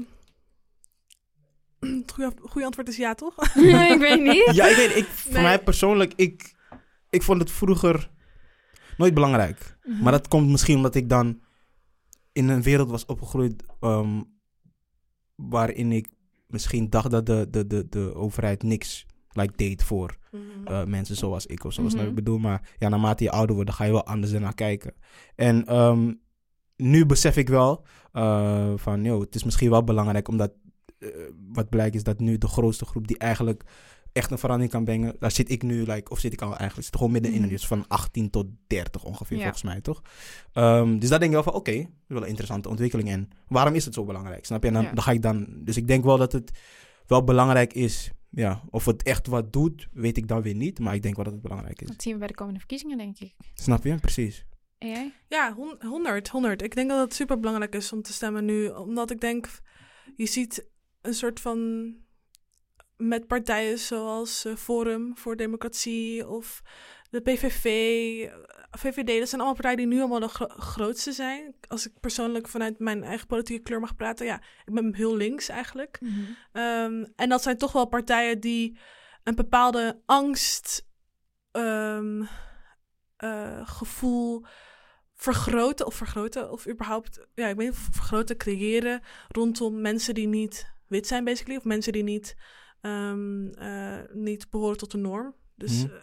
het 2.00 2.12
goede, 2.12 2.34
goede 2.42 2.66
antwoord 2.66 2.88
is 2.88 2.98
ja, 2.98 3.14
toch? 3.16 3.36
ik 3.96 4.00
weet 4.00 4.22
niet. 4.22 4.56
Ja, 4.56 4.68
ik 4.68 4.76
weet, 4.76 4.96
ik, 4.96 5.06
voor 5.06 5.34
Nee. 5.34 5.42
mij 5.42 5.64
persoonlijk, 5.64 6.14
ik, 6.16 6.56
ik 7.10 7.24
vond 7.24 7.40
het 7.40 7.52
vroeger 7.52 8.10
nooit 8.98 9.14
belangrijk. 9.14 9.78
Mhm. 9.84 10.04
Maar 10.04 10.12
dat 10.12 10.28
komt 10.28 10.50
misschien 10.50 10.76
omdat 10.76 10.96
ik 10.96 11.10
dan 11.10 11.42
in 12.32 12.50
een 12.50 12.62
wereld 12.62 12.90
was 12.90 13.06
opgegroeid 13.06 13.64
ehm, 13.80 14.22
waarin 15.36 15.92
ik 15.92 16.08
misschien 16.48 16.90
dacht 16.90 17.12
dat 17.12 17.26
de, 17.26 17.48
de, 17.50 17.68
de, 17.68 17.90
de 17.90 18.14
overheid 18.16 18.64
niks 18.64 19.06
like, 19.36 19.54
deed 19.56 19.84
voor 19.84 20.16
eh, 20.66 20.84
mensen 20.84 21.16
zoals 21.16 21.46
ik 21.46 21.64
of 21.64 21.74
zo. 21.74 21.82
Snap 21.82 21.92
je 21.92 21.98
wat 21.98 22.06
Mhm. 22.08 22.18
ik 22.18 22.24
bedoel? 22.24 22.38
Maar 22.40 22.70
ja, 22.78 22.90
naarmate 22.90 23.24
je 23.24 23.32
ouder 23.32 23.56
wordt, 23.56 23.70
dan 23.70 23.78
ga 23.80 23.86
je 23.86 23.92
wel 23.92 24.06
anders 24.06 24.32
ernaar 24.34 24.54
kijken. 24.56 24.94
En 25.36 25.66
ehm, 25.66 26.14
nu 26.76 27.06
besef 27.06 27.38
ik 27.38 27.50
wel 27.50 27.86
eh, 28.12 28.74
van, 28.76 29.04
joh, 29.04 29.20
het 29.22 29.36
is 29.36 29.44
misschien 29.44 29.70
wel 29.70 29.84
belangrijk 29.84 30.28
omdat 30.28 30.52
eh, 31.00 31.10
wat 31.54 31.70
blijkt 31.70 31.96
is 31.96 32.04
dat 32.04 32.20
nu 32.20 32.38
de 32.38 32.48
grootste 32.48 32.86
groep 32.86 33.08
die 33.08 33.18
eigenlijk 33.18 33.64
echt 34.12 34.32
een 34.32 34.38
verandering 34.38 34.72
kan 34.74 34.84
brengen, 34.84 35.16
daar 35.20 35.32
zit 35.32 35.50
ik 35.52 35.64
nu, 35.64 35.84
like, 35.86 36.10
of 36.12 36.20
zit 36.20 36.34
ik 36.34 36.42
al 36.42 36.56
eigenlijk, 36.58 36.84
zit 36.84 36.96
gewoon 36.96 37.12
middenin, 37.12 37.42
Mhm. 37.42 37.50
dus 37.50 37.68
van 37.68 37.86
18 37.88 38.30
tot 38.30 38.46
30 38.68 39.04
ongeveer, 39.04 39.38
Ja. 39.38 39.44
volgens 39.44 39.64
mij, 39.64 39.82
toch? 39.82 40.02
Ehm, 40.54 40.98
dus 41.00 41.10
daar 41.10 41.20
denk 41.20 41.32
ik 41.32 41.44
wel 41.44 41.52
van, 41.52 41.54
oké, 41.54 41.86
wel 42.08 42.22
een 42.22 42.28
interessante 42.28 42.70
ontwikkeling 42.70 43.10
en 43.10 43.30
waarom 43.48 43.74
is 43.74 43.86
het 43.86 43.94
zo 43.94 44.04
belangrijk, 44.06 44.46
snap 44.46 44.62
je? 44.62 44.68
En 44.68 44.74
dan, 44.74 44.84
Ja. 44.84 44.92
dan 44.94 45.04
ga 45.04 45.12
ik 45.12 45.22
dan, 45.22 45.48
dus 45.64 45.78
ik 45.78 45.88
denk 45.88 46.04
wel 46.04 46.18
dat 46.18 46.32
het 46.32 46.52
wel 47.08 47.24
belangrijk 47.24 47.74
is, 47.74 48.12
ja, 48.36 48.64
of 48.70 48.86
het 48.86 49.04
echt 49.04 49.28
wat 49.28 49.54
doet, 49.54 49.88
weet 49.92 50.18
ik 50.18 50.28
dan 50.28 50.42
weer 50.42 50.56
niet, 50.56 50.80
maar 50.80 50.96
ik 50.96 51.02
denk 51.02 51.16
wel 51.16 51.24
dat 51.24 51.34
het 51.34 51.42
belangrijk 51.42 51.82
is. 51.82 51.88
Dat 51.88 52.02
zien 52.02 52.14
we 52.14 52.20
bij 52.20 52.28
de 52.28 52.34
komende 52.34 52.60
verkiezingen, 52.60 52.98
denk 52.98 53.20
ik. 53.20 53.34
Snap 53.54 53.84
je? 53.84 53.96
Precies. 54.00 54.46
En 54.78 54.88
jij? 54.90 55.14
Ja, 55.28 55.54
hon- 55.54 55.78
100, 55.86 56.30
100. 56.30 56.62
Ik 56.62 56.76
denk 56.76 56.90
dat 56.90 57.00
het 57.00 57.14
super 57.14 57.40
belangrijk 57.40 57.76
is 57.76 57.94
om 57.94 58.02
te 58.02 58.14
stemmen 58.14 58.46
nu. 58.46 58.68
Omdat 58.70 59.12
ik 59.12 59.20
denk, 59.22 59.50
je 60.16 60.26
ziet 60.26 60.68
een 61.02 61.14
soort 61.14 61.40
van. 61.40 61.92
met 62.98 63.28
partijen 63.28 63.78
zoals 63.80 64.46
eh, 64.46 64.56
Forum 64.56 65.18
voor 65.18 65.36
Democratie 65.36 66.28
of 66.28 66.62
de 67.14 67.22
PVV, 67.22 67.66
eh, 68.30 68.34
VVD. 68.72 69.20
Dat 69.20 69.30
zijn 69.30 69.42
allemaal 69.42 69.54
partijen 69.54 69.78
die 69.78 69.88
nu 69.88 70.00
allemaal 70.00 70.20
de 70.20 70.28
gro- 70.28 70.48
grootste 70.48 71.12
zijn. 71.12 71.56
Als 71.68 71.86
ik 71.88 72.00
persoonlijk 72.00 72.48
vanuit 72.48 72.80
mijn 72.80 73.04
eigen 73.04 73.28
politieke 73.28 73.64
kleur 73.64 73.80
mag 73.80 73.96
praten. 73.96 74.26
Ja, 74.26 74.42
ik 74.66 74.74
ben 74.74 74.96
heel 74.96 75.16
links 75.16 75.50
eigenlijk. 75.50 76.00
Ehm, 76.52 77.06
en 77.16 77.30
dat 77.30 77.42
zijn 77.44 77.58
toch 77.58 77.72
wel 77.72 77.86
partijen 77.86 78.40
die 78.40 78.78
een 79.24 79.36
bepaalde 79.36 80.02
angst, 80.06 80.88
ehm, 81.52 82.24
eh, 83.18 83.68
gevoel 83.68 84.46
vergroten 85.14 85.86
of 85.86 85.96
vergroten 85.96 86.52
of 86.52 86.68
überhaupt, 86.68 87.28
ja, 87.36 87.48
ik 87.48 87.56
weet 87.56 87.68
niet, 87.68 87.78
vergroten, 87.92 88.38
creëren 88.38 89.02
rondom 89.28 89.82
mensen 89.82 90.14
die 90.14 90.28
niet 90.28 90.72
wit 90.88 91.08
zijn, 91.08 91.24
basically, 91.24 91.58
of 91.58 91.64
mensen 91.64 91.94
die 91.94 92.04
niet, 92.04 92.36
ehm, 92.82 93.48
eh, 93.48 94.00
niet 94.12 94.50
behoren 94.50 94.78
tot 94.78 94.92
de 94.92 94.98
norm. 94.98 95.36
Dus, 95.56 95.84
Mhm. 95.84 95.94
eh, 95.94 96.00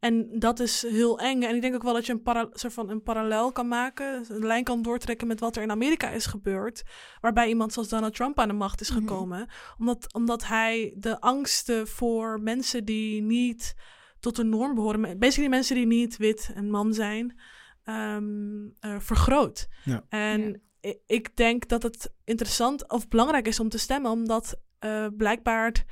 en 0.00 0.38
dat 0.38 0.60
is 0.60 0.82
heel 0.82 1.18
eng. 1.18 1.42
En 1.42 1.54
ik 1.54 1.60
denk 1.60 1.74
ook 1.74 1.82
wel 1.82 1.92
dat 1.92 2.06
je 2.06 2.12
een, 2.12 2.22
para- 2.22 2.48
soort 2.52 2.72
van 2.72 2.90
een 2.90 3.02
parallel 3.02 3.52
kan 3.52 3.68
maken, 3.68 4.24
een 4.28 4.46
lijn 4.46 4.64
kan 4.64 4.82
doortrekken 4.82 5.26
met 5.26 5.40
wat 5.40 5.56
er 5.56 5.62
in 5.62 5.70
Amerika 5.70 6.08
is 6.10 6.26
gebeurd, 6.26 6.82
waarbij 7.20 7.48
iemand 7.48 7.72
zoals 7.72 7.88
Donald 7.88 8.14
Trump 8.14 8.38
aan 8.38 8.48
de 8.48 8.54
macht 8.54 8.80
is 8.80 8.90
Mhm. 8.90 8.98
gekomen, 8.98 9.48
omdat, 9.78 10.12
omdat 10.14 10.46
hij 10.46 10.94
de 10.96 11.20
angsten 11.20 11.88
voor 11.88 12.40
mensen 12.40 12.84
die 12.84 13.22
niet 13.22 13.74
tot 14.20 14.36
de 14.36 14.44
norm 14.44 14.74
behoren, 14.74 15.18
basically 15.18 15.50
mensen 15.50 15.74
die 15.76 15.86
niet 15.86 16.16
wit 16.16 16.50
en 16.54 16.70
man 16.70 16.94
zijn, 16.94 17.40
ehm, 17.84 18.66
eh, 18.80 18.96
vergroot. 18.98 19.68
Ja. 19.84 20.04
En 20.08 20.62
ik 21.06 21.36
denk 21.36 21.68
dat 21.68 21.82
het 21.82 22.12
interessant 22.24 22.90
of 22.90 23.08
belangrijk 23.08 23.46
is 23.46 23.60
om 23.60 23.68
te 23.68 23.78
stemmen, 23.78 24.10
omdat 24.10 24.60
eh, 24.78 25.06
blijkbaar 25.16 25.84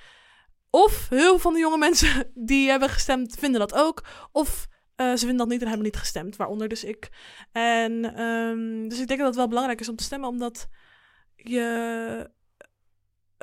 of 0.71 1.09
heel 1.09 1.19
veel 1.19 1.39
van 1.39 1.53
de 1.53 1.59
jonge 1.59 1.79
mensen 1.79 2.31
die 2.51 2.71
hebben 2.71 2.89
gestemd 2.89 3.37
vinden 3.39 3.61
dat 3.61 3.75
ook, 3.75 4.05
of 4.33 4.67
eh, 4.97 5.11
ze 5.11 5.19
vinden 5.19 5.37
dat 5.37 5.49
niet 5.49 5.61
en 5.61 5.67
hebben 5.67 5.87
niet 5.87 5.97
gestemd, 5.97 6.37
waaronder 6.37 6.69
dus 6.69 6.85
ik. 6.85 7.09
En 7.53 8.15
ehm, 8.15 8.89
dus 8.89 9.01
ik 9.01 9.07
denk 9.07 9.19
dat 9.19 9.29
het 9.29 9.37
wel 9.37 9.49
belangrijk 9.49 9.81
is 9.81 9.89
om 9.89 9.97
te 9.97 10.05
stemmen, 10.05 10.29
omdat 10.29 10.69
je 11.37 12.31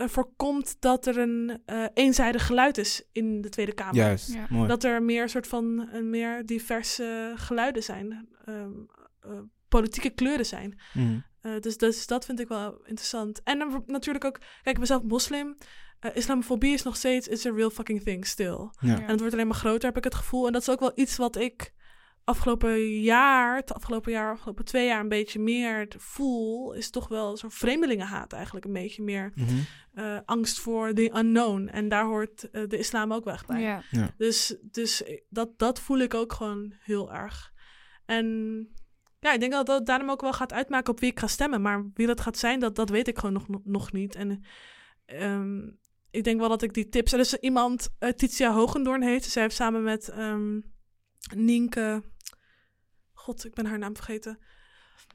voorkomt 0.05 0.75
dat 0.79 1.05
er 1.05 1.17
een 1.17 1.61
eh, 1.65 1.85
eenzijdig 1.93 2.45
geluid 2.45 2.77
is 2.77 3.03
in 3.11 3.41
de 3.41 3.49
Tweede 3.49 3.73
Kamer. 3.73 3.95
Juist. 3.95 4.33
Ja. 4.33 4.45
Mooi. 4.49 4.67
Dat 4.67 4.83
er 4.83 5.03
meer 5.03 5.29
soort 5.29 5.47
van 5.47 5.89
een 5.91 6.09
meer 6.09 6.45
diverse 6.45 7.33
geluiden 7.35 7.83
zijn. 7.83 8.27
ehm, 8.45 8.71
eh, 9.19 9.39
politieke 9.67 10.09
kleuren 10.09 10.45
zijn. 10.45 10.79
Mhm. 10.93 11.19
Eh, 11.41 11.59
dus, 11.59 11.77
dus 11.77 12.07
dat 12.07 12.25
vind 12.25 12.39
ik 12.39 12.47
wel 12.47 12.79
interessant. 12.83 13.41
En 13.43 13.83
natuurlijk 13.85 14.25
ook, 14.25 14.39
kijk, 14.39 14.63
ik 14.63 14.77
ben 14.77 14.87
zelf 14.87 15.03
moslim. 15.03 15.57
Eh, 15.99 16.15
islamofobie 16.15 16.73
is 16.73 16.83
nog 16.83 16.95
steeds, 16.95 17.27
it's 17.27 17.45
a 17.45 17.51
real 17.51 17.69
fucking 17.69 18.03
thing 18.03 18.25
still. 18.25 18.69
Ja. 18.79 18.95
En 18.95 19.07
het 19.07 19.19
wordt 19.19 19.33
alleen 19.33 19.47
maar 19.47 19.55
groter, 19.55 19.87
heb 19.87 19.97
ik 19.97 20.03
het 20.03 20.15
gevoel. 20.15 20.47
En 20.47 20.53
dat 20.53 20.61
is 20.61 20.69
ook 20.69 20.79
wel 20.79 20.91
iets 20.95 21.17
wat 21.17 21.35
ik 21.35 21.73
afgelopen 22.23 23.01
jaar, 23.01 23.55
het 23.55 23.73
afgelopen 23.73 24.11
jaar, 24.11 24.31
afgelopen 24.31 24.65
twee 24.65 24.85
jaar 24.85 24.99
een 24.99 25.09
beetje 25.09 25.39
meer 25.39 25.87
voel. 25.97 26.73
Is 26.73 26.89
toch 26.89 27.07
wel 27.07 27.37
zo'n 27.37 27.51
vreemdelingenhaat 27.51 28.33
eigenlijk 28.33 28.65
een 28.65 28.73
beetje 28.73 29.03
meer. 29.03 29.31
Mhm. 29.35 29.55
eh, 29.93 30.19
angst 30.25 30.59
voor 30.59 30.93
the 30.93 31.11
unknown. 31.15 31.67
En 31.67 31.89
daar 31.89 32.05
hoort 32.05 32.49
eh, 32.49 32.67
de 32.67 32.77
islam 32.77 33.13
ook 33.13 33.23
wel 33.23 33.33
echt 33.33 33.47
bij. 33.47 33.61
Ja. 33.61 33.83
Dus, 34.17 34.55
dus 34.61 35.03
dat, 35.29 35.59
dat 35.59 35.79
voel 35.79 35.97
ik 35.97 36.13
ook 36.13 36.33
gewoon 36.33 36.73
heel 36.79 37.13
erg. 37.13 37.53
En 38.05 38.25
ja, 39.19 39.33
ik 39.33 39.39
denk 39.39 39.51
dat 39.51 39.65
dat 39.65 39.85
daarom 39.85 40.09
ook 40.09 40.21
wel 40.21 40.33
gaat 40.33 40.53
uitmaken 40.53 40.93
op 40.93 40.99
wie 40.99 41.11
ik 41.11 41.19
ga 41.19 41.27
stemmen. 41.27 41.61
Maar 41.61 41.85
wie 41.93 42.07
dat 42.07 42.21
gaat 42.21 42.37
zijn, 42.37 42.59
dat, 42.59 42.75
dat 42.75 42.89
weet 42.89 43.07
ik 43.07 43.17
gewoon 43.17 43.33
nog, 43.33 43.63
nog 43.63 43.91
niet. 43.91 44.15
En 44.15 44.43
ehm, 45.05 45.59
ik 46.11 46.23
denk 46.23 46.39
wel 46.39 46.49
dat 46.49 46.61
ik 46.61 46.73
die 46.73 46.89
tips... 46.89 47.13
Er 47.13 47.19
is 47.19 47.33
iemand, 47.33 47.89
eh, 47.99 48.09
Titia 48.09 48.53
Hogendoorn 48.53 49.01
heet. 49.01 49.25
Zij 49.25 49.41
heeft 49.41 49.55
samen 49.55 49.83
met 49.83 50.09
ehm, 50.09 50.59
Nienke... 51.35 52.03
God, 53.13 53.45
ik 53.45 53.53
ben 53.53 53.65
haar 53.65 53.79
naam 53.79 53.95
vergeten. 53.95 54.39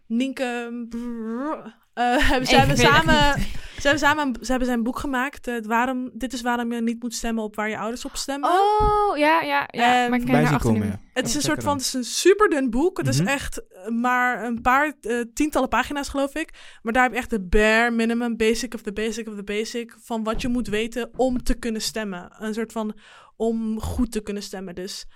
Nienke... 0.06 0.86
brrr, 0.88 1.80
eh, 1.94 2.28
hebben, 2.28 2.48
ze, 2.48 2.52
Ik 2.52 2.58
hebben 2.58 2.76
samen, 2.76 3.34
ze 3.82 3.88
hebben 3.88 4.06
samen 4.08 4.26
een- 4.26 4.36
ze 4.44 4.50
hebben 4.50 4.68
zijn 4.68 4.82
boek 4.82 4.98
gemaakt. 4.98 5.46
eh, 5.46 5.54
waarom, 5.62 6.10
dit 6.14 6.32
is 6.32 6.40
waarom 6.40 6.72
je 6.72 6.82
niet 6.82 7.02
moet 7.02 7.14
stemmen 7.14 7.44
op 7.44 7.56
waar 7.56 7.68
je 7.68 7.78
ouders 7.78 8.04
op 8.04 8.16
stemmen. 8.16 8.50
Oh, 8.50 9.16
ja, 9.18 9.40
ja, 9.40 9.68
ja. 9.70 10.04
En 10.04 10.10
maar 10.10 10.18
ik 10.20 10.24
ken 10.26 10.44
haar 10.44 10.60
komen, 10.60 10.80
niet. 10.80 10.90
ja. 10.90 11.00
Het 11.12 11.26
is 11.26 11.34
een 11.34 11.40
soort 11.42 11.62
van, 11.62 11.72
het 11.76 11.80
is 11.86 11.92
een 11.92 12.04
super 12.04 12.48
dun 12.48 12.70
boek. 12.70 12.98
Het 12.98 13.08
is 13.08 13.18
Mhm. 13.20 13.28
echt 13.28 13.66
eh, 13.68 13.88
maar 13.88 14.44
een 14.44 14.60
paar 14.60 14.92
eh, 15.00 15.20
tientallen 15.34 15.68
pagina's, 15.68 16.08
geloof 16.08 16.34
ik. 16.34 16.50
Maar 16.82 16.92
daar 16.92 17.02
heb 17.02 17.12
je 17.12 17.18
echt 17.18 17.30
de 17.30 17.40
bare 17.40 17.90
minimum, 17.90 18.36
basic 18.36 18.74
of 18.74 18.82
the 18.82 18.92
basic 18.92 19.28
of 19.28 19.34
the 19.34 19.44
basic... 19.44 19.96
van 20.02 20.22
wat 20.24 20.40
je 20.42 20.48
moet 20.48 20.68
weten 20.68 21.10
om 21.16 21.42
te 21.42 21.54
kunnen 21.54 21.80
stemmen. 21.82 22.32
Een 22.38 22.54
soort 22.54 22.72
van 22.72 22.94
om 23.36 23.80
goed 23.80 24.12
te 24.12 24.20
kunnen 24.22 24.42
stemmen. 24.42 24.74
Dus, 24.74 25.06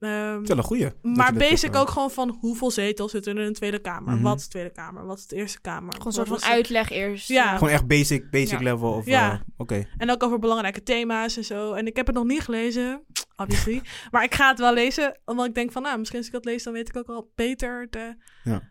ehm, 0.00 0.32
Het 0.32 0.42
is 0.42 0.48
wel 0.48 0.56
een 0.56 0.62
goeie. 0.64 0.82
je 0.82 0.94
maar 1.02 1.32
basic 1.32 1.76
ook 1.76 1.88
gewoon 1.88 2.10
van 2.10 2.36
hoeveel 2.40 2.70
zetels 2.70 3.10
zitten 3.10 3.36
er 3.36 3.42
in 3.42 3.48
de 3.52 3.58
Tweede 3.58 3.78
Kamer? 3.80 4.14
Mhm. 4.14 4.22
wat 4.22 4.36
is 4.38 4.42
de 4.44 4.48
Tweede 4.50 4.70
Kamer? 4.70 5.06
Wat 5.06 5.18
is 5.18 5.26
de 5.26 5.36
Eerste 5.36 5.60
Kamer? 5.60 5.92
Gewoon 5.92 6.06
een 6.06 6.12
soort 6.12 6.28
van 6.40 6.42
uitleg 6.50 6.90
eerst. 6.90 7.28
Ja. 7.28 7.54
Gewoon 7.56 7.72
echt 7.72 7.86
basic, 7.86 8.30
basic 8.30 8.58
Ja. 8.58 8.64
level. 8.64 8.92
Of, 8.92 9.06
Ja. 9.06 9.32
eh, 9.32 9.40
Oké. 9.56 9.86
En 9.96 10.10
ook 10.10 10.22
over 10.22 10.38
belangrijke 10.38 10.82
thema's 10.82 11.36
en 11.36 11.44
zo. 11.44 11.72
En 11.72 11.86
ik 11.86 11.96
heb 11.96 12.06
het 12.06 12.14
nog 12.16 12.24
niet 12.24 12.40
gelezen, 12.40 13.04
obviously. 13.36 13.82
maar 14.10 14.24
ik 14.24 14.34
ga 14.34 14.48
het 14.48 14.58
wel 14.58 14.74
lezen, 14.74 15.18
omdat 15.24 15.46
ik 15.46 15.54
denk 15.54 15.72
van, 15.72 15.82
nou, 15.82 15.98
misschien 15.98 16.18
als 16.18 16.28
ik 16.28 16.32
dat 16.34 16.44
lees, 16.44 16.62
dan 16.62 16.72
weet 16.72 16.88
ik 16.88 16.96
ook 16.96 17.06
wel 17.06 17.30
beter 17.34 17.86
de, 17.90 18.16
Ja. 18.44 18.62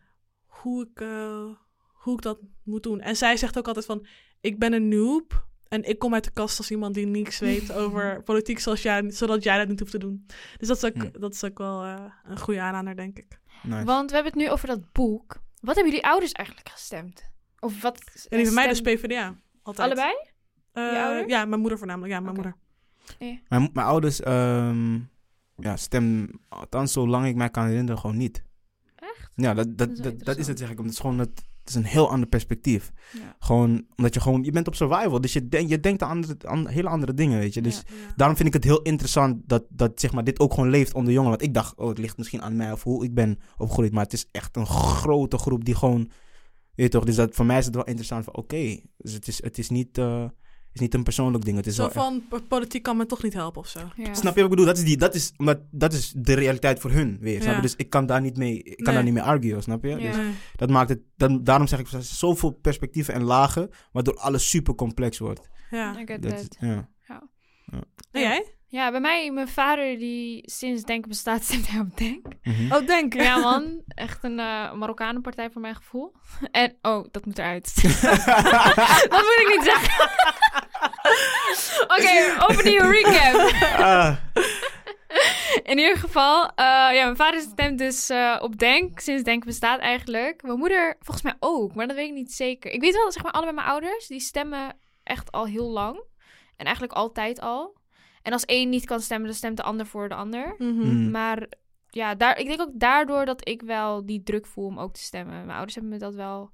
hoe, 0.45 0.87
ik, 0.93 1.01
eh, 1.01 1.45
hoe 1.93 2.13
ik 2.13 2.21
dat 2.21 2.39
moet 2.63 2.83
doen. 2.83 2.99
En 3.01 3.15
zij 3.15 3.37
zegt 3.37 3.57
ook 3.57 3.67
altijd 3.67 3.85
van, 3.85 4.05
ik 4.41 4.59
ben 4.59 4.73
een 4.73 4.87
noob. 4.87 5.47
En 5.69 5.83
ik 5.83 5.99
kom 5.99 6.13
uit 6.13 6.23
de 6.23 6.31
kast 6.31 6.57
als 6.57 6.71
iemand 6.71 6.93
die 6.93 7.05
niks 7.05 7.39
weet 7.39 7.73
over 7.81 8.23
politiek, 8.23 8.59
zoals 8.59 8.81
jij, 8.81 9.11
zodat 9.11 9.43
jij 9.43 9.57
dat 9.57 9.67
niet 9.67 9.79
hoeft 9.79 9.91
te 9.91 9.97
doen. 9.97 10.25
Dus 10.57 10.67
dat 10.67 10.77
is 10.77 10.83
ook, 10.83 10.95
Hm. 10.95 11.19
dat 11.19 11.33
is 11.33 11.43
ook 11.43 11.57
wel 11.57 11.83
eh, 11.83 12.05
een 12.23 12.39
goede 12.39 12.61
aanrader, 12.61 12.95
denk 12.95 13.17
ik. 13.17 13.39
Nice. 13.63 13.83
Want 13.85 14.09
we 14.09 14.15
hebben 14.15 14.33
het 14.33 14.41
nu 14.41 14.49
over 14.49 14.67
dat 14.67 14.91
boek. 14.91 15.41
Wat 15.61 15.75
hebben 15.75 15.93
jullie 15.93 16.07
ouders 16.07 16.31
eigenlijk 16.31 16.69
gestemd? 16.69 17.31
Of 17.59 17.81
wat? 17.81 17.97
En 18.29 18.37
die 18.37 18.45
bij 18.45 18.53
mij 18.53 18.67
dus 18.67 18.81
PvdA. 18.81 19.39
Altijd. 19.63 19.87
Allebei? 19.87 20.13
Eh? 20.71 21.27
Ja, 21.27 21.45
mijn 21.45 21.61
moeder 21.61 21.77
voornamelijk. 21.77 22.13
Ja, 22.13 22.19
mijn 22.19 22.35
moeder. 22.35 22.55
Mijn, 23.19 23.69
mijn 23.73 23.87
ouders 23.87 24.21
ehm 24.21 24.99
ja, 25.55 25.77
stemmen, 25.77 26.39
althans 26.47 26.91
zolang 26.91 27.25
ik 27.25 27.35
mij 27.35 27.49
kan 27.49 27.65
herinneren, 27.65 27.99
gewoon 27.99 28.17
niet. 28.17 28.43
Echt? 28.95 29.31
Ja, 29.35 29.53
dat, 29.53 29.77
Dat 29.77 29.97
dat, 29.97 30.13
is 30.13 30.23
dat, 30.23 30.37
is 30.37 30.47
het 30.47 30.59
zeg 30.59 30.69
ik. 30.69 30.79
Omdat 30.79 30.85
het 30.85 30.93
is 30.93 30.99
gewoon 30.99 31.19
het, 31.19 31.29
het 31.39 31.58
is 31.69 31.75
een 31.75 31.83
heel 31.83 32.09
ander 32.09 32.29
perspectief. 32.29 32.91
Ja. 33.11 33.35
Gewoon, 33.39 33.85
omdat 33.95 34.13
je 34.13 34.19
gewoon, 34.19 34.43
je 34.43 34.51
bent 34.51 34.67
op 34.67 34.75
survival. 34.75 35.21
Dus 35.21 35.33
je, 35.33 35.47
denk, 35.47 35.69
je 35.69 35.79
denkt 35.79 36.03
aan, 36.03 36.09
andere, 36.09 36.47
aan 36.47 36.67
hele 36.67 36.89
andere 36.89 37.13
dingen, 37.13 37.39
weet 37.39 37.53
je. 37.53 37.61
Dus 37.61 37.75
Ja. 37.75 37.95
Ja. 38.07 38.13
daarom 38.15 38.35
vind 38.35 38.47
ik 38.47 38.53
het 38.53 38.63
heel 38.63 38.81
interessant 38.81 39.37
dat, 39.45 39.63
dat 39.69 39.99
zeg 39.99 40.11
maar, 40.11 40.23
dit 40.23 40.39
ook 40.39 40.53
gewoon 40.53 40.69
leeft 40.69 40.93
onder 40.93 41.13
jongeren. 41.13 41.37
Want 41.37 41.49
ik 41.49 41.53
dacht, 41.53 41.77
oh, 41.77 41.87
het 41.87 41.97
ligt 41.97 42.17
misschien 42.17 42.41
aan 42.41 42.55
mij 42.55 42.71
of 42.71 42.83
hoe 42.83 43.03
ik 43.03 43.13
ben 43.13 43.39
opgegroeid. 43.57 43.91
Maar 43.91 44.03
het 44.03 44.13
is 44.13 44.27
echt 44.31 44.55
een 44.55 44.67
grote 44.67 45.37
groep 45.37 45.65
die 45.65 45.75
gewoon, 45.75 46.11
weet 46.75 46.85
je 46.85 46.89
toch. 46.89 47.03
Dus 47.03 47.15
dat, 47.15 47.35
voor 47.35 47.45
mij 47.45 47.57
is 47.57 47.65
het 47.65 47.75
wel 47.75 47.83
interessant 47.83 48.23
van, 48.23 48.35
oké. 48.35 48.79
dus 48.97 49.13
het 49.13 49.27
is, 49.27 49.43
het 49.43 49.57
is 49.57 49.69
niet, 49.69 49.97
eh, 49.97 50.25
is 50.73 50.79
niet 50.79 50.93
een 50.93 51.03
persoonlijk 51.03 51.45
ding. 51.45 51.57
Het 51.57 51.67
is 51.67 51.75
Zo 51.75 51.81
wel 51.81 51.91
van, 51.91 52.23
po- 52.29 52.39
politiek 52.47 52.83
kan 52.83 52.97
me 52.97 53.05
toch 53.05 53.23
niet 53.23 53.33
helpen 53.33 53.61
of 53.61 53.67
zo. 53.67 53.79
Ja. 53.95 54.13
Snap 54.13 54.35
je 54.35 54.41
wat 54.41 54.43
ik 54.43 54.49
bedoel? 54.49 54.65
Dat 54.65 54.77
is, 54.77 54.83
die, 54.83 54.97
dat, 54.97 55.15
is, 55.15 55.33
omdat, 55.37 55.59
dat 55.71 55.93
is 55.93 56.13
de 56.17 56.33
realiteit 56.33 56.79
voor 56.79 56.91
hun 56.91 57.17
weer. 57.19 57.35
Snap 57.35 57.49
je? 57.49 57.55
Ja. 57.55 57.61
Dus 57.61 57.75
ik 57.75 57.89
kan 57.89 58.05
daar 58.05 58.21
niet 58.21 58.37
mee, 58.37 58.57
ik 58.63 58.75
kan 58.75 58.85
Nee. 58.85 58.93
daar 58.93 59.03
niet 59.03 59.13
mee 59.13 59.23
arguen, 59.23 59.61
snap 59.63 59.83
je? 59.83 59.89
Ja. 59.89 59.97
Dus 59.97 60.15
Nee. 60.15 60.31
dat 60.55 60.69
maakt 60.69 60.89
het, 60.89 60.99
dan, 61.15 61.43
daarom 61.43 61.67
zeg 61.67 61.79
ik, 61.79 61.85
er 61.85 61.91
zijn 61.91 62.03
zoveel 62.03 62.51
perspectieven 62.51 63.13
en 63.13 63.23
lagen, 63.23 63.69
waardoor 63.91 64.15
alles 64.17 64.49
super 64.49 64.75
complex 64.75 65.17
wordt. 65.17 65.49
Ja. 65.71 65.99
I 65.99 66.05
get 66.05 66.21
Dat 66.21 66.31
that. 66.31 66.39
is- 66.41 66.67
ja. 66.67 66.89
En 68.11 68.21
jij? 68.21 68.45
Ja, 68.71 68.91
bij 68.91 68.99
mij, 68.99 69.31
mijn 69.31 69.47
vader 69.47 69.97
die 69.97 70.41
sinds 70.45 70.83
Denken 70.83 71.09
bestaat, 71.09 71.43
stemt 71.49 71.67
hij 71.67 71.79
op 71.79 71.97
Denk. 71.97 72.25
Mhm. 72.43 72.73
Oh, 72.73 72.87
denk. 72.87 73.13
Ja 73.13 73.37
man, 73.37 73.81
echt 73.87 74.23
een 74.23 74.39
uh, 74.39 74.73
Marokkanenpartij 74.73 75.49
voor 75.49 75.61
mijn 75.61 75.75
gevoel. 75.75 76.11
En, 76.51 76.77
oh, 76.81 77.05
dat 77.11 77.25
moet 77.25 77.37
eruit. 77.37 77.75
dat 79.09 79.21
moet 79.21 79.39
ik 79.39 79.53
niet 79.55 79.63
zeggen. 79.63 80.09
Oké, 81.83 82.43
opnieuw 82.53 82.89
recap. 82.89 83.51
Ah, 83.79 84.15
In 85.63 85.77
ieder 85.77 85.97
geval, 85.97 86.45
eh, 86.45 86.65
ja, 86.65 87.03
mijn 87.03 87.15
vader 87.15 87.41
stemt 87.41 87.77
dus 87.77 88.09
eh, 88.09 88.37
op 88.41 88.57
Denk, 88.57 88.99
sinds 88.99 89.23
Denk 89.23 89.45
bestaat 89.45 89.79
eigenlijk. 89.79 90.43
Mijn 90.43 90.57
moeder 90.57 90.95
volgens 90.99 91.21
mij 91.25 91.35
ook, 91.39 91.75
maar 91.75 91.87
dat 91.87 91.95
weet 91.95 92.07
ik 92.07 92.13
niet 92.13 92.33
zeker. 92.33 92.71
Ik 92.71 92.81
weet 92.81 92.93
wel, 92.93 93.11
zeg 93.11 93.23
maar, 93.23 93.31
allebei 93.31 93.55
mijn 93.55 93.67
ouders, 93.67 94.07
die 94.07 94.19
stemmen 94.19 94.77
echt 95.03 95.31
al 95.31 95.45
heel 95.45 95.69
lang. 95.69 96.03
En 96.57 96.65
eigenlijk 96.65 96.93
altijd 96.93 97.39
al. 97.41 97.77
En 98.29 98.35
als 98.35 98.45
één 98.45 98.69
niet 98.69 98.85
kan 98.85 99.01
stemmen, 99.01 99.27
dan 99.27 99.35
stemt 99.35 99.57
de 99.57 99.63
ander 99.63 99.85
voor 99.85 100.09
de 100.09 100.15
ander. 100.15 100.55
Mhm. 100.57 100.71
mm. 100.71 101.11
Maar 101.11 101.47
ja, 101.89 102.15
daar, 102.15 102.39
ik 102.39 102.47
denk 102.47 102.61
ook 102.61 102.71
daardoor 102.73 103.25
dat 103.25 103.47
ik 103.47 103.61
wel 103.61 104.05
die 104.05 104.23
druk 104.23 104.45
voel 104.45 104.65
om 104.65 104.79
ook 104.79 104.93
te 104.93 105.01
stemmen. 105.01 105.35
Mijn 105.35 105.49
ouders 105.49 105.73
hebben 105.73 105.91
me 105.91 105.99
dat 105.99 106.15
wel 106.15 106.51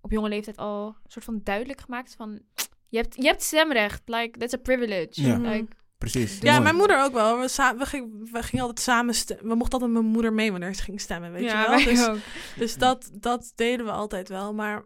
op 0.00 0.10
jonge 0.10 0.28
leeftijd 0.28 0.56
al 0.56 0.86
een 0.86 1.10
soort 1.10 1.24
van 1.24 1.40
duidelijk 1.44 1.80
gemaakt. 1.80 2.14
Van, 2.16 2.40
je 2.88 2.96
hebt, 2.96 3.14
je 3.16 3.26
hebt 3.26 3.42
stemrecht. 3.42 4.02
Like, 4.04 4.38
that's 4.38 4.54
a 4.54 4.58
privilege. 4.58 5.22
Ja. 5.22 5.38
Like, 5.38 5.66
Precies. 5.98 6.38
Ja, 6.38 6.50
Mooi. 6.50 6.62
mijn 6.62 6.76
moeder 6.76 7.04
ook 7.04 7.12
wel. 7.12 7.38
We, 7.38 7.74
we, 7.78 7.86
gingen, 7.86 8.28
we 8.32 8.42
gingen 8.42 8.64
altijd 8.64 8.80
samen 8.80 9.14
stemmen. 9.14 9.48
We 9.48 9.54
mochten 9.54 9.72
altijd 9.72 9.90
met 9.92 10.00
mijn 10.00 10.12
moeder 10.12 10.32
mee 10.32 10.50
wanneer 10.50 10.74
ze 10.74 10.82
ging 10.82 11.00
stemmen, 11.00 11.32
weet 11.32 11.42
ja, 11.42 11.60
je 11.60 11.68
wel. 11.68 11.76
wij 11.76 11.84
Dus, 11.84 12.08
ook. 12.08 12.16
dus 12.56 12.76
dat, 12.76 13.10
dat 13.12 13.52
deden 13.54 13.86
we 13.86 13.92
altijd 13.92 14.28
wel. 14.28 14.54
Maar 14.54 14.84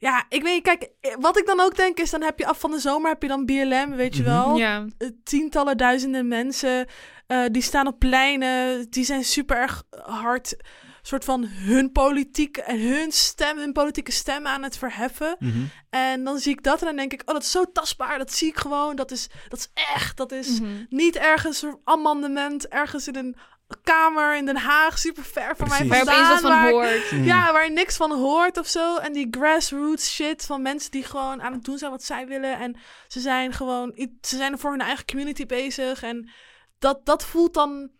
ja, 0.00 0.24
ik 0.28 0.42
weet, 0.42 0.62
kijk, 0.62 0.90
wat 1.18 1.38
ik 1.38 1.46
dan 1.46 1.60
ook 1.60 1.76
denk 1.76 1.98
is, 2.00 2.10
dan 2.10 2.22
heb 2.22 2.38
je 2.38 2.46
af 2.46 2.60
van 2.60 2.70
de 2.70 2.78
zomer 2.78 3.10
heb 3.10 3.22
je 3.22 3.28
dan 3.28 3.44
BLM, 3.44 3.90
weet 3.96 4.16
je 4.16 4.22
Mhm. 4.22 4.30
wel. 4.30 4.56
Ja. 4.56 4.86
Eh, 4.98 5.08
Tientallen 5.24 5.76
duizenden 5.76 6.28
mensen, 6.28 6.86
eh, 7.26 7.44
die 7.50 7.62
staan 7.62 7.86
op 7.86 7.98
pleinen, 7.98 8.90
die 8.90 9.04
zijn 9.04 9.24
super 9.24 9.56
erg 9.56 9.82
hard, 10.04 10.56
soort 11.02 11.24
van 11.24 11.44
hun 11.46 11.92
politiek 11.92 12.56
en 12.56 12.80
hun 12.80 13.12
stem, 13.12 13.58
hun 13.58 13.72
politieke 13.72 14.12
stem 14.12 14.46
aan 14.46 14.62
het 14.62 14.78
verheffen. 14.78 15.36
Mhm. 15.38 15.58
En 15.90 16.24
dan 16.24 16.38
zie 16.38 16.52
ik 16.52 16.62
dat 16.62 16.80
en 16.80 16.86
dan 16.86 16.96
denk 16.96 17.12
ik, 17.12 17.20
oh, 17.24 17.34
dat 17.34 17.42
is 17.42 17.50
zo 17.50 17.64
tastbaar, 17.72 18.18
dat 18.18 18.32
zie 18.32 18.48
ik 18.48 18.56
gewoon, 18.58 18.96
dat 18.96 19.10
is, 19.10 19.28
dat 19.48 19.58
is 19.58 19.70
echt, 19.94 20.16
dat 20.16 20.32
is 20.32 20.60
Mhm. 20.60 20.70
niet 20.88 21.16
ergens 21.16 21.62
een 21.62 21.78
amendement, 21.84 22.68
ergens 22.68 23.08
in 23.08 23.16
een 23.16 23.36
kamer 23.82 24.36
in 24.36 24.46
Den 24.46 24.56
Haag, 24.56 24.98
super 24.98 25.22
ver 25.24 25.56
van 25.56 25.68
mij 25.68 25.78
Precies. 25.84 25.96
Vandaan. 25.96 26.14
opeens 26.14 26.28
wat 26.28 26.40
van 26.40 26.50
waar- 26.50 26.70
hoort. 26.70 27.10
Mm. 27.10 27.24
Ja, 27.24 27.52
waar 27.52 27.64
je 27.64 27.70
niks 27.70 27.96
van 27.96 28.12
hoort 28.12 28.58
of 28.58 28.66
zo. 28.66 28.96
En 28.96 29.12
die 29.12 29.28
grassroots 29.30 30.14
shit 30.14 30.46
van 30.46 30.62
mensen 30.62 30.90
die 30.90 31.04
gewoon 31.04 31.42
aan 31.42 31.52
het 31.52 31.64
doen 31.64 31.78
zijn 31.78 31.90
wat 31.90 32.02
zij 32.02 32.26
willen. 32.26 32.58
En 32.58 32.76
ze 33.08 33.20
zijn 33.20 33.52
gewoon, 33.52 33.92
ze 34.20 34.36
zijn 34.36 34.58
voor 34.58 34.70
hun 34.70 34.80
eigen 34.80 35.04
community 35.06 35.46
bezig. 35.46 36.02
En 36.02 36.30
dat, 36.78 37.06
dat 37.06 37.24
voelt 37.24 37.54
dan... 37.54 37.90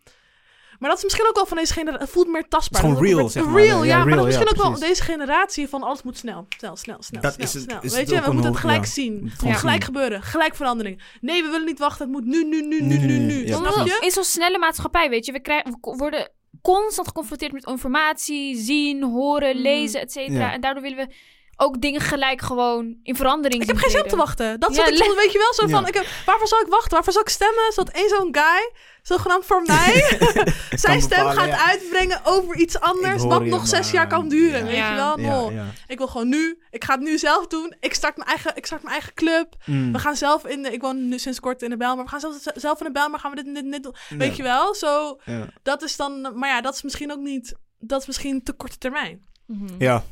Maar 0.81 0.89
dat 0.89 0.97
is 0.99 1.03
misschien 1.05 1.27
ook 1.27 1.35
wel 1.35 1.45
van 1.45 1.57
deze 1.57 1.73
generatie. 1.73 2.01
Het 2.05 2.13
voelt 2.13 2.27
meer 2.27 2.47
tastbaar. 2.47 2.81
Het 2.81 2.91
is 2.91 2.97
gewoon 2.97 3.13
real, 3.15 3.29
zeg 3.29 3.45
maar. 3.45 3.53
Real, 3.63 3.83
Ja, 3.83 3.89
ja. 3.89 3.97
maar 3.97 4.07
real, 4.07 4.17
dat 4.17 4.27
is 4.27 4.37
misschien 4.37 4.55
ja, 4.61 4.63
ook 4.69 4.79
wel 4.79 4.87
deze 4.89 5.03
generatie 5.03 5.69
van 5.69 5.83
alles 5.83 6.01
moet 6.03 6.17
snel. 6.17 6.45
Snel, 6.57 6.75
snel, 6.75 6.97
snel, 7.03 7.21
Dat 7.21 7.33
snel, 7.33 7.45
is 7.47 7.53
het- 7.53 7.63
snel. 7.63 7.79
is 7.81 7.91
Weet 7.91 7.99
het 8.09 8.09
je, 8.09 8.21
we 8.25 8.31
moeten 8.33 8.51
het 8.51 8.59
gelijk 8.59 8.83
ja. 8.85 8.89
zien. 8.91 9.31
Het 9.43 9.57
gelijk 9.57 9.83
gebeuren. 9.83 10.21
Gelijk 10.21 10.55
verandering. 10.55 11.01
Nee, 11.21 11.43
we 11.43 11.49
willen 11.49 11.65
niet 11.65 11.79
wachten. 11.79 12.05
Het 12.05 12.11
moet 12.15 12.25
nu, 12.25 12.43
nu, 12.43 12.61
nu, 12.61 12.81
nu, 12.81 12.97
Nu, 12.97 13.17
nu, 13.17 13.47
Snap 13.47 13.85
je? 13.87 13.97
in 14.01 14.11
zo'n 14.11 14.23
snelle 14.23 14.57
maatschappij, 14.59 15.09
weet 15.09 15.25
je, 15.25 15.31
we, 15.31 15.41
krijgen, 15.41 15.71
we 15.71 15.79
ko- 15.79 15.95
worden 15.95 16.29
constant 16.61 17.07
geconfronteerd 17.07 17.51
met 17.51 17.65
informatie, 17.67 18.57
zien, 18.57 19.03
horen, 19.03 19.53
Mhm. 19.55 19.61
lezen, 19.61 20.01
et 20.01 20.11
cetera. 20.11 20.39
Ja. 20.39 20.53
En 20.53 20.61
daardoor 20.61 20.81
willen 20.83 20.97
we 21.07 21.13
ook 21.55 21.81
dingen 21.81 22.01
gelijk 22.01 22.41
gewoon 22.41 22.95
in 23.03 23.15
verandering 23.15 23.61
Ik 23.61 23.67
heb 23.67 23.77
geen 23.77 23.89
zin 23.89 24.03
om 24.03 24.07
te 24.09 24.15
wachten. 24.15 24.59
Dat 24.59 24.69
Ja, 24.69 24.75
zat 24.75 24.87
ik 24.87 25.13
weet 25.15 25.31
je 25.31 25.37
wel, 25.37 25.53
zo 25.53 25.67
van, 25.67 25.81
Ja. 25.81 25.87
ik 25.87 25.93
heb, 25.93 26.05
waarvoor 26.25 26.47
zal 26.47 26.59
ik 26.61 26.67
wachten? 26.67 26.91
Waarvoor 26.91 27.13
zal 27.13 27.21
ik 27.21 27.29
stemmen? 27.29 27.71
Zodat 27.73 27.93
één 27.93 28.09
zo'n 28.09 28.27
guy, 28.35 28.71
zogenaamd 29.01 29.45
voor 29.45 29.61
mij, 29.61 30.17
zijn 30.85 31.01
stem 31.01 31.17
bepalen, 31.17 31.33
gaat 31.37 31.47
ja. 31.47 31.65
uitbrengen 31.69 32.21
over 32.23 32.55
iets 32.55 32.79
anders, 32.79 33.23
wat 33.23 33.43
je, 33.43 33.49
nog 33.49 33.67
zes 33.67 33.85
maar- 33.85 33.93
jaar 33.93 34.07
kan 34.07 34.29
duren, 34.29 34.59
Ja. 34.59 34.65
weet 34.65 34.75
Ja. 34.75 34.89
je 34.89 34.95
wel? 34.95 35.19
Ja, 35.19 35.27
No. 35.29 35.51
ja. 35.51 35.65
Ik 35.87 35.97
wil 35.97 36.07
gewoon 36.07 36.29
nu, 36.29 36.61
ik 36.69 36.83
ga 36.83 36.93
het 36.93 37.01
nu 37.03 37.17
zelf 37.17 37.47
doen. 37.47 37.75
Ik 37.79 37.93
start 37.93 38.17
mijn 38.17 38.29
eigen, 38.29 38.55
ik 38.55 38.65
start 38.65 38.81
mijn 38.81 38.93
eigen 38.93 39.13
club. 39.13 39.55
Mm. 39.65 39.91
We 39.91 39.99
gaan 39.99 40.15
zelf 40.15 40.45
in 40.45 40.61
de, 40.61 40.71
ik 40.71 40.81
woon 40.81 41.07
nu 41.07 41.19
sinds 41.19 41.39
kort 41.39 41.61
in 41.61 41.69
de 41.69 41.77
Bijl, 41.77 41.95
maar 41.95 42.03
we 42.03 42.09
gaan 42.09 42.19
zelf, 42.19 42.41
zelf 42.55 42.79
in 42.79 42.85
de 42.85 42.91
Bijl, 42.91 43.09
maar 43.09 43.19
gaan 43.19 43.31
we 43.31 43.37
dit 43.37 43.45
en 43.47 43.53
dit 43.53 43.63
en 43.63 43.71
dit 43.71 43.83
doen. 43.83 43.95
Weet 44.09 44.29
Ja. 44.29 44.35
je 44.35 44.43
wel? 44.43 44.75
Zo, 44.75 45.19
Ja. 45.25 45.45
dat 45.63 45.81
is 45.81 45.95
dan, 45.95 46.21
maar 46.39 46.49
ja, 46.49 46.61
dat 46.61 46.73
is 46.73 46.81
misschien 46.81 47.11
ook 47.11 47.19
niet, 47.19 47.55
dat 47.79 48.01
is 48.01 48.07
misschien 48.07 48.43
te 48.43 48.53
korte 48.53 48.77
termijn. 48.77 49.25
Mhm. 49.45 49.65
Ja, 49.77 50.03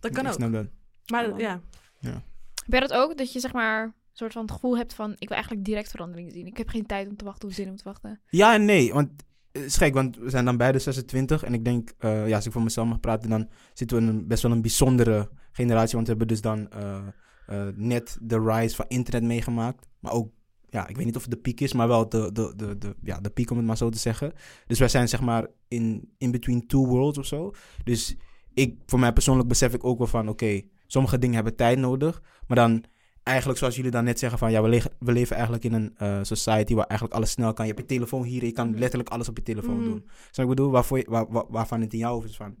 Dat 0.00 0.10
kan 0.12 0.22
ik 0.24 0.28
ook. 0.30 0.36
snap 0.36 0.52
dat. 0.52 0.66
Maar 1.06 1.38
ja. 1.40 1.60
Heb 2.00 2.70
jij 2.72 2.80
dat 2.80 2.92
ook? 2.92 3.18
Dat 3.18 3.32
je 3.32 3.40
zeg 3.40 3.52
maar 3.52 3.94
een 4.12 4.18
soort 4.18 4.32
van 4.32 4.42
het 4.42 4.50
gevoel 4.50 4.76
hebt 4.76 4.94
van... 4.94 5.12
ik 5.18 5.28
wil 5.28 5.36
eigenlijk 5.36 5.64
direct 5.64 5.90
verandering 5.90 6.32
zien. 6.32 6.46
Ik 6.46 6.56
heb 6.56 6.68
geen 6.68 6.86
tijd 6.86 7.08
om 7.08 7.16
te 7.16 7.24
wachten 7.24 7.48
of 7.48 7.54
zin 7.54 7.68
om 7.68 7.76
te 7.76 7.84
wachten. 7.84 8.20
Ja 8.28 8.54
en 8.54 8.64
nee, 8.64 8.92
want 8.92 9.10
het 9.52 9.80
is 9.80 9.90
want 9.90 10.16
we 10.16 10.30
zijn 10.30 10.44
dan 10.44 10.56
beide 10.56 10.78
26 10.78 11.42
en 11.42 11.54
ik 11.54 11.64
denk, 11.64 11.92
eh, 11.98 12.28
ja, 12.28 12.36
als 12.36 12.46
ik 12.46 12.52
voor 12.52 12.62
mezelf 12.62 12.88
mag 12.88 13.00
praten, 13.00 13.30
dan 13.30 13.48
zitten 13.72 13.96
we 13.96 14.02
in 14.02 14.26
best 14.26 14.42
wel 14.42 14.52
een 14.52 14.62
bijzondere 14.62 15.30
generatie, 15.52 15.94
want 15.94 16.06
we 16.06 16.10
hebben 16.10 16.28
dus 16.28 16.40
dan 16.40 16.70
eh, 16.70 17.06
eh, 17.46 17.74
net 17.76 18.18
de 18.20 18.40
rise 18.40 18.76
van 18.76 18.84
internet 18.88 19.22
meegemaakt, 19.22 19.88
maar 19.98 20.12
ook, 20.12 20.30
ja, 20.68 20.86
ik 20.88 20.96
weet 20.96 21.04
niet 21.04 21.16
of 21.16 21.22
het 21.22 21.30
de 21.30 21.36
piek 21.36 21.60
is, 21.60 21.72
maar 21.72 21.88
wel 21.88 22.08
de, 22.08 22.32
de, 22.32 22.52
de, 22.56 22.78
de, 22.78 22.96
ja, 23.02 23.20
de 23.20 23.30
piek 23.30 23.50
om 23.50 23.56
het 23.56 23.66
maar 23.66 23.76
zo 23.76 23.88
te 23.88 23.98
zeggen. 23.98 24.32
Dus 24.66 24.78
wij 24.78 24.88
zijn 24.88 25.08
zeg 25.08 25.20
maar 25.20 25.46
in, 25.68 26.14
in 26.18 26.30
between 26.30 26.66
two 26.66 26.86
worlds 26.86 27.18
of 27.18 27.26
zo. 27.26 27.50
Dus 27.84 28.16
ik, 28.54 28.82
voor 28.86 28.98
mij 28.98 29.12
persoonlijk 29.12 29.48
besef 29.48 29.74
ik 29.74 29.84
ook 29.84 29.98
wel 29.98 30.06
van, 30.06 30.28
oké, 30.28 30.60
sommige 30.86 31.18
dingen 31.18 31.34
hebben 31.34 31.56
tijd 31.56 31.78
nodig, 31.78 32.22
maar 32.46 32.56
dan 32.56 32.84
eigenlijk 33.22 33.58
zoals 33.58 33.76
jullie 33.76 33.90
dan 33.90 34.04
net 34.04 34.18
zeggen 34.18 34.38
van 34.38 34.50
ja, 34.50 34.62
we, 34.62 34.82
we 34.98 35.12
leven 35.12 35.34
eigenlijk 35.34 35.64
in 35.64 35.72
een 35.72 35.94
eh, 35.96 36.18
society 36.22 36.74
waar 36.74 36.86
eigenlijk 36.86 37.18
alles 37.18 37.30
snel 37.30 37.52
kan. 37.52 37.66
Je 37.66 37.72
hebt 37.74 37.88
je 37.88 37.94
telefoon 37.94 38.22
hier, 38.22 38.44
je 38.44 38.52
kan 38.52 38.78
letterlijk 38.78 39.10
alles 39.10 39.28
op 39.28 39.36
je 39.36 39.42
telefoon 39.42 39.76
Mhm. 39.76 39.84
doen. 39.84 40.04
Snap 40.30 40.44
ik 40.44 40.54
bedoel? 40.56 40.70
Waarvoor 40.70 40.98
je, 40.98 41.04
waar, 41.08 41.26
waar- 41.28 41.46
waarvan 41.48 41.80
het 41.80 41.92
in 41.92 41.98
jou 41.98 42.16
over 42.16 42.28
is 42.28 42.36
van, 42.36 42.56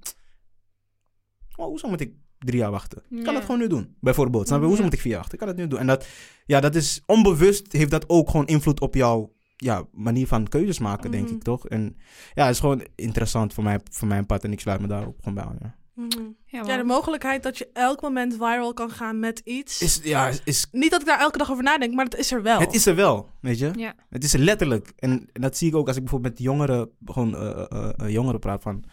oh, 1.56 1.66
hoezo 1.66 1.88
moet 1.88 2.00
ik 2.00 2.12
drie 2.38 2.58
jaar 2.58 2.70
wachten? 2.70 3.02
Ik 3.10 3.24
kan 3.24 3.34
dat 3.34 3.44
gewoon 3.44 3.60
nu 3.60 3.66
doen, 3.66 3.96
bijvoorbeeld. 4.00 4.46
Snap 4.46 4.60
je? 4.60 4.66
Hoezo 4.66 4.82
moet 4.82 4.92
ik 4.92 5.00
vier 5.00 5.10
jaar 5.10 5.20
wachten? 5.20 5.38
Ik 5.38 5.44
kan 5.46 5.54
dat 5.56 5.64
nu 5.64 5.70
doen. 5.70 5.78
En 5.78 5.86
dat, 5.86 6.06
ja, 6.46 6.60
dat 6.60 6.74
is 6.74 7.02
onbewust, 7.06 7.72
heeft 7.72 7.90
dat 7.90 8.08
ook 8.08 8.30
gewoon 8.30 8.46
invloed 8.46 8.80
op 8.80 8.94
jouw 8.94 9.32
ja, 9.56 9.84
manier 9.92 10.26
van 10.26 10.48
keuzes 10.48 10.78
maken, 10.78 11.10
denk 11.10 11.24
Mhm. 11.26 11.34
ik, 11.34 11.42
toch? 11.42 11.68
En 11.68 11.96
ja, 12.34 12.44
het 12.44 12.54
is 12.54 12.60
gewoon 12.60 12.82
interessant 12.94 13.54
voor, 13.54 13.64
mij, 13.64 13.80
voor 13.90 14.08
mijn 14.08 14.26
pad 14.26 14.44
en 14.44 14.52
ik 14.52 14.60
sluit 14.60 14.80
me 14.80 14.86
daar 14.86 15.06
ook 15.06 15.16
gewoon 15.18 15.34
bij 15.34 15.44
aan, 15.44 15.56
ja. 15.60 15.74
Mhm. 15.94 16.08
Ja, 16.46 16.76
de 16.76 16.84
mogelijkheid 16.84 17.42
dat 17.42 17.58
je 17.58 17.68
elk 17.72 18.00
moment 18.02 18.32
viral 18.32 18.72
kan 18.72 18.90
gaan 18.90 19.18
met 19.18 19.38
iets. 19.44 19.82
Is, 19.82 20.00
ja, 20.02 20.30
is, 20.44 20.66
Niet 20.72 20.90
dat 20.90 21.00
ik 21.00 21.06
daar 21.06 21.20
elke 21.20 21.38
dag 21.38 21.50
over 21.50 21.62
nadenk, 21.62 21.94
maar 21.94 22.04
het 22.04 22.16
is 22.16 22.32
er 22.32 22.42
wel. 22.42 22.60
het 22.60 22.74
is 22.74 22.86
er 22.86 22.94
wel, 22.94 23.28
weet 23.40 23.58
je? 23.58 23.70
Ja. 23.76 23.94
Het 24.10 24.24
is 24.24 24.34
er 24.34 24.40
letterlijk. 24.40 24.92
En, 24.96 25.28
en 25.32 25.40
dat 25.40 25.56
zie 25.56 25.68
ik 25.68 25.74
ook 25.76 25.86
als 25.86 25.96
ik 25.96 26.02
bijvoorbeeld 26.02 26.32
met 26.34 26.42
jongeren, 26.42 26.90
gewoon, 27.04 27.36
eh, 27.36 27.64
eh, 27.70 27.90
eh, 27.96 28.08
jongeren 28.08 28.40
praat 28.40 28.62
van... 28.62 28.84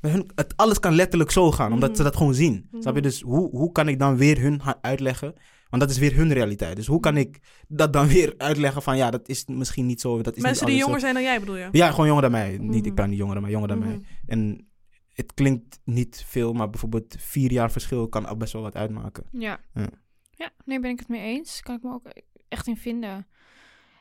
hun, 0.00 0.30
het, 0.34 0.52
alles 0.56 0.80
kan 0.80 0.94
letterlijk 0.94 1.30
zo 1.30 1.50
gaan, 1.52 1.72
omdat 1.72 1.88
Mhm. 1.88 1.96
ze 1.98 2.02
dat 2.04 2.16
gewoon 2.16 2.34
zien. 2.34 2.68
Mhm. 2.70 2.82
Snap 2.82 2.94
je? 2.94 3.00
Dus 3.02 3.20
hoe, 3.20 3.50
hoe 3.50 3.72
kan 3.72 3.88
ik 3.88 3.98
dan 3.98 4.16
weer 4.16 4.40
hun 4.40 4.60
uitleggen? 4.80 5.34
Want 5.70 5.82
dat 5.82 5.90
is 5.90 5.98
weer 5.98 6.14
hun 6.16 6.32
realiteit. 6.32 6.76
Dus 6.76 6.86
hoe 6.86 7.00
kan 7.00 7.16
ik 7.16 7.38
dat 7.68 7.92
dan 7.92 8.06
weer 8.06 8.34
uitleggen 8.38 8.82
van... 8.82 8.96
Ja, 8.96 9.10
dat 9.10 9.28
is 9.28 9.44
misschien 9.46 9.86
niet 9.86 10.00
zo. 10.00 10.22
Dat 10.22 10.36
is 10.36 10.42
Mensen 10.42 10.64
niet 10.66 10.74
die 10.74 10.84
jonger 10.84 11.00
zo. 11.00 11.04
zijn 11.04 11.14
dan 11.14 11.22
jij, 11.24 11.40
bedoel 11.40 11.56
je? 11.56 11.68
Ja, 11.72 11.90
gewoon 11.90 12.06
jonger 12.06 12.22
dan 12.22 12.30
mij. 12.30 12.50
Niet, 12.60 12.78
Mhm. 12.80 12.86
ik 12.88 12.94
ben 12.94 13.08
niet 13.08 13.18
jonger 13.18 13.34
dan 13.34 13.42
mij, 13.42 13.52
jonger 13.52 13.68
dan 13.68 13.78
Mhm. 13.78 13.88
mij. 13.88 14.00
En 14.26 14.68
het 15.14 15.34
klinkt 15.34 15.80
niet 15.84 16.24
veel, 16.26 16.52
maar 16.52 16.70
bijvoorbeeld 16.70 17.16
vier 17.18 17.52
jaar 17.52 17.70
verschil 17.70 18.08
kan 18.08 18.26
al 18.26 18.36
best 18.36 18.52
wel 18.52 18.62
wat 18.62 18.76
uitmaken. 18.76 19.24
Ja. 19.30 19.60
Ja. 19.74 19.88
ja, 20.30 20.50
nee, 20.64 20.80
ben 20.80 20.90
ik 20.90 20.98
het 20.98 21.08
mee 21.08 21.36
eens. 21.36 21.62
Kan 21.62 21.76
ik 21.76 21.82
me 21.82 21.92
ook 21.92 22.06
echt 22.48 22.66
in 22.66 22.76
vinden. 22.76 23.26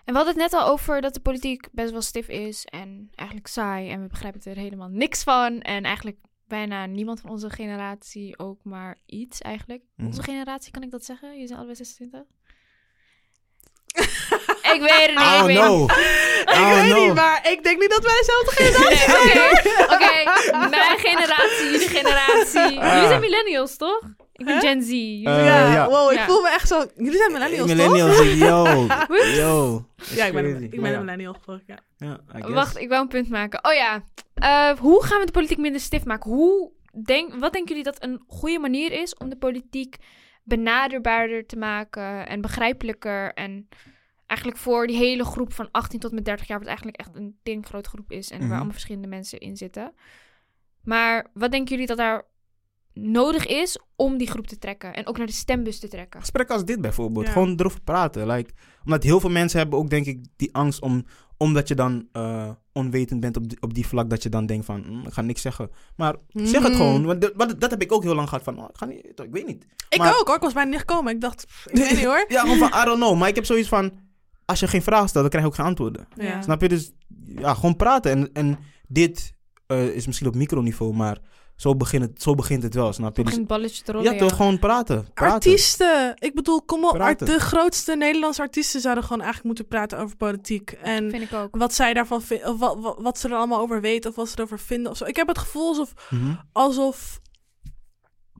En 0.05 0.13
we 0.13 0.19
hadden 0.19 0.33
het 0.33 0.51
net 0.51 0.61
al 0.61 0.67
over 0.67 1.01
dat 1.01 1.13
de 1.13 1.19
politiek 1.19 1.67
best 1.71 1.91
wel 1.91 2.01
stif 2.01 2.27
is 2.27 2.65
en 2.65 3.09
eigenlijk 3.15 3.47
saai. 3.47 3.89
En 3.89 4.01
we 4.01 4.07
begrijpen 4.07 4.41
er 4.43 4.57
helemaal 4.57 4.89
niks 4.89 5.23
van. 5.23 5.61
En 5.61 5.83
eigenlijk 5.83 6.17
bijna 6.47 6.85
niemand 6.85 7.19
van 7.19 7.29
onze 7.29 7.49
generatie 7.49 8.39
ook 8.39 8.63
maar 8.63 8.97
iets 9.05 9.41
eigenlijk. 9.41 9.83
Mhm. 9.95 10.07
Onze 10.07 10.23
generatie, 10.23 10.71
kan 10.71 10.83
ik 10.83 10.91
dat 10.91 11.05
zeggen? 11.05 11.31
Jullie 11.31 11.47
zijn 11.47 11.59
allebei 11.59 11.77
26? 11.77 12.23
Ik 14.73 14.81
weet 14.81 14.91
het 14.91 15.09
niet. 15.09 15.19
Oh 15.19 15.39
ik 15.39 15.45
weet 15.45 15.55
no. 15.57 15.83
Ik 15.85 16.59
Oh 16.59 16.73
weet 16.81 16.89
no. 16.93 17.05
niet, 17.05 17.13
maar 17.13 17.51
ik 17.51 17.63
denk 17.63 17.79
niet 17.79 17.89
dat 17.89 18.03
wij 18.03 18.15
dezelfde 18.19 18.51
generatie 18.63 19.13
Oké, 19.23 19.93
oké. 19.93 20.67
Mijn 20.69 20.97
generatie, 20.99 21.65
jullie 21.71 21.87
generatie. 21.87 22.73
Jullie 22.73 23.07
zijn 23.07 23.19
millennials, 23.19 23.77
toch? 23.77 24.01
Ik 24.33 24.45
ben 24.45 24.53
Huh? 24.53 24.63
Gen 24.69 24.81
Z. 24.81 24.89
Eh, 24.91 25.33
zijn- 25.33 25.45
ja, 25.45 25.71
ja. 25.73 25.89
wow, 25.89 26.11
ik 26.11 26.17
Ja. 26.17 26.25
voel 26.25 26.41
me 26.41 26.49
echt 26.49 26.67
zo... 26.67 26.85
Jullie 26.95 27.17
zijn 27.17 27.31
millennials, 27.31 27.67
toch? 27.69 27.77
Millennials, 27.77 28.33
yo. 28.37 28.85
Yo. 29.43 29.85
Ja, 30.15 30.25
ik 30.25 30.33
ben, 30.33 30.43
Crazy. 30.43 30.63
ik 30.63 30.81
ben 30.81 30.91
ja. 30.91 30.97
een 30.97 31.05
millennial, 31.05 31.35
ja. 31.97 32.19
Wacht, 32.49 32.77
ik 32.77 32.89
wou 32.89 33.01
een 33.01 33.07
punt 33.07 33.29
maken. 33.29 33.65
Oh 33.65 33.73
ja. 33.73 34.03
Eh, 34.33 34.77
hoe 34.79 35.03
gaan 35.03 35.19
we 35.19 35.25
de 35.25 35.31
politiek 35.31 35.57
minder 35.57 35.81
stift 35.81 36.05
maken? 36.05 36.31
Hoe 36.31 36.71
denk, 37.05 37.33
wat 37.35 37.53
denken 37.53 37.69
jullie 37.75 37.91
dat 37.91 38.03
een 38.03 38.23
goede 38.27 38.59
manier 38.59 38.91
is 38.91 39.15
om 39.15 39.29
de 39.29 39.37
politiek 39.37 39.95
benaderbaarder 40.43 41.45
te 41.45 41.57
maken 41.57 42.27
en 42.27 42.41
begrijpelijker 42.41 43.33
en 43.33 43.67
eigenlijk 44.33 44.57
voor 44.57 44.87
die 44.87 44.95
hele 44.97 45.25
groep 45.25 45.53
van 45.53 45.67
18 45.71 45.99
tot 45.99 46.11
met 46.11 46.25
30 46.25 46.47
jaar, 46.47 46.57
wat 46.59 46.67
eigenlijk 46.67 46.97
echt 46.97 47.15
een 47.15 47.35
ding 47.43 47.65
grote 47.65 47.89
groep 47.89 48.11
is 48.11 48.29
en 48.29 48.37
Mhm. 48.37 48.45
waar 48.47 48.55
allemaal 48.55 48.73
verschillende 48.73 49.07
mensen 49.07 49.39
in 49.39 49.57
zitten. 49.57 49.93
Maar 50.83 51.27
wat 51.33 51.51
denken 51.51 51.69
jullie 51.71 51.87
dat 51.87 51.97
daar 51.97 52.23
nodig 52.93 53.45
is 53.47 53.79
om 53.95 54.17
die 54.17 54.27
groep 54.29 54.47
te 54.47 54.57
trekken 54.57 54.93
en 54.93 55.07
ook 55.07 55.17
naar 55.17 55.25
de 55.27 55.33
stembus 55.33 55.79
te 55.79 55.87
trekken? 55.87 56.19
Gesprekken 56.19 56.55
als 56.55 56.65
dit 56.65 56.81
bijvoorbeeld. 56.81 57.25
Ja. 57.25 57.31
Gewoon 57.31 57.53
erover 57.59 57.81
praten. 57.81 58.27
Like, 58.27 58.51
omdat 58.83 59.03
heel 59.03 59.19
veel 59.19 59.29
mensen 59.29 59.59
hebben 59.59 59.79
ook 59.79 59.89
denk 59.89 60.05
ik 60.05 60.25
die 60.35 60.53
angst 60.55 60.81
om... 60.81 61.05
Omdat 61.37 61.67
je 61.67 61.75
dan 61.75 62.07
eh, 62.11 62.49
onwetend 62.73 63.19
bent 63.19 63.37
op 63.37 63.49
die, 63.49 63.61
op 63.61 63.73
die 63.73 63.87
vlak 63.87 64.09
dat 64.09 64.23
je 64.23 64.29
dan 64.29 64.45
denkt 64.45 64.65
van... 64.65 64.83
"Mm, 64.87 65.05
ik 65.05 65.13
ga 65.13 65.21
niks 65.21 65.41
zeggen. 65.41 65.69
Maar 65.95 66.15
zeg 66.33 66.61
het 66.61 66.71
Mhm. 66.71 66.81
gewoon. 66.81 67.05
Want 67.05 67.21
dat, 67.21 67.33
want 67.35 67.61
dat 67.61 67.71
heb 67.71 67.81
ik 67.81 67.91
ook 67.91 68.03
heel 68.03 68.15
lang 68.15 68.27
gehad 68.29 68.43
van... 68.43 68.59
Oh, 68.59 68.69
ik, 68.69 68.77
ga 68.77 68.85
niet, 68.85 69.19
ik 69.19 69.31
weet 69.31 69.45
niet. 69.47 69.65
Ik 69.89 69.97
Maar- 69.97 70.19
ook 70.19 70.27
hoor, 70.27 70.35
ik 70.35 70.41
was 70.41 70.53
bijna 70.53 70.69
niet 70.69 70.79
gekomen. 70.79 71.13
Ik 71.13 71.21
dacht, 71.21 71.45
pff, 71.45 71.67
ik 71.67 71.77
weet 71.77 71.89
niet 71.91 72.03
hoor. 72.05 72.25
Ja, 72.27 72.41
gewoon 72.41 72.57
van 72.57 72.81
I 72.81 72.85
don't 72.85 72.97
know. 72.99 73.17
Maar 73.17 73.27
ik 73.27 73.35
heb 73.35 73.45
zoiets 73.45 73.67
van... 73.67 73.91
Als 74.45 74.59
je 74.59 74.67
geen 74.67 74.81
vragen 74.81 75.07
stelt, 75.09 75.21
dan 75.23 75.29
krijg 75.29 75.43
je 75.45 75.49
ook 75.51 75.57
geen 75.57 75.65
antwoorden. 75.65 76.07
Ja. 76.15 76.41
Snap 76.41 76.61
je? 76.61 76.69
Dus 76.69 76.91
ja, 77.25 77.53
gewoon 77.53 77.75
praten. 77.75 78.11
En, 78.11 78.29
en 78.33 78.59
dit 78.87 79.33
eh, 79.67 79.87
is 79.87 80.05
misschien 80.05 80.27
op 80.27 80.35
microniveau, 80.35 80.93
maar 80.93 81.17
zo 81.55 81.75
begint 81.75 82.03
het, 82.03 82.21
zo 82.21 82.35
begint 82.35 82.63
het 82.63 82.73
wel. 82.73 82.93
Snap 82.93 83.17
je? 83.17 83.23
Dus, 83.23 83.33
het 83.33 83.47
balletje 83.47 83.83
te 83.83 83.91
rollen. 83.91 84.13
ja, 84.13 84.19
toch? 84.19 84.35
Gewoon 84.35 84.59
praten. 84.59 85.07
praten. 85.13 85.33
Artiesten. 85.33 86.13
Ik 86.19 86.35
bedoel, 86.35 86.61
kom 86.61 86.85
op. 86.85 86.93
Praten. 86.93 87.27
de 87.27 87.39
grootste 87.39 87.95
Nederlandse 87.95 88.41
artiesten 88.41 88.81
zouden 88.81 89.03
gewoon 89.03 89.21
eigenlijk 89.21 89.47
moeten 89.47 89.67
praten 89.77 89.99
over 89.99 90.17
politiek. 90.17 90.71
En 90.71 91.09
Vind 91.09 91.23
ik 91.23 91.33
ook. 91.33 91.55
wat 91.55 91.73
zij 91.73 91.93
daarvan 91.93 92.21
vinden, 92.21 92.47
of 92.49 92.59
wat, 92.59 92.77
wat, 92.79 92.97
wat 93.01 93.19
ze 93.19 93.27
er 93.27 93.35
allemaal 93.35 93.59
over 93.59 93.81
weten, 93.81 94.09
of 94.09 94.15
wat 94.15 94.29
ze 94.29 94.37
erover 94.37 94.59
vinden. 94.59 94.91
Of 94.91 94.97
zo. 94.97 95.05
Ik 95.05 95.15
heb 95.15 95.27
het 95.27 95.37
gevoel 95.37 95.67
alsof, 95.67 95.93
Mhm. 96.09 96.33
alsof 96.51 97.21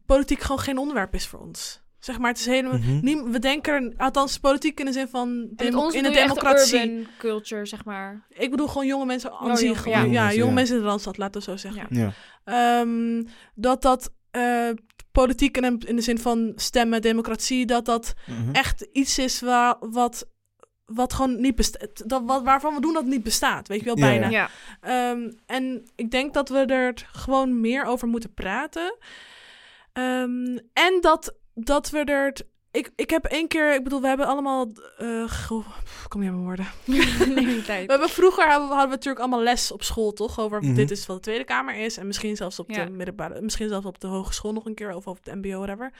politiek 0.06 0.40
gewoon 0.42 0.60
geen 0.60 0.78
onderwerp 0.78 1.14
is 1.14 1.28
voor 1.28 1.40
ons. 1.40 1.82
Zeg 2.04 2.20
maar, 2.20 2.30
het 2.30 2.40
is 2.40 2.46
helemaal. 2.46 2.78
Mhm. 2.78 3.32
we 3.32 3.40
denken, 3.40 3.74
er- 3.74 3.94
althans 3.98 4.38
politiek 4.40 4.80
in 4.80 4.86
de 4.86 4.92
zin 4.92 5.08
van 5.08 5.48
demo- 5.56 5.90
in 5.90 6.04
de 6.04 6.10
de 6.10 6.16
democratie. 6.16 6.80
urban 6.90 7.08
culture, 7.18 7.66
zeg 7.66 7.86
maar. 7.86 8.28
Ik 8.30 8.52
bedoel 8.52 8.68
gewoon 8.68 8.86
jonge 8.88 9.06
mensen 9.06 9.32
aan 9.32 9.50
Oh, 9.50 9.56
zich. 9.56 9.66
jong- 9.68 9.78
gewoon- 9.80 9.98
ja. 9.98 10.04
Ja, 10.04 10.08
Jonge 10.12 10.14
mensen, 10.22 10.38
jonge 10.38 10.50
ja. 10.50 10.54
mensen 10.56 10.76
in 10.76 10.82
de 10.82 10.88
Randstad, 10.88 11.18
laten 11.18 11.42
we 11.42 11.52
zo 11.52 11.58
zeggen. 11.58 11.88
Ja. 11.90 12.14
Ja. 12.46 12.82
Ehm, 12.82 13.24
dat 13.56 13.82
dat 13.82 14.12
eh, 14.32 14.70
politiek 15.12 15.58
in, 15.58 15.80
in 15.80 15.96
de 15.96 16.02
zin 16.02 16.20
van 16.20 16.52
stemmen, 16.56 17.02
democratie, 17.02 17.66
dat 17.66 17.86
dat 17.86 18.14
Mhm. 18.28 18.52
echt 18.56 18.82
iets 18.92 19.18
is 19.18 19.42
waar, 19.42 19.76
wat, 19.80 20.28
wat 20.86 21.14
gewoon 21.14 21.42
niet 21.42 21.56
bestaat. 21.56 22.10
Dat, 22.10 22.22
wat, 22.26 22.44
waarvan 22.44 22.74
we 22.76 22.82
doen 22.82 22.94
dat 22.94 23.06
niet 23.06 23.24
bestaat, 23.24 23.68
weet 23.68 23.80
je 23.80 23.86
wel, 23.86 23.98
Ja, 23.98 24.06
bijna. 24.06 24.30
Ja. 24.30 24.50
Ehm, 24.82 25.32
en 25.46 25.84
ik 25.96 26.12
denk 26.12 26.34
dat 26.34 26.50
we 26.50 26.58
er 26.66 27.10
gewoon 27.12 27.62
meer 27.62 27.86
over 27.86 28.08
moeten 28.08 28.34
praten. 28.34 28.98
Ehm, 29.94 30.58
en 30.74 30.98
dat, 31.02 31.36
dat 31.56 31.90
we 31.90 31.98
er... 32.04 32.34
Ik, 32.72 32.92
ik 32.96 33.10
heb 33.10 33.26
één 33.26 33.48
keer, 33.48 33.74
ik 33.74 33.84
bedoel, 33.84 34.02
we 34.02 34.08
hebben 34.08 34.26
allemaal... 34.28 34.72
eh, 34.98 35.26
pff, 35.84 36.08
kom 36.08 36.20
niet 36.22 36.30
aan 36.30 36.36
mijn 36.36 36.46
woorden. 36.48 36.68
Neem 37.36 37.50
je 37.50 37.62
We 37.66 37.72
hebben 37.88 38.10
vroeger 38.10 38.48
hadden 38.50 38.68
we, 38.68 38.74
hadden 38.74 38.90
we 38.90 38.96
natuurlijk 38.96 39.20
allemaal 39.20 39.42
les 39.44 39.72
op 39.72 39.84
school, 39.84 40.12
toch? 40.14 40.40
Over 40.40 40.62
Mhm. 40.64 40.74
dit 40.74 40.92
is 40.92 41.06
wat 41.06 41.16
de 41.16 41.22
Tweede 41.22 41.44
Kamer 41.44 41.76
is. 41.76 41.98
En 41.98 42.08
misschien 42.08 42.36
zelfs 42.36 42.60
op 42.60 42.70
Ja. 42.72 42.86
de 42.86 42.92
middelbare, 42.92 43.42
misschien 43.42 43.68
zelfs 43.70 43.86
op 43.86 44.00
de 44.00 44.08
hogeschool 44.08 44.54
nog 44.54 44.66
een 44.66 44.76
keer. 44.76 44.94
Of 44.96 45.08
op 45.08 45.18
het 45.24 45.36
MBO, 45.36 45.58
whatever. 45.58 45.94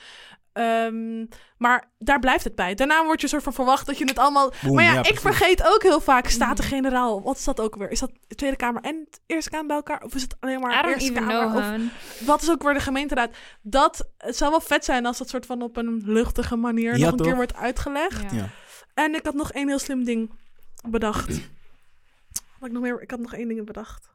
Ehm, 0.54 1.26
maar 1.58 1.92
daar 1.98 2.18
blijft 2.18 2.44
het 2.44 2.54
bij. 2.54 2.74
Daarna 2.74 3.04
wordt 3.04 3.20
je 3.20 3.28
soort 3.28 3.42
van 3.42 3.52
verwacht 3.52 3.86
dat 3.86 3.98
je 3.98 4.04
het 4.04 4.18
allemaal. 4.18 4.52
Maar 4.62 4.84
ja, 4.84 4.92
ja, 4.92 4.98
ik 4.98 5.02
precies. 5.02 5.20
vergeet 5.20 5.66
ook 5.66 5.82
heel 5.82 6.00
vaak 6.00 6.28
Staten-Generaal. 6.28 7.22
Wat 7.22 7.36
is 7.36 7.44
dat 7.44 7.60
ook 7.60 7.76
weer? 7.76 7.90
Is 7.90 8.00
dat 8.00 8.10
de 8.28 8.34
Tweede 8.34 8.56
Kamer 8.56 8.82
en 8.82 9.06
de 9.10 9.18
Eerste 9.26 9.50
Kamer 9.50 9.66
bij 9.66 9.76
elkaar? 9.76 10.02
Of 10.02 10.14
is 10.14 10.22
het 10.22 10.36
alleen 10.40 10.60
maar 10.60 10.88
Eerste 10.88 11.12
Kamer? 11.12 11.50
know, 11.50 11.56
Of 11.56 12.26
wat 12.26 12.42
is 12.42 12.50
ook 12.50 12.62
weer 12.62 12.74
de 12.74 12.80
gemeenteraad? 12.80 13.30
Dat 13.62 14.08
het 14.18 14.36
zou 14.36 14.50
wel 14.50 14.60
vet 14.60 14.84
zijn 14.84 15.06
als 15.06 15.18
dat 15.18 15.28
soort 15.28 15.46
van 15.46 15.62
op 15.62 15.76
een 15.76 16.02
luchtige 16.04 16.56
manier 16.56 16.96
Ja, 16.96 16.98
nog 17.02 17.10
een 17.10 17.16
toch? 17.16 17.26
keer 17.26 17.36
wordt 17.36 17.54
uitgelegd. 17.54 18.32
Ja. 18.32 18.48
En 18.94 19.14
ik 19.14 19.24
had 19.24 19.34
nog 19.34 19.52
één 19.52 19.68
heel 19.68 19.78
slim 19.78 20.04
ding 20.04 20.30
bedacht. 20.88 21.28
Wat 22.58 22.68
ik 22.68 22.72
nog 22.72 22.82
meer? 22.82 23.02
Ik 23.02 23.10
had 23.10 23.20
nog 23.20 23.34
één 23.34 23.48
ding 23.48 23.66
bedacht. 23.66 24.08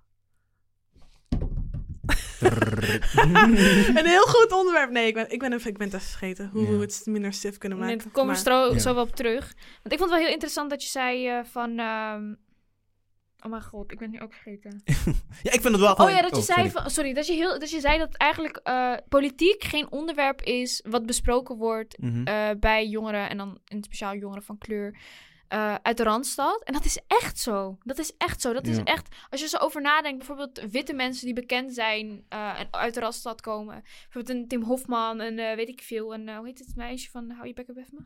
Een 2.39 4.05
heel 4.05 4.21
goed 4.25 4.51
onderwerp. 4.51 4.89
Nee, 4.91 5.07
ik 5.07 5.13
ben, 5.13 5.31
ik 5.31 5.39
ben, 5.39 5.53
even, 5.53 5.69
ik 5.69 5.77
ben 5.77 5.87
het 5.87 5.95
even 5.95 6.07
vergeten. 6.07 6.49
Hoe 6.53 6.61
Ja. 6.63 6.69
we 6.71 6.77
het 6.77 7.01
minder 7.05 7.33
stift 7.33 7.57
kunnen 7.57 7.77
maken. 7.77 7.97
daar 7.97 8.07
komen 8.07 8.21
we 8.21 8.25
Maar- 8.25 8.35
stro- 8.35 8.73
Ja. 8.73 8.79
zo 8.79 8.93
wel 8.93 9.03
op 9.03 9.15
terug. 9.15 9.53
Want 9.83 9.93
ik 9.93 9.97
vond 9.97 9.99
het 9.99 10.09
wel 10.09 10.19
heel 10.19 10.29
interessant 10.33 10.69
dat 10.69 10.83
je 10.83 10.89
zei 10.89 11.27
eh, 11.27 11.39
van... 11.43 11.79
ehm, 11.79 12.33
Oh 13.45 13.49
mijn 13.51 13.63
god, 13.63 13.91
ik 13.91 13.99
ben 13.99 14.09
nu 14.11 14.19
ook 14.21 14.33
vergeten. 14.33 14.81
Ja, 15.43 15.51
ik 15.51 15.61
vind 15.61 15.63
het 15.63 15.79
wel. 15.79 15.93
Oh 15.93 16.09
ja, 16.09 16.21
dat 16.21 16.35
je 16.35 16.41
zei 16.41 16.57
sorry. 16.57 16.69
van... 16.71 16.89
Sorry, 16.89 17.13
dat 17.13 17.27
je, 17.27 17.33
heel, 17.33 17.59
dat 17.59 17.69
je 17.69 17.79
zei 17.79 17.97
dat 17.97 18.15
eigenlijk 18.15 18.59
eh, 18.63 18.93
politiek 19.09 19.63
geen 19.63 19.91
onderwerp 19.91 20.41
is 20.41 20.83
wat 20.89 21.05
besproken 21.05 21.55
wordt 21.57 21.97
Mhm. 21.97 22.23
eh, 22.27 22.49
bij 22.59 22.87
jongeren, 22.87 23.29
en 23.29 23.37
dan 23.37 23.59
in 23.67 23.75
het 23.75 23.85
speciaal 23.85 24.15
jongeren 24.15 24.43
van 24.43 24.57
kleur, 24.57 24.97
eh, 25.49 25.75
uit 25.81 25.97
de 25.97 26.03
Randstad. 26.03 26.63
En 26.63 26.73
dat 26.73 26.85
is 26.85 26.99
echt 27.07 27.39
zo. 27.39 27.77
Dat 27.83 27.97
is 27.97 28.11
echt 28.17 28.41
zo. 28.41 28.53
Dat 28.53 28.67
is 28.67 28.83
echt, 28.83 29.15
als 29.29 29.41
je 29.41 29.47
zo 29.47 29.57
over 29.57 29.81
nadenkt, 29.81 30.17
bijvoorbeeld 30.17 30.71
witte 30.71 30.93
mensen 30.93 31.25
die 31.25 31.33
bekend 31.33 31.73
zijn 31.73 32.25
eh, 32.29 32.59
en 32.59 32.67
uit 32.71 32.93
de 32.93 32.99
Randstad 32.99 33.41
komen. 33.41 33.83
Bijvoorbeeld 34.03 34.37
een 34.37 34.47
Tim 34.47 34.63
Hofman, 34.63 35.19
een 35.19 35.39
eh, 35.39 35.55
weet 35.55 35.69
ik 35.69 35.81
veel, 35.81 36.13
een, 36.13 36.29
eh, 36.29 36.37
hoe 36.37 36.45
heet 36.45 36.59
het 36.59 36.75
meisje 36.75 37.09
van 37.09 37.29
Hou 37.29 37.47
je 37.47 37.53
bek 37.53 37.69
op 37.69 37.77
even 37.77 37.97
me? 37.97 38.03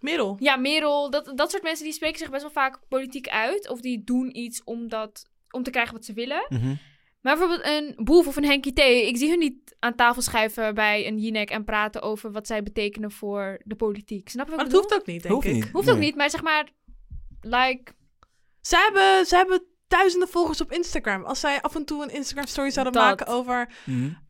Merel. 0.00 0.36
Ja, 0.40 0.56
Merel, 0.56 1.10
dat, 1.10 1.32
dat 1.34 1.50
soort 1.50 1.62
mensen 1.62 1.84
die 1.84 1.94
spreken 1.94 2.18
zich 2.18 2.30
best 2.30 2.42
wel 2.42 2.50
vaak 2.50 2.78
politiek 2.88 3.28
uit. 3.28 3.68
Of 3.68 3.80
die 3.80 4.04
doen 4.04 4.36
iets 4.36 4.64
om, 4.64 4.88
dat, 4.88 5.26
om 5.50 5.62
te 5.62 5.70
krijgen 5.70 5.94
wat 5.94 6.04
ze 6.04 6.12
willen. 6.12 6.46
Mhm. 6.48 6.74
Maar 7.20 7.36
bijvoorbeeld 7.38 7.66
een 7.66 8.04
Boef 8.04 8.26
of 8.26 8.36
een 8.36 8.44
Henkie 8.44 8.72
T. 8.72 8.78
Ik 8.78 9.16
zie 9.16 9.28
hun 9.28 9.38
niet 9.38 9.76
aan 9.78 9.94
tafel 9.94 10.22
schuiven 10.22 10.74
bij 10.74 11.06
een 11.06 11.18
Jinek 11.18 11.50
en 11.50 11.64
praten 11.64 12.02
over 12.02 12.32
wat 12.32 12.46
zij 12.46 12.62
betekenen 12.62 13.10
voor 13.10 13.60
de 13.64 13.74
politiek. 13.74 14.28
Snap 14.28 14.44
je 14.44 14.50
wat 14.50 14.60
Maar 14.60 14.66
ik 14.68 14.72
dat 14.72 14.82
hoeft 14.82 14.94
ook 15.00 15.06
niet, 15.06 15.22
denk 15.22 15.34
Hoeft 15.34 15.46
ik. 15.46 15.52
niet. 15.54 15.68
Hoeft 15.72 15.90
ook 15.90 15.98
niet, 15.98 16.16
maar 16.16 16.30
zeg 16.30 16.42
maar, 16.42 16.68
like, 17.40 17.92
Ze 18.60 18.76
hebben, 18.76 19.26
ze 19.26 19.36
hebben 19.36 19.62
duizenden 19.88 20.28
volgers 20.28 20.60
op 20.60 20.72
Instagram. 20.72 21.24
Als 21.24 21.40
zij 21.40 21.60
af 21.62 21.74
en 21.74 21.84
toe 21.84 22.02
een 22.02 22.10
Instagram 22.14 22.46
story 22.46 22.70
zouden 22.70 22.92
Dat. 22.94 23.02
maken 23.02 23.26
over... 23.26 23.68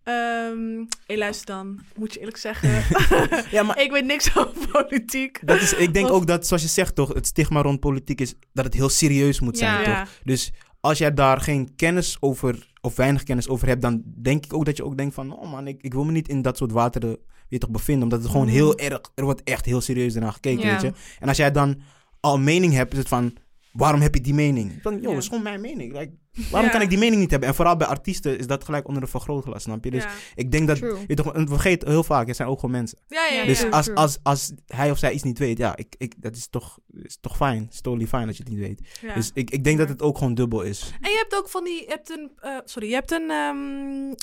Ehm 0.02 0.84
hey, 1.06 1.18
luister 1.18 1.46
dan. 1.46 1.80
Moet 1.96 2.12
je 2.12 2.18
eerlijk 2.18 2.36
zeggen. 2.36 2.84
Ja, 3.50 3.62
maar 3.62 3.80
ik 3.80 3.90
weet 3.90 4.04
niks 4.04 4.36
over 4.36 4.68
politiek. 4.68 5.38
dat 5.46 5.60
is, 5.60 5.72
ik 5.74 5.94
denk 5.94 6.06
Of- 6.06 6.12
ook 6.12 6.26
dat, 6.26 6.46
zoals 6.46 6.62
je 6.62 6.68
zegt 6.68 6.94
toch, 6.94 7.14
het 7.14 7.26
stigma 7.26 7.62
rond 7.62 7.80
politiek 7.80 8.20
is 8.20 8.34
dat 8.52 8.64
het 8.64 8.74
heel 8.74 8.88
serieus 8.88 9.40
moet 9.40 9.58
zijn, 9.58 9.70
Ja. 9.72 9.84
toch? 9.84 9.86
Ja. 9.94 10.06
Dus 10.24 10.50
als 10.80 10.98
jij 10.98 11.14
daar 11.14 11.40
geen 11.40 11.76
kennis 11.76 12.16
over, 12.20 12.68
of 12.80 12.96
weinig 12.96 13.22
kennis 13.22 13.48
over 13.48 13.66
hebt, 13.68 13.82
dan 13.82 14.02
denk 14.04 14.44
ik 14.44 14.52
ook 14.54 14.64
dat 14.64 14.76
je 14.76 14.84
ook 14.84 14.96
denkt 14.96 15.14
van, 15.14 15.38
oh 15.38 15.50
man, 15.50 15.66
ik, 15.66 15.82
ik 15.82 15.92
wil 15.92 16.04
me 16.04 16.12
niet 16.12 16.28
in 16.28 16.42
dat 16.42 16.56
soort 16.56 16.72
wateren 16.72 17.16
weer 17.48 17.58
toch 17.58 17.70
bevinden. 17.70 18.02
Omdat 18.02 18.20
het 18.22 18.30
gewoon 18.30 18.46
Mhm. 18.46 18.54
heel 18.54 18.78
erg, 18.78 19.00
er 19.14 19.24
wordt 19.24 19.42
echt 19.42 19.64
heel 19.64 19.80
serieus 19.80 20.14
naar 20.14 20.32
gekeken, 20.32 20.66
Ja. 20.66 20.72
weet 20.72 20.80
je. 20.80 20.92
En 21.18 21.28
als 21.28 21.36
jij 21.36 21.50
dan 21.50 21.80
al 22.20 22.38
mening 22.38 22.72
hebt, 22.72 22.92
is 22.92 22.98
het 22.98 23.08
van, 23.08 23.32
waarom 23.72 24.00
heb 24.00 24.14
je 24.14 24.20
die 24.20 24.34
mening? 24.34 24.82
Dan, 24.82 24.92
joh, 24.94 25.02
Ja. 25.02 25.08
dat 25.08 25.18
is 25.18 25.28
gewoon 25.28 25.42
mijn 25.42 25.60
mening. 25.60 25.92
Like, 25.92 26.12
waarom 26.50 26.64
Ja. 26.70 26.74
kan 26.76 26.80
ik 26.80 26.88
die 26.88 26.98
mening 26.98 27.20
niet 27.20 27.30
hebben? 27.30 27.48
En 27.48 27.54
vooral 27.54 27.76
bij 27.76 27.86
artiesten 27.86 28.38
is 28.38 28.46
dat 28.46 28.64
gelijk 28.64 28.88
onder 28.88 29.02
een 29.02 29.08
vergrootglas, 29.08 29.62
snap 29.62 29.84
je? 29.84 29.90
Dus 29.90 30.02
ja. 30.02 30.10
ik 30.34 30.50
denk 30.52 30.66
dat, 30.68 30.78
je 30.78 31.14
toch, 31.14 31.32
vergeten 31.34 31.88
heel 31.88 32.04
vaak, 32.04 32.26
het 32.26 32.36
zijn 32.36 32.48
ook 32.48 32.60
gewoon 32.60 32.74
mensen. 32.74 32.98
Ja, 33.08 33.26
ja, 33.26 33.40
ja. 33.40 33.46
Dus 33.46 33.70
als, 33.70 33.94
als, 33.94 34.18
als 34.22 34.52
hij 34.66 34.90
of 34.90 34.98
zij 34.98 35.12
iets 35.12 35.22
niet 35.22 35.38
weet, 35.38 35.58
ja, 35.58 35.76
ik, 35.76 35.94
ik, 35.98 36.14
dat 36.16 36.36
is 36.36 36.48
toch, 36.48 36.78
is 37.02 37.18
toch 37.20 37.36
fijn. 37.36 37.62
Het 37.62 37.72
is 37.72 37.80
totally 37.80 38.06
fijn 38.06 38.26
dat 38.26 38.36
je 38.36 38.42
het 38.42 38.52
niet 38.52 38.60
weet. 38.62 38.98
Ja. 39.00 39.14
Dus 39.14 39.30
ik, 39.34 39.50
ik 39.50 39.64
denk 39.64 39.78
dat 39.78 39.88
het 39.88 40.02
ook 40.02 40.18
gewoon 40.18 40.34
dubbel 40.34 40.62
is. 40.62 40.92
En 41.00 41.10
je 41.10 41.16
hebt 41.16 41.36
ook 41.36 41.48
van 41.48 41.64
die, 41.64 41.80
je 41.80 41.88
hebt 41.88 42.10
een, 42.10 42.30
eh, 42.40 42.56
sorry, 42.64 42.88
je 42.88 42.94
hebt 42.94 43.10
een 43.10 43.30
ehm, 43.30 44.14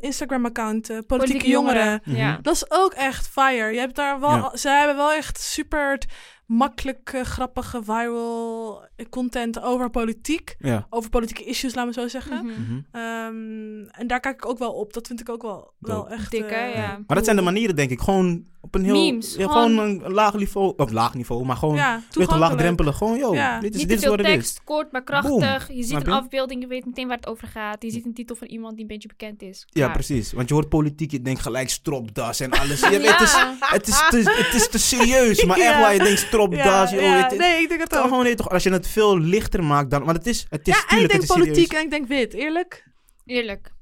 Instagram-account, 0.00 0.90
eh, 0.90 0.98
politieke, 1.06 1.48
jongeren. 1.48 2.00
Ja. 2.04 2.38
Dat 2.42 2.54
is 2.54 2.64
ook 2.70 2.92
echt 2.92 3.28
fire. 3.28 3.72
Je 3.72 3.78
hebt 3.78 3.96
daar 3.96 4.20
wel, 4.20 4.30
Ja. 4.30 4.56
ze 4.56 4.68
hebben 4.68 4.96
wel 4.96 5.12
echt 5.12 5.40
super 5.40 5.98
makkelijke, 6.46 7.24
grappige, 7.24 7.80
viral 7.82 8.84
content 9.10 9.62
over 9.62 9.90
politiek. 9.90 10.56
Ja. 10.58 10.86
Over 10.90 11.10
politieke 11.10 11.44
issues, 11.44 11.74
laten 11.74 11.94
we 11.94 12.00
zo 12.00 12.08
zeggen. 12.08 12.44
Mhm. 12.46 12.60
Mhm. 12.62 12.80
Ehm, 12.90 13.88
en 14.00 14.06
daar 14.06 14.20
kijk 14.20 14.34
ik 14.34 14.46
ook 14.46 14.58
wel 14.58 14.72
op. 14.72 14.92
Dat 14.92 15.06
vind 15.06 15.20
ik 15.20 15.28
ook 15.28 15.42
wel, 15.42 15.72
wel 15.78 16.08
echt... 16.08 16.30
Dik, 16.30 16.50
hè? 16.50 16.56
eh, 16.56 16.74
Ja. 16.74 16.98
Maar 17.06 17.16
dat 17.16 17.24
zijn 17.24 17.36
de 17.36 17.42
manieren, 17.42 17.76
denk 17.76 17.90
ik. 17.90 18.00
Gewoon 18.00 18.44
op 18.60 18.74
een 18.74 18.84
heel... 18.84 18.94
Memes, 18.94 19.34
Ja, 19.34 19.46
gewoon- 19.48 19.68
gewoon 19.70 20.04
een 20.04 20.12
laag 20.12 20.34
niveau. 20.34 20.72
Of 20.76 20.90
laag 20.90 21.14
niveau, 21.14 21.44
maar 21.44 21.56
gewoon... 21.56 21.74
Ja, 21.76 21.94
weet 21.94 22.02
toegankelijk. 22.10 22.50
laagdrempelig. 22.52 22.96
Gewoon, 22.96 23.34
Ja. 23.34 23.60
dit 23.60 23.74
is, 23.74 23.80
Niet 23.80 23.88
dit 23.88 23.98
is 24.02 24.06
wat 24.08 24.18
het 24.18 24.26
is. 24.26 24.32
tekst, 24.32 24.60
kort 24.64 24.92
maar 24.92 25.02
krachtig. 25.04 25.68
Je 25.72 25.82
ziet 25.82 26.06
een 26.06 26.12
afbeelding, 26.12 26.60
je 26.62 26.66
weet 26.66 26.84
meteen 26.86 27.06
waar 27.08 27.16
het 27.16 27.26
over 27.26 27.48
gaat. 27.48 27.82
Je 27.82 27.90
ziet 27.90 28.04
een 28.04 28.14
titel 28.14 28.36
van 28.36 28.46
iemand 28.46 28.72
die 28.72 28.80
een 28.82 28.86
beetje 28.86 29.08
bekend 29.08 29.42
is. 29.42 29.66
Ja, 29.70 29.88
precies. 29.88 30.32
Want 30.32 30.48
je 30.48 30.54
hoort 30.54 30.68
politiek, 30.68 31.10
je 31.10 31.22
denkt 31.22 31.40
gelijk 31.40 31.68
stropdas 31.70 32.40
en 32.40 32.50
alles. 32.50 32.80
Je 32.80 32.88
weet, 32.98 33.10
het, 33.10 33.20
is, 33.20 33.34
het, 33.60 33.88
is 33.88 34.08
te, 34.10 34.42
het 34.44 34.54
is 34.54 34.68
te 34.68 34.78
serieus. 34.78 35.44
Maar 35.46 35.58
echt 35.58 35.80
waar 35.80 35.92
je 35.92 35.98
denkt 36.02 36.18
joh, 36.38 36.52
ja, 36.52 36.90
weet 37.22 37.30
je. 37.30 37.36
nee, 37.38 37.62
ik 37.62 37.68
denk 37.68 37.80
het 37.80 37.96
ook. 37.96 38.02
gewoon, 38.02 38.24
nee, 38.24 38.34
toch, 38.34 38.48
als 38.50 38.62
je 38.62 38.70
het 38.70 38.86
veel 38.88 39.18
lichter 39.18 39.64
maakt 39.64 39.90
dan... 39.90 40.04
Want 40.04 40.16
het 40.16 40.26
is, 40.26 40.46
het 40.48 40.68
is 40.68 40.74
Ja, 40.74 40.80
en 40.80 40.82
ik 40.84 40.88
tuurlijk, 40.88 41.10
denk 41.10 41.22
het 41.22 41.30
is 41.30 41.36
politiek 41.36 41.54
serieus. 41.72 41.78
en 41.78 41.84
ik 41.84 41.90
denk 41.90 42.08
wit. 42.08 42.34
Eerlijk? 42.34 42.84
Eerlijk. 43.24 43.72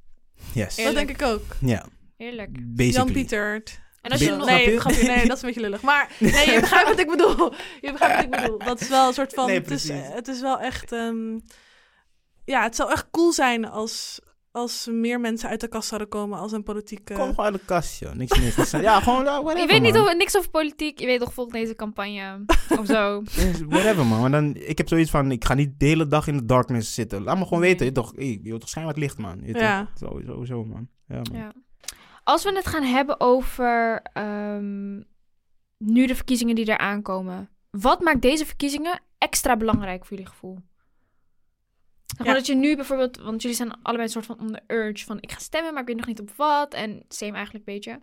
Yes. 0.53 0.77
Eerlijk. 0.77 0.97
Dat 0.97 1.07
denk 1.07 1.21
ik 1.21 1.27
ook. 1.27 1.43
Ja, 1.61 1.87
Eerlijk. 2.17 2.51
basically. 2.53 2.91
Jan 2.93 3.13
Pietert. 3.13 3.81
En 4.03 4.11
als 4.11 4.21
je 4.21 4.29
Be- 4.31 4.37
nog... 4.37 4.47
Nee, 4.47 4.71
je? 4.71 4.81
grapje, 4.81 5.07
nee, 5.07 5.27
dat 5.29 5.37
is 5.37 5.43
een 5.43 5.47
beetje 5.49 5.61
lullig. 5.61 5.83
Maar 5.83 6.11
nee, 6.19 6.51
je 6.51 6.61
begrijpt 6.61 6.89
wat 6.89 6.99
ik 6.99 7.09
bedoel. 7.11 7.53
Je 7.81 7.93
begrijpt 7.93 8.15
wat 8.17 8.25
ik 8.25 8.31
bedoel. 8.31 8.59
Dat 8.59 8.81
is 8.81 8.89
wel 8.89 9.07
een 9.09 9.15
soort 9.15 9.35
van... 9.35 9.47
Nee, 9.47 9.59
het, 9.59 9.71
is, 9.71 9.89
het 9.93 10.29
is 10.29 10.41
wel 10.41 10.61
echt... 10.61 10.93
ehm, 10.93 11.39
ja, 12.45 12.63
het 12.63 12.77
zou 12.77 12.91
echt 12.91 13.07
cool 13.11 13.33
zijn 13.33 13.69
als, 13.69 14.21
als 14.55 14.89
meer 14.91 15.21
mensen 15.21 15.49
uit 15.49 15.61
de 15.61 15.69
kast 15.69 15.89
zouden 15.89 16.09
komen 16.09 16.39
als 16.39 16.53
een 16.53 16.63
politieke... 16.63 17.15
Kom 17.15 17.29
gewoon 17.29 17.45
uit 17.45 17.55
de 17.55 17.61
kast, 17.65 18.01
joh. 18.01 18.13
Niks 18.13 18.39
meer. 18.39 18.49
te 18.55 18.65
zeggen. 18.65 18.81
Ja, 18.83 19.01
gewoon, 19.01 19.25
ja, 19.25 19.43
whatever, 19.43 19.61
Je 19.61 19.67
weet 19.73 19.83
niet 19.83 19.93
man. 19.93 20.03
over, 20.03 20.17
niks 20.17 20.37
over 20.37 20.51
politiek. 20.51 20.99
Je 20.99 21.07
weet 21.07 21.21
toch 21.21 21.33
volgens 21.35 21.57
deze 21.57 21.75
campagne 21.75 22.45
of 22.81 22.87
zo. 22.87 23.23
Yes, 23.31 23.61
Whatever, 23.69 24.07
man. 24.07 24.21
Maar 24.21 24.31
dan, 24.31 24.55
ik 24.55 24.79
heb 24.79 24.89
zoiets 24.89 25.11
van, 25.11 25.31
ik 25.31 25.45
ga 25.45 25.55
niet 25.55 25.81
de 25.81 25.87
hele 25.87 26.07
dag 26.07 26.27
in 26.27 26.37
de 26.37 26.45
darkness 26.45 26.95
zitten. 26.95 27.23
Laat 27.23 27.39
me 27.39 27.45
gewoon 27.45 27.61
Nee. 27.61 27.71
weten, 27.71 27.87
je 27.87 27.93
toch, 27.93 28.13
hey, 28.17 28.27
je 28.27 28.49
wilt 28.49 28.61
toch 28.61 28.69
schijn 28.69 28.87
wat 28.87 28.97
licht, 28.97 29.19
man. 29.19 29.41
Je 29.43 29.55
Ja. 29.59 29.89
toch? 29.95 30.09
Zo, 30.11 30.21
sowieso, 30.27 30.65
man. 30.65 30.89
Ja, 31.09 31.21
man. 31.33 31.39
Ja. 31.41 31.53
Als 32.25 32.45
we 32.45 32.53
het 32.55 32.67
gaan 32.67 32.83
hebben 32.85 33.21
over 33.21 34.01
ehm, 34.03 34.95
nu 35.79 36.07
de 36.07 36.15
verkiezingen 36.15 36.55
die 36.55 36.69
eraan 36.69 37.03
komen. 37.03 37.49
Wat 37.71 38.01
maakt 38.01 38.23
deze 38.23 38.47
verkiezingen 38.47 39.01
extra 39.19 39.57
belangrijk 39.57 40.05
voor 40.07 40.17
jullie 40.17 40.33
gevoel? 40.33 40.59
Ja. 42.25 42.33
dat 42.33 42.47
je 42.47 42.55
nu 42.55 42.77
bijvoorbeeld, 42.77 43.17
want 43.17 43.43
jullie 43.43 43.57
zijn 43.57 43.83
allebei 43.83 44.03
een 44.03 44.13
soort 44.13 44.27
van 44.27 44.41
on 44.41 44.53
the 44.53 44.75
urge 44.75 45.05
van 45.05 45.21
ik 45.21 45.33
ga 45.33 45.39
stemmen, 45.39 45.73
maar 45.73 45.83
ik 45.83 45.89
weet 45.89 45.97
nog 45.97 46.07
niet 46.07 46.21
op 46.21 46.31
wat. 46.37 46.75
En 46.75 47.05
same 47.09 47.33
eigenlijk 47.33 47.69
een 47.69 47.75
beetje. 47.75 47.99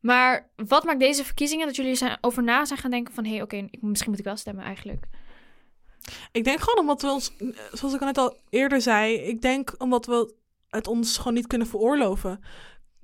Maar 0.00 0.50
wat 0.56 0.84
maakt 0.84 1.00
deze 1.00 1.24
verkiezingen 1.24 1.66
dat 1.66 1.76
jullie 1.76 1.94
zijn, 1.94 2.18
over 2.20 2.42
na 2.42 2.64
zijn 2.64 2.78
gaan 2.78 2.90
denken 2.90 3.14
van 3.14 3.24
hé, 3.24 3.30
hey, 3.30 3.42
oké, 3.42 3.68
misschien 3.80 4.10
moet 4.10 4.18
ik 4.18 4.24
wel 4.24 4.36
stemmen 4.36 4.64
eigenlijk. 4.64 5.04
Ik 6.32 6.44
denk 6.44 6.60
gewoon 6.60 6.78
omdat 6.78 7.02
we 7.02 7.10
ons, 7.10 7.32
zoals 7.72 7.94
ik 7.94 8.00
al 8.00 8.06
net 8.06 8.18
al 8.18 8.36
eerder 8.50 8.80
zei, 8.80 9.14
ik 9.14 9.42
denk 9.42 9.74
omdat 9.78 10.06
we 10.06 10.34
het 10.68 10.86
ons 10.86 11.16
gewoon 11.16 11.34
niet 11.34 11.46
kunnen 11.46 11.66
veroorloven. 11.66 12.40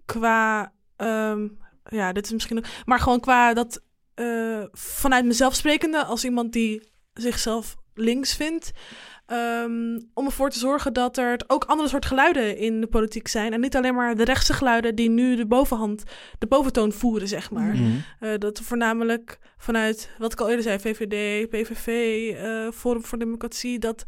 Qua, 0.04 0.72
ehm, 0.96 1.48
ja, 1.84 2.12
dit 2.12 2.24
is 2.24 2.32
misschien, 2.32 2.64
maar 2.84 3.00
gewoon 3.00 3.20
qua 3.20 3.54
dat 3.54 3.82
eh, 4.14 4.64
vanuit 4.72 5.24
mezelf 5.24 5.54
sprekende, 5.54 6.04
als 6.04 6.24
iemand 6.24 6.52
die 6.52 6.90
zichzelf 7.12 7.76
links 7.98 8.34
vindt, 8.34 8.70
ehm, 9.26 10.00
om 10.14 10.26
ervoor 10.26 10.50
te 10.50 10.58
zorgen 10.58 10.92
dat 10.92 11.16
er 11.16 11.40
ook 11.46 11.64
andere 11.64 11.88
soort 11.88 12.06
geluiden 12.06 12.56
in 12.56 12.80
de 12.80 12.86
politiek 12.86 13.28
zijn. 13.28 13.52
En 13.52 13.60
niet 13.60 13.76
alleen 13.76 13.94
maar 13.94 14.16
de 14.16 14.24
rechtse 14.24 14.52
geluiden 14.52 14.94
die 14.94 15.10
nu 15.10 15.36
de 15.36 15.46
bovenhand, 15.46 16.02
de 16.38 16.46
boventoon 16.46 16.92
voeren, 16.92 17.28
zeg 17.28 17.50
maar. 17.50 17.74
Mhm. 17.74 17.90
Eh, 18.20 18.30
dat 18.38 18.60
voornamelijk 18.60 19.38
vanuit, 19.56 20.10
wat 20.18 20.32
ik 20.32 20.40
al 20.40 20.48
eerder 20.48 20.64
zei, 20.64 20.78
VVD, 20.78 21.48
PVV, 21.50 21.86
eh, 22.34 22.70
Forum 22.72 23.04
voor 23.04 23.18
Democratie, 23.18 23.78
dat, 23.78 24.04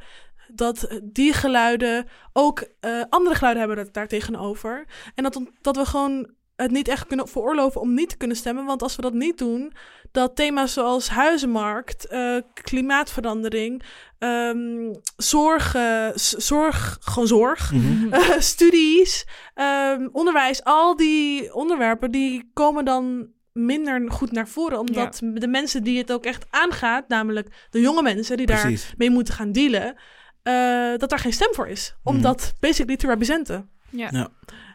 dat 0.49 1.01
die 1.03 1.33
geluiden 1.33 2.07
ook 2.33 2.65
eh, 2.81 3.03
andere 3.09 3.35
geluiden 3.35 3.67
hebben 3.67 3.89
daar 3.93 4.09
tegenover. 4.09 4.85
En 5.15 5.23
dat, 5.23 5.41
dat 5.61 5.77
we 5.77 5.85
gewoon 5.85 6.31
het 6.63 6.71
niet 6.71 6.89
echt 6.89 7.07
kunnen 7.07 7.29
veroorloven 7.29 7.81
om 7.81 7.95
niet 7.95 8.09
te 8.09 8.17
kunnen 8.17 8.37
stemmen. 8.37 8.65
Want 8.65 8.83
als 8.83 8.97
we 8.97 9.03
dat 9.03 9.13
niet 9.13 9.39
doen, 9.39 9.73
dat 10.13 10.37
thema's 10.37 10.73
zoals 10.73 11.09
huizenmarkt, 11.09 12.07
eh, 12.07 12.37
klimaatverandering, 12.63 13.83
ehm, 14.19 14.93
zorg, 15.17 15.71
z- 16.15 16.33
zorg, 16.33 16.99
gewoon 17.01 17.29
zorg, 17.29 17.73
Mhm. 17.73 18.13
eh, 18.15 18.39
studies, 18.39 19.27
ehm, 19.55 20.09
onderwijs, 20.13 20.65
al 20.65 20.97
die 20.97 21.55
onderwerpen, 21.55 22.11
die 22.11 22.51
komen 22.53 22.85
dan 22.85 23.29
minder 23.53 24.11
goed 24.11 24.33
naar 24.33 24.49
voren. 24.49 24.79
Omdat 24.79 25.21
de 25.35 25.49
mensen 25.49 25.83
die 25.83 25.99
het 25.99 26.13
ook 26.13 26.25
echt 26.25 26.47
aangaat, 26.51 27.09
namelijk 27.09 27.67
de 27.71 27.81
jonge 27.81 28.03
mensen 28.03 28.37
die 28.37 28.47
daar 28.47 28.63
mee 28.97 29.11
moeten 29.11 29.35
gaan 29.35 29.53
dealen, 29.53 29.95
eh, 30.43 30.97
dat 30.97 31.11
daar 31.11 31.19
geen 31.19 31.33
stem 31.33 31.55
voor 31.55 31.69
is. 31.69 31.95
Om 32.03 32.15
Mhm. 32.15 32.23
dat 32.23 32.53
basically 32.61 32.97
te 32.97 33.07
representen. 33.07 33.71
Ja. 33.91 34.09
Ja. 34.11 34.29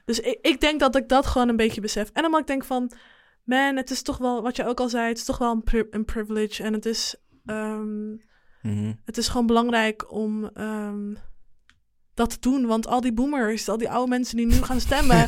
Dus 0.06 0.20
ik, 0.20 0.38
ik 0.42 0.60
denk 0.62 0.80
dat 0.80 0.96
ik 0.96 1.10
dat 1.10 1.26
gewoon 1.26 1.50
een 1.50 1.56
beetje 1.56 1.82
besef. 1.82 2.10
En 2.14 2.26
omdat 2.26 2.40
ik 2.40 2.48
denk 2.48 2.64
van, 2.66 2.92
man, 3.44 3.76
het 3.76 3.92
is 3.92 4.02
toch 4.02 4.18
wel, 4.18 4.42
wat 4.42 4.56
je 4.56 4.66
ook 4.66 4.80
al 4.80 4.90
zei, 4.90 5.08
het 5.08 5.18
is 5.18 5.24
toch 5.26 5.38
wel 5.38 5.52
een, 5.52 5.64
pri- 5.64 5.88
een 5.90 6.06
privilege. 6.06 6.64
En 6.64 6.74
het 6.74 6.86
is, 6.86 7.16
ehm, 7.46 8.10
Mhm. 8.62 8.94
het 9.06 9.18
is 9.18 9.28
gewoon 9.28 9.46
belangrijk 9.48 10.12
om 10.12 10.50
ehm, 10.54 11.14
dat 12.14 12.30
te 12.30 12.38
doen. 12.40 12.66
Want 12.66 12.88
al 12.88 13.02
die 13.02 13.14
boomers, 13.14 13.70
al 13.70 13.78
die 13.78 13.90
oude 13.90 14.10
mensen 14.10 14.38
die 14.38 14.46
nu 14.46 14.54
gaan 14.54 14.80
stemmen, 14.80 15.28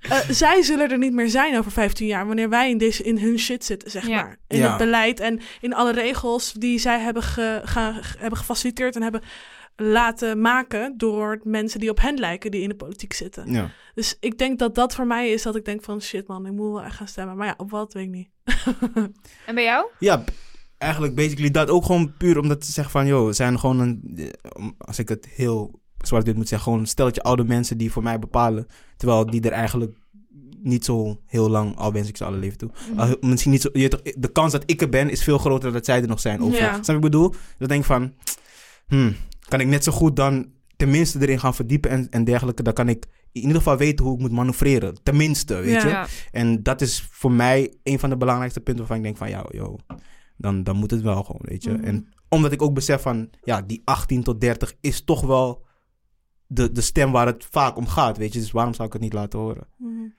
eh, 0.00 0.18
zij 0.28 0.62
zullen 0.62 0.90
er 0.90 0.98
niet 0.98 1.12
meer 1.12 1.28
zijn 1.30 1.58
over 1.58 1.70
15 1.72 2.06
jaar. 2.06 2.26
Wanneer 2.26 2.48
wij 2.48 2.70
in, 2.70 2.78
deze, 2.78 3.02
in 3.02 3.18
hun 3.18 3.38
shit 3.38 3.64
zitten, 3.64 3.90
zeg 3.90 4.06
Ja. 4.06 4.22
maar. 4.22 4.36
In 4.48 4.58
Ja. 4.58 4.68
het 4.68 4.78
beleid 4.78 5.20
en 5.20 5.40
in 5.60 5.74
alle 5.74 5.92
regels 5.92 6.52
die 6.52 6.78
zij 6.78 7.00
hebben, 7.00 7.22
ge, 7.22 7.60
gaan- 7.64 8.00
hebben 8.18 8.38
gefaciliteerd 8.38 8.96
en 8.96 9.02
hebben 9.02 9.22
laten 9.82 10.40
maken 10.40 10.94
door 10.96 11.40
mensen 11.44 11.80
die 11.80 11.90
op 11.90 12.00
hen 12.00 12.18
lijken, 12.18 12.50
die 12.50 12.62
in 12.62 12.68
de 12.68 12.74
politiek 12.74 13.12
zitten. 13.12 13.52
Ja. 13.52 13.70
Dus 13.94 14.16
ik 14.20 14.38
denk 14.38 14.58
dat 14.58 14.74
dat 14.74 14.94
voor 14.94 15.06
mij 15.06 15.30
is 15.30 15.42
dat 15.42 15.56
ik 15.56 15.64
denk 15.64 15.82
van 15.84 16.00
shit 16.02 16.26
man, 16.26 16.46
ik 16.46 16.52
moet 16.52 16.72
wel 16.72 16.82
echt 16.82 16.96
gaan 16.96 17.08
stemmen. 17.08 17.36
Maar 17.36 17.46
ja, 17.46 17.54
op 17.56 17.70
wat 17.70 17.92
weet 17.92 18.04
ik 18.04 18.10
niet. 18.10 18.28
En 19.46 19.54
bij 19.54 19.64
jou? 19.64 19.86
Ja, 19.98 20.24
eigenlijk 20.78 21.14
basically 21.14 21.50
dat 21.50 21.70
ook 21.70 21.84
gewoon 21.84 22.16
puur 22.16 22.38
omdat 22.38 22.60
te 22.60 22.72
zeggen 22.72 22.92
van, 22.92 23.06
joh, 23.06 23.26
we 23.26 23.32
zijn 23.32 23.58
gewoon 23.58 23.80
een, 23.80 24.02
eh, 24.16 24.66
als 24.78 24.98
ik 24.98 25.08
het 25.08 25.26
heel 25.26 25.80
zwart 25.98 26.24
dit 26.24 26.36
moet 26.36 26.48
zeggen, 26.48 26.66
gewoon 26.68 26.82
een 26.84 26.90
stelletje 26.90 27.22
oude 27.22 27.44
mensen 27.44 27.78
die 27.78 27.92
voor 27.92 28.02
mij 28.02 28.18
bepalen, 28.18 28.66
terwijl 28.96 29.26
die 29.26 29.40
er 29.40 29.52
eigenlijk 29.52 29.96
niet 30.62 30.84
zo 30.84 31.20
heel 31.26 31.50
lang, 31.50 31.76
al 31.76 31.92
wens 31.92 32.08
ik 32.08 32.16
ze 32.16 32.24
alle 32.24 32.36
leven 32.36 32.58
toe. 32.58 32.70
Al 32.96 33.06
heel- 33.06 33.16
misschien 33.20 33.50
niet 33.52 33.60
zo, 33.62 33.68
je 33.72 34.14
de 34.18 34.32
kans 34.32 34.52
dat 34.52 34.62
ik 34.66 34.80
er 34.82 34.88
ben 34.88 35.10
is 35.10 35.22
veel 35.22 35.38
groter 35.38 35.62
dan 35.62 35.72
dat 35.72 35.84
zij 35.84 36.02
er 36.02 36.08
nog 36.08 36.20
zijn. 36.20 36.42
Of, 36.42 36.58
Ja. 36.58 36.58
Snap 36.58 36.76
je 36.80 36.86
wat 36.86 36.94
ik 36.94 37.00
bedoel? 37.00 37.34
Dan 37.58 37.68
denk 37.68 37.80
ik 37.80 37.86
van, 37.86 38.12
hmm, 38.88 39.14
kan 39.50 39.60
ik 39.60 39.66
net 39.66 39.84
zo 39.84 39.92
goed 39.92 40.16
dan 40.16 40.50
tenminste 40.76 41.20
erin 41.20 41.40
gaan 41.40 41.54
verdiepen 41.54 41.90
en, 41.90 42.06
en 42.10 42.24
dergelijke. 42.24 42.62
Dan 42.62 42.72
kan 42.72 42.88
ik 42.88 43.06
in 43.32 43.40
ieder 43.40 43.56
geval 43.56 43.76
weten 43.76 44.04
hoe 44.04 44.14
ik 44.14 44.20
moet 44.20 44.32
manoeuvreren. 44.32 45.02
Tenminste, 45.02 45.54
weet 45.54 45.82
Ja. 45.82 45.82
je. 45.82 45.88
Ja. 45.88 46.06
En 46.30 46.62
dat 46.62 46.80
is 46.80 47.08
voor 47.10 47.32
mij 47.32 47.74
een 47.82 47.98
van 47.98 48.10
de 48.10 48.16
belangrijkste 48.16 48.60
punten 48.60 48.78
waarvan 48.86 48.96
ik 48.96 49.02
denk 49.02 49.16
van, 49.16 49.28
ja, 49.30 49.44
joh, 49.50 49.78
dan, 50.36 50.62
dan 50.62 50.76
moet 50.76 50.90
het 50.90 51.02
wel 51.02 51.22
gewoon, 51.22 51.40
weet 51.44 51.64
je. 51.64 51.70
Mhm. 51.70 51.84
En 51.84 52.08
omdat 52.28 52.52
ik 52.52 52.62
ook 52.62 52.74
besef 52.74 53.02
van, 53.02 53.30
ja, 53.42 53.62
die 53.62 53.82
18 53.84 54.22
tot 54.22 54.40
30 54.40 54.74
is 54.80 55.04
toch 55.04 55.20
wel 55.20 55.66
de, 56.46 56.72
de 56.72 56.80
stem 56.80 57.12
waar 57.12 57.26
het 57.26 57.46
vaak 57.50 57.76
om 57.76 57.86
gaat, 57.86 58.16
weet 58.16 58.32
je. 58.32 58.38
Dus 58.38 58.50
waarom 58.50 58.74
zou 58.74 58.86
ik 58.86 58.92
het 58.92 59.02
niet 59.02 59.12
laten 59.12 59.38
horen? 59.38 59.66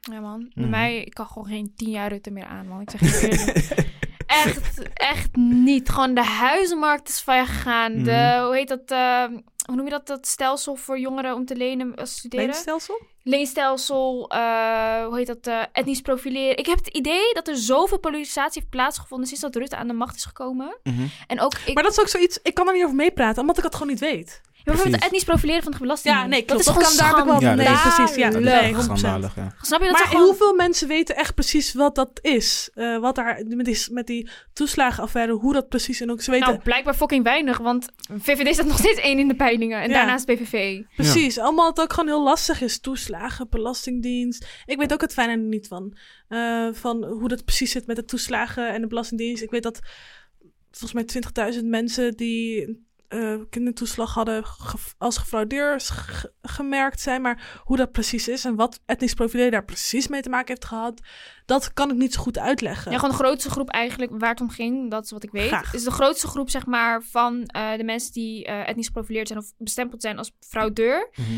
Ja, 0.01 0.19
man. 0.19 0.39
Bij 0.53 0.63
Mhm. 0.63 0.69
mij, 0.69 1.01
ik 1.03 1.13
kan 1.13 1.25
gewoon 1.27 1.47
geen 1.47 1.71
tien 1.75 1.89
jaar 1.89 2.09
Rutte 2.09 2.31
meer 2.31 2.45
aan, 2.45 2.67
man. 2.67 2.81
Ik 2.81 2.89
zeg 2.89 3.21
je. 3.21 3.89
echt, 4.31 4.81
echt 4.93 5.35
niet. 5.35 5.89
Gewoon 5.89 6.13
de 6.13 6.23
huizenmarkt 6.23 7.09
is 7.09 7.23
gegaan. 7.25 7.93
De, 8.03 8.11
Mhm. 8.11 8.43
hoe 8.45 8.55
heet 8.55 8.67
dat, 8.67 8.81
eh, 8.91 9.23
hoe 9.65 9.75
noem 9.75 9.85
je 9.85 9.91
dat, 9.91 10.07
dat 10.07 10.27
stelsel 10.27 10.75
voor 10.75 10.99
jongeren 10.99 11.35
om 11.35 11.45
te 11.45 11.55
lenen, 11.55 11.95
als 11.95 12.15
studeren? 12.17 12.45
Leenstelsel? 12.45 13.01
Leenstelsel, 13.23 14.29
eh, 14.29 15.05
hoe 15.05 15.17
heet 15.17 15.27
dat, 15.27 15.47
eh, 15.47 15.61
etnisch 15.71 16.01
profileren. 16.01 16.57
Ik 16.57 16.65
heb 16.65 16.77
het 16.77 16.87
idee 16.87 17.33
dat 17.33 17.47
er 17.47 17.55
zoveel 17.57 17.99
polarisatie 17.99 18.59
heeft 18.61 18.69
plaatsgevonden 18.71 19.27
sinds 19.27 19.41
dat 19.43 19.55
Rutte 19.55 19.75
aan 19.75 19.87
de 19.87 19.93
macht 19.93 20.15
is 20.15 20.25
gekomen. 20.25 20.77
Mhm. 20.83 21.01
En 21.27 21.41
ook, 21.41 21.53
ik, 21.65 21.73
Maar 21.73 21.83
dat 21.83 21.91
is 21.91 21.99
ook 21.99 22.07
zoiets, 22.07 22.39
ik 22.43 22.53
kan 22.53 22.67
er 22.67 22.73
niet 22.73 22.83
over 22.83 22.95
meepraten, 22.95 23.41
omdat 23.41 23.57
ik 23.57 23.63
het 23.63 23.73
gewoon 23.75 23.89
niet 23.89 23.99
weet. 23.99 24.41
Bijvoorbeeld 24.63 24.83
precies. 24.89 25.05
etnisch 25.05 25.23
profileren 25.23 25.63
van 25.63 25.71
de 25.71 25.77
belasting. 25.77 26.15
Ja, 26.15 26.25
nee, 26.25 26.43
klopt. 26.43 26.65
Dat 26.65 26.73
Dat 26.75 26.83
is 26.83 26.97
kan 26.97 26.97
gewoon 26.97 27.11
daar 27.25 27.33
ook 27.35 27.41
wel. 27.41 27.49
Ja, 27.49 27.55
nee, 27.55 27.65
dat 27.65 27.75
is- 27.75 27.81
precies. 27.95 28.15
Ja, 28.15 28.29
schandalig. 28.31 28.61
nee, 28.61 28.73
100%. 28.73 28.99
Schandalig, 28.99 29.35
ja. 29.35 29.55
Snap 29.61 29.79
je 29.81 29.87
dat? 29.87 29.97
Maar 29.97 30.07
gewoon... 30.07 30.25
hoeveel 30.25 30.53
mensen 30.55 30.87
weten 30.87 31.15
echt 31.15 31.33
precies 31.35 31.73
wat 31.73 31.95
dat 31.95 32.19
is? 32.21 32.69
Eh, 32.73 32.97
wat 32.99 33.15
daar 33.15 33.43
met 33.47 33.65
die, 33.65 33.77
met 33.91 34.07
die 34.07 34.29
toeslagenaffaire, 34.53 35.33
hoe 35.33 35.53
dat 35.53 35.69
precies 35.69 36.01
en 36.01 36.11
ook 36.11 36.21
ze 36.21 36.31
weten. 36.31 36.47
Nou, 36.49 36.59
blijkbaar 36.61 36.93
fucking 36.93 37.23
weinig, 37.23 37.57
want 37.57 37.87
VVD 38.19 38.53
staat 38.53 38.65
nog 38.67 38.77
steeds 38.77 38.99
één 38.99 39.19
in 39.19 39.27
de 39.27 39.35
peilingen. 39.35 39.81
En 39.81 39.89
Ja. 39.89 39.93
daarnaast 39.95 40.25
PVV. 40.25 40.81
precies, 40.95 41.37
allemaal 41.37 41.67
het 41.69 41.79
ook 41.81 41.93
gewoon 41.93 42.09
heel 42.09 42.23
lastig 42.23 42.61
is. 42.61 42.79
Toeslagen, 42.79 43.47
belastingdienst. 43.49 44.47
Ik 44.65 44.77
weet 44.77 44.93
ook 44.93 45.01
het 45.01 45.13
fijne 45.13 45.31
er 45.31 45.37
niet 45.37 45.67
van. 45.67 45.97
Eh, 46.27 46.67
van 46.71 47.03
hoe 47.05 47.27
dat 47.27 47.45
precies 47.45 47.71
zit 47.71 47.87
met 47.87 47.95
de 47.95 48.05
toeslagen 48.05 48.73
en 48.73 48.81
de 48.81 48.87
belastingdienst. 48.87 49.43
Ik 49.43 49.49
weet 49.51 49.63
dat 49.63 49.79
volgens 50.71 50.93
mij 50.93 51.03
20.000 51.03 51.65
mensen 51.65 52.15
die 52.15 52.85
eh, 53.11 53.35
kindertoeslag 53.49 54.13
hadden 54.13 54.45
ge- 54.45 54.77
als 54.97 55.17
gefraudeerd 55.17 55.89
ge- 55.89 56.33
gemerkt 56.41 56.99
zijn. 56.99 57.21
Maar 57.21 57.61
hoe 57.63 57.77
dat 57.77 57.91
precies 57.91 58.27
is 58.27 58.45
en 58.45 58.55
wat 58.55 58.79
etnisch 58.85 59.13
profileren 59.13 59.51
daar 59.51 59.65
precies 59.65 60.07
mee 60.07 60.21
te 60.21 60.29
maken 60.29 60.47
heeft 60.47 60.65
gehad, 60.65 61.01
dat 61.45 61.73
kan 61.73 61.89
ik 61.91 61.95
niet 61.95 62.13
zo 62.13 62.21
goed 62.21 62.37
uitleggen. 62.37 62.91
Ja, 62.91 62.97
gewoon 62.97 63.17
de 63.17 63.23
grootste 63.23 63.49
groep 63.49 63.69
eigenlijk 63.69 64.11
waar 64.19 64.29
het 64.29 64.41
om 64.41 64.49
ging, 64.49 64.91
dat 64.91 65.03
is 65.03 65.11
wat 65.11 65.23
ik 65.23 65.31
weet. 65.31 65.47
Graag. 65.47 65.73
Is 65.73 65.83
de 65.83 65.91
grootste 65.91 66.27
groep, 66.27 66.49
zeg 66.49 66.65
maar, 66.65 67.01
van 67.03 67.43
eh, 67.45 67.73
de 67.77 67.83
mensen 67.83 68.11
die 68.13 68.45
eh, 68.45 68.67
etnisch 68.69 68.85
geprofileerd 68.87 69.27
zijn 69.27 69.39
of 69.39 69.51
bestempeld 69.57 70.01
zijn 70.01 70.17
als 70.17 70.31
fraudeur. 70.39 71.09
Mhm. 71.15 71.29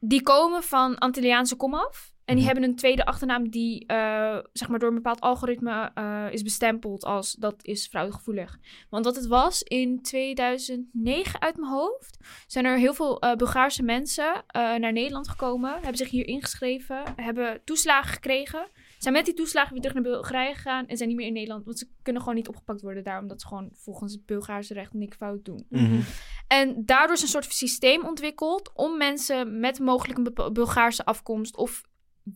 Die 0.00 0.22
komen 0.22 0.62
van 0.62 0.98
Antilliaanse 0.98 1.56
komaf. 1.56 2.12
En 2.28 2.34
die 2.34 2.44
Mhm. 2.44 2.52
hebben 2.52 2.70
een 2.70 2.76
tweede 2.76 3.04
achternaam 3.04 3.48
die, 3.50 3.86
eh, 3.86 4.38
zeg 4.52 4.68
maar, 4.68 4.78
door 4.78 4.88
een 4.88 4.94
bepaald 4.94 5.20
algoritme 5.20 5.90
eh, 5.94 6.26
is 6.30 6.42
bestempeld 6.42 7.04
als 7.04 7.32
dat 7.32 7.54
is 7.62 7.86
fraudegevoelig. 7.86 8.58
Want 8.90 9.04
wat 9.04 9.16
het 9.16 9.26
was, 9.26 9.62
in 9.62 10.02
2009 10.02 11.40
uit 11.40 11.56
mijn 11.56 11.72
hoofd, 11.72 12.18
zijn 12.46 12.64
er 12.64 12.78
heel 12.78 12.94
veel 12.94 13.20
eh, 13.20 13.36
Bulgaarse 13.36 13.82
mensen 13.82 14.44
naar 14.52 14.92
Nederland 14.92 15.28
gekomen. 15.28 15.72
Hebben 15.72 15.96
zich 15.96 16.10
hier 16.10 16.26
ingeschreven, 16.26 17.02
hebben 17.16 17.60
toeslagen 17.64 18.12
gekregen. 18.12 18.68
zijn 18.98 19.14
met 19.14 19.24
die 19.24 19.34
toeslagen 19.34 19.72
weer 19.72 19.80
terug 19.80 19.96
naar 19.96 20.12
Bulgarije 20.12 20.54
gegaan 20.54 20.86
en 20.86 20.96
zijn 20.96 21.08
niet 21.08 21.18
meer 21.18 21.26
in 21.26 21.32
Nederland. 21.32 21.64
Want 21.64 21.78
ze 21.78 21.88
kunnen 22.02 22.22
gewoon 22.22 22.36
niet 22.36 22.48
opgepakt 22.48 22.80
worden 22.80 23.04
daar, 23.04 23.20
omdat 23.20 23.40
ze 23.40 23.46
gewoon 23.46 23.70
volgens 23.72 24.12
het 24.12 24.26
Bulgaarse 24.26 24.74
recht 24.74 24.92
niks 24.92 25.16
fout 25.16 25.44
doen. 25.44 25.66
Mhm. 25.68 26.00
En 26.48 26.82
daardoor 26.84 27.16
is 27.16 27.22
een 27.22 27.28
soort 27.28 27.52
systeem 27.52 28.04
ontwikkeld 28.04 28.70
om 28.74 28.96
mensen 28.96 29.60
met 29.60 29.78
mogelijk 29.78 30.18
een 30.18 30.52
Bulgaarse 30.52 31.04
afkomst 31.04 31.56
of 31.56 31.82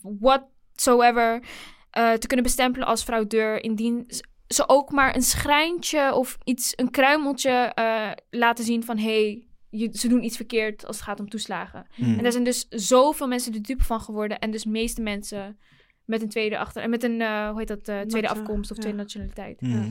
whatsoever 0.01 1.43
eh, 1.91 2.13
te 2.13 2.27
kunnen 2.27 2.47
bestempelen 2.47 2.87
als 2.87 3.03
fraudeur, 3.03 3.63
indien 3.63 4.07
ze 4.47 4.69
ook 4.69 4.91
maar 4.91 5.15
een 5.15 5.23
schrijntje 5.23 6.15
of 6.15 6.39
iets, 6.45 6.73
een 6.77 6.91
kruimeltje 6.91 7.51
eh, 7.51 8.11
laten 8.31 8.65
zien 8.65 8.85
van 8.85 8.99
hey, 8.99 9.47
je, 9.71 9.89
ze 9.93 10.09
doen 10.09 10.25
iets 10.25 10.37
verkeerd 10.37 10.87
als 10.87 10.97
het 10.97 11.05
gaat 11.05 11.21
om 11.21 11.29
toeslagen. 11.29 11.87
Mhm. 11.97 12.17
En 12.17 12.23
daar 12.23 12.33
zijn 12.33 12.45
dus 12.45 12.67
zoveel 12.69 13.29
mensen 13.29 13.53
de 13.53 13.61
dupe 13.61 13.85
van 13.85 14.01
geworden 14.01 14.39
en 14.39 14.51
dus 14.51 14.65
meeste 14.65 15.03
mensen 15.03 15.59
met 16.05 16.23
een 16.23 16.29
tweede 16.29 16.59
achter 16.59 16.83
en 16.83 16.91
met 16.91 17.03
een 17.03 17.21
eh, 17.21 17.49
hoe 17.49 17.59
heet 17.59 17.69
dat 17.69 17.89
eh, 17.89 18.01
tweede 18.01 18.29
afkomst 18.29 18.71
of 18.71 18.77
ja. 18.77 18.83
tweede 18.83 18.99
nationaliteit. 18.99 19.61
Mhm. 19.61 19.91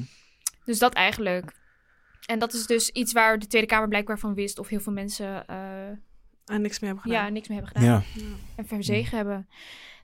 Dus 0.66 0.80
dat 0.80 0.93
eigenlijk. 0.93 1.60
En 2.26 2.39
dat 2.39 2.54
is 2.54 2.66
dus 2.66 2.89
iets 2.89 3.14
waar 3.14 3.39
de 3.39 3.47
Tweede 3.47 3.68
Kamer 3.68 3.88
blijkbaar 3.88 4.20
van 4.20 4.34
wist. 4.34 4.60
Of 4.60 4.68
heel 4.68 4.80
veel 4.80 4.93
mensen 4.93 5.47
eh, 5.47 5.88
En 6.45 6.62
niks 6.62 6.80
meer 6.80 6.89
hebben 6.89 6.99
gedaan. 6.99 7.26
ja, 7.26 7.30
niks 7.30 7.47
mee 7.47 7.58
hebben 7.60 7.82
gedaan. 7.82 8.04
Ja. 8.16 8.24
En 8.56 8.68
verzegen 8.68 9.18
hebben. 9.18 9.47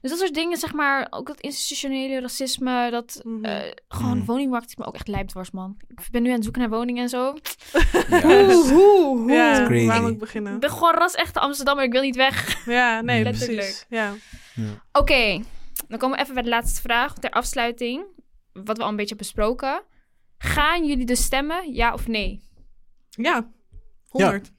Dus 0.00 0.10
dat 0.10 0.18
soort 0.20 0.34
dingen, 0.34 0.56
zeg 0.58 0.72
maar. 0.72 1.06
Ook 1.10 1.26
dat 1.26 1.40
institutionele 1.40 2.20
racisme. 2.20 2.90
Dat 2.90 3.20
Mhm. 3.24 3.44
eh, 3.44 3.72
gewoon 3.88 4.16
Mhm. 4.16 4.26
woningmarkt 4.26 4.68
is 4.68 4.76
me 4.76 4.84
ook 4.86 4.94
echt 4.94 5.08
lijpdwars, 5.08 5.50
man. 5.50 5.76
Ik 5.88 6.08
ben 6.10 6.22
nu 6.22 6.28
aan 6.28 6.34
het 6.34 6.42
zoeken 6.44 6.60
naar 6.60 6.70
woningen 6.70 7.02
en 7.02 7.08
zo. 7.08 7.34
Ja. 8.08 8.24
Oeh, 8.24 8.48
hoe, 8.48 8.68
hoe. 8.72 9.30
Ja, 9.32 9.64
Crazy. 9.66 9.86
waar 9.86 9.98
moet 10.00 10.08
ik 10.08 10.14
Ik 10.14 10.20
beginnen? 10.20 10.60
ben 10.60 10.70
gewoon 10.70 10.94
ras 10.94 11.14
echte 11.14 11.40
Amsterdammer. 11.40 11.84
Ik 11.84 11.92
wil 11.92 12.02
niet 12.02 12.16
weg. 12.16 12.64
Ja, 12.66 13.00
nee, 13.00 13.22
Letterlijk. 13.22 13.58
precies. 13.58 13.86
Ja. 13.88 14.14
Oké, 14.92 15.42
dan 15.88 15.98
komen 15.98 16.16
we 16.16 16.22
even 16.22 16.34
bij 16.34 16.42
de 16.42 16.48
laatste 16.48 16.80
vraag. 16.80 17.14
Ter 17.14 17.30
afsluiting. 17.30 18.04
Wat 18.52 18.76
we 18.76 18.82
al 18.82 18.88
een 18.88 18.96
beetje 18.96 19.14
hebben 19.16 19.26
besproken. 19.32 19.82
Gaan 20.38 20.86
jullie 20.86 21.06
dus 21.06 21.24
stemmen? 21.24 21.72
Ja 21.74 21.92
of 21.92 22.06
nee? 22.08 22.40
ja, 23.10 23.50
100. 24.08 24.52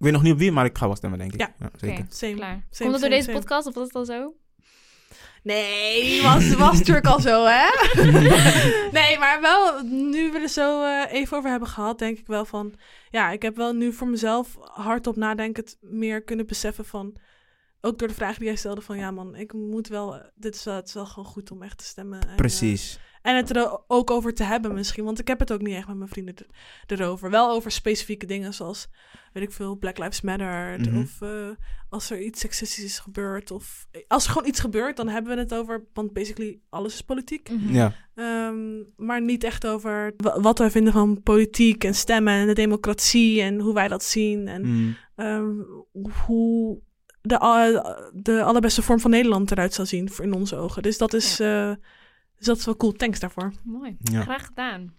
Ja, 0.00 0.06
ik 0.06 0.12
weet 0.12 0.12
nog 0.12 0.22
niet 0.22 0.32
op 0.32 0.38
wie, 0.38 0.52
maar 0.52 0.64
ik 0.64 0.78
ga 0.78 0.86
wel 0.86 0.96
stemmen, 0.96 1.18
denk 1.18 1.32
ik. 1.32 1.40
Ja. 1.40 1.70
zeker. 1.76 1.98
Oké, 1.98 2.14
Same. 2.14 2.34
klaar. 2.34 2.66
Same, 2.70 2.90
Komt 2.90 2.90
dat 2.90 2.90
door 2.90 3.00
same, 3.00 3.08
deze 3.08 3.24
same. 3.24 3.38
podcast 3.38 3.66
of 3.66 3.74
was 3.74 3.86
het 3.86 3.94
al 3.94 4.04
zo? 4.04 4.34
Nee, 5.42 6.22
was, 6.22 6.54
was 6.54 6.78
natuurlijk 6.78 7.06
al 7.06 7.20
zo, 7.20 7.44
hè? 7.46 7.68
nee, 8.98 9.18
maar 9.18 9.40
wel, 9.40 9.82
nu 9.82 10.32
we 10.32 10.38
er 10.38 10.48
zo 10.48 10.84
eh, 10.84 11.12
even 11.12 11.36
over 11.36 11.50
hebben 11.50 11.68
gehad, 11.68 11.98
denk 11.98 12.18
ik 12.18 12.26
wel 12.26 12.44
van... 12.44 12.74
Ja, 13.10 13.30
ik 13.30 13.42
heb 13.42 13.56
wel 13.56 13.72
nu 13.72 13.92
voor 13.92 14.08
mezelf 14.08 14.56
hardop 14.60 15.16
nadenkend 15.16 15.76
meer 15.80 16.22
kunnen 16.22 16.46
beseffen 16.46 16.84
van... 16.84 17.16
Ook 17.80 17.98
door 17.98 18.08
de 18.08 18.14
vraag 18.14 18.36
die 18.36 18.46
jij 18.46 18.56
stelde 18.56 18.80
van... 18.80 18.98
Ja 18.98 19.10
man, 19.10 19.34
ik 19.34 19.52
moet 19.52 19.88
wel... 19.88 20.22
Dit 20.34 20.54
is 20.54 20.64
wel, 20.64 20.74
het 20.74 20.88
is 20.88 20.94
wel 20.94 21.06
gewoon 21.06 21.24
goed 21.24 21.50
om 21.50 21.62
echt 21.62 21.78
te 21.78 21.84
stemmen. 21.84 22.20
En, 22.20 22.28
eh, 22.28 22.34
Precies. 22.36 22.98
En 23.22 23.36
het 23.36 23.56
er 23.56 23.78
ook 23.86 24.10
over 24.10 24.34
te 24.34 24.44
hebben 24.44 24.74
misschien. 24.74 25.04
Want 25.04 25.18
ik 25.18 25.28
heb 25.28 25.38
het 25.38 25.52
ook 25.52 25.60
niet 25.62 25.74
echt 25.74 25.86
met 25.86 25.96
mijn 25.96 26.08
vrienden 26.08 26.34
er- 26.86 27.00
erover. 27.00 27.30
Wel 27.30 27.50
over 27.50 27.70
specifieke 27.70 28.26
dingen 28.26 28.54
zoals, 28.54 28.88
weet 29.32 29.42
ik 29.42 29.52
veel, 29.52 29.76
Black 29.76 29.98
Lives 29.98 30.20
Matter. 30.20 30.80
Mhm. 30.80 30.98
Of 31.00 31.20
eh, 31.22 31.48
als 31.88 32.10
er 32.10 32.20
iets 32.22 32.40
seksistisch 32.40 32.84
is 32.84 32.98
gebeurd. 32.98 33.50
Of 33.50 33.86
als 34.08 34.24
er 34.24 34.30
gewoon 34.32 34.48
iets 34.48 34.60
gebeurt, 34.60 34.96
dan 34.96 35.08
hebben 35.08 35.34
we 35.34 35.40
het 35.40 35.54
over. 35.54 35.84
Want 35.92 36.12
basically 36.12 36.60
alles 36.68 36.94
is 36.94 37.00
politiek. 37.02 37.50
Mhm. 37.50 37.74
Ja. 37.74 37.92
Ehm, 38.14 38.82
maar 38.96 39.22
niet 39.22 39.44
echt 39.44 39.66
over 39.66 40.12
wa- 40.16 40.40
wat 40.40 40.58
wij 40.58 40.70
vinden 40.70 40.92
van 40.92 41.22
politiek 41.22 41.84
en 41.84 41.94
stemmen 41.94 42.32
en 42.34 42.46
de 42.46 42.52
democratie. 42.52 43.40
En 43.42 43.58
hoe 43.60 43.74
wij 43.74 43.88
dat 43.88 44.04
zien. 44.04 44.48
En 44.48 44.60
Mhm. 44.62 44.90
ehm, 45.16 45.50
hoe 46.26 46.80
de, 47.22 48.08
de 48.14 48.42
allerbeste 48.42 48.82
vorm 48.82 49.00
van 49.00 49.10
Nederland 49.10 49.50
eruit 49.50 49.74
zal 49.74 49.86
zien 49.86 50.10
voor 50.10 50.24
in 50.24 50.32
onze 50.32 50.56
ogen. 50.56 50.82
Dus 50.82 50.98
dat 50.98 51.14
is, 51.14 51.40
eh, 51.40 51.72
dus 52.40 52.46
dat 52.48 52.56
is 52.58 52.64
wel 52.64 52.76
cool. 52.76 52.92
Thanks 52.92 53.20
daarvoor. 53.20 53.52
Mooi. 53.64 53.96
Ja. 54.02 54.22
Graag 54.22 54.46
gedaan. 54.46 54.92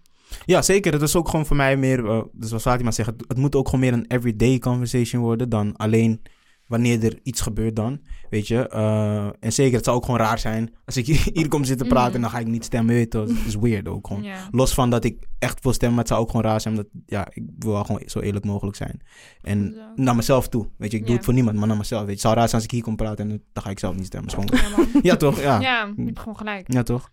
Ja, 0.44 0.62
zeker. 0.62 0.92
Het 0.92 1.02
is 1.02 1.16
ook 1.16 1.28
gewoon 1.28 1.46
voor 1.46 1.56
mij 1.56 1.76
meer, 1.76 2.06
eh, 2.06 2.22
dus 2.32 2.50
wat 2.50 2.60
Fatima 2.62 2.90
zegt, 2.90 3.08
het, 3.10 3.24
het 3.28 3.36
moet 3.38 3.54
ook 3.54 3.64
gewoon 3.68 3.80
meer 3.80 3.92
een 3.92 4.06
everyday 4.06 4.58
conversation 4.58 5.22
worden 5.22 5.48
dan 5.48 5.76
alleen 5.76 6.22
wanneer 6.66 7.04
er 7.04 7.18
iets 7.22 7.40
gebeurt 7.40 7.76
dan, 7.76 8.00
weet 8.30 8.48
je. 8.48 8.68
Eh, 8.68 9.26
en 9.40 9.52
zeker, 9.52 9.74
het 9.76 9.84
zou 9.84 9.96
ook 9.96 10.04
gewoon 10.04 10.20
raar 10.20 10.38
zijn 10.38 10.74
als 10.84 10.96
ik 10.96 11.06
hier 11.34 11.48
kom 11.48 11.64
zitten 11.64 11.86
praten 11.86 12.06
Mhm. 12.06 12.14
en 12.16 12.20
dan 12.22 12.30
ga 12.30 12.38
ik 12.38 12.46
niet 12.46 12.64
stemmen, 12.64 12.94
weet 12.94 13.12
je. 13.12 13.18
Het 13.18 13.46
is 13.46 13.54
weird 13.56 13.88
ook 13.88 14.06
gewoon. 14.06 14.24
Los 14.50 14.74
van 14.74 14.90
dat 14.90 15.04
ik 15.04 15.26
echt 15.38 15.62
wil 15.62 15.72
stemmen, 15.72 15.96
maar 15.96 16.04
het 16.04 16.12
zou 16.14 16.24
ook 16.24 16.30
gewoon 16.30 16.44
raar 16.50 16.60
zijn, 16.60 16.74
omdat, 16.76 16.90
ja, 17.06 17.26
ik 17.32 17.42
wil 17.58 17.72
wel 17.72 17.84
gewoon 17.84 18.02
zo 18.06 18.18
eerlijk 18.20 18.44
mogelijk 18.44 18.76
zijn. 18.76 19.00
En 19.42 19.72
Zo. 19.76 20.02
naar 20.02 20.16
mezelf 20.16 20.48
toe, 20.48 20.68
weet 20.78 20.90
je. 20.90 20.96
Ik 20.98 21.06
doe 21.06 21.14
het 21.16 21.24
voor 21.24 21.34
niemand, 21.34 21.56
maar 21.56 21.68
naar 21.68 21.76
mezelf, 21.76 22.00
weet 22.00 22.08
je. 22.08 22.14
Het 22.14 22.22
zou 22.22 22.34
raar 22.34 22.44
zijn 22.48 22.54
als 22.54 22.64
ik 22.64 22.70
hier 22.70 22.82
kom 22.82 22.96
praten 22.96 23.30
en 23.30 23.42
dan 23.52 23.62
ga 23.62 23.70
ik 23.70 23.78
zelf 23.78 23.96
niet 23.96 24.06
stemmen. 24.06 24.30
Gewoon- 24.30 24.88
ja, 25.02 25.16
toch? 25.16 25.40
Ja. 25.40 25.60
ja, 25.60 25.92
je 25.96 26.04
hebt 26.04 26.18
gewoon 26.18 26.36
gelijk. 26.36 26.72
Ja, 26.72 26.82
toch? 26.82 27.10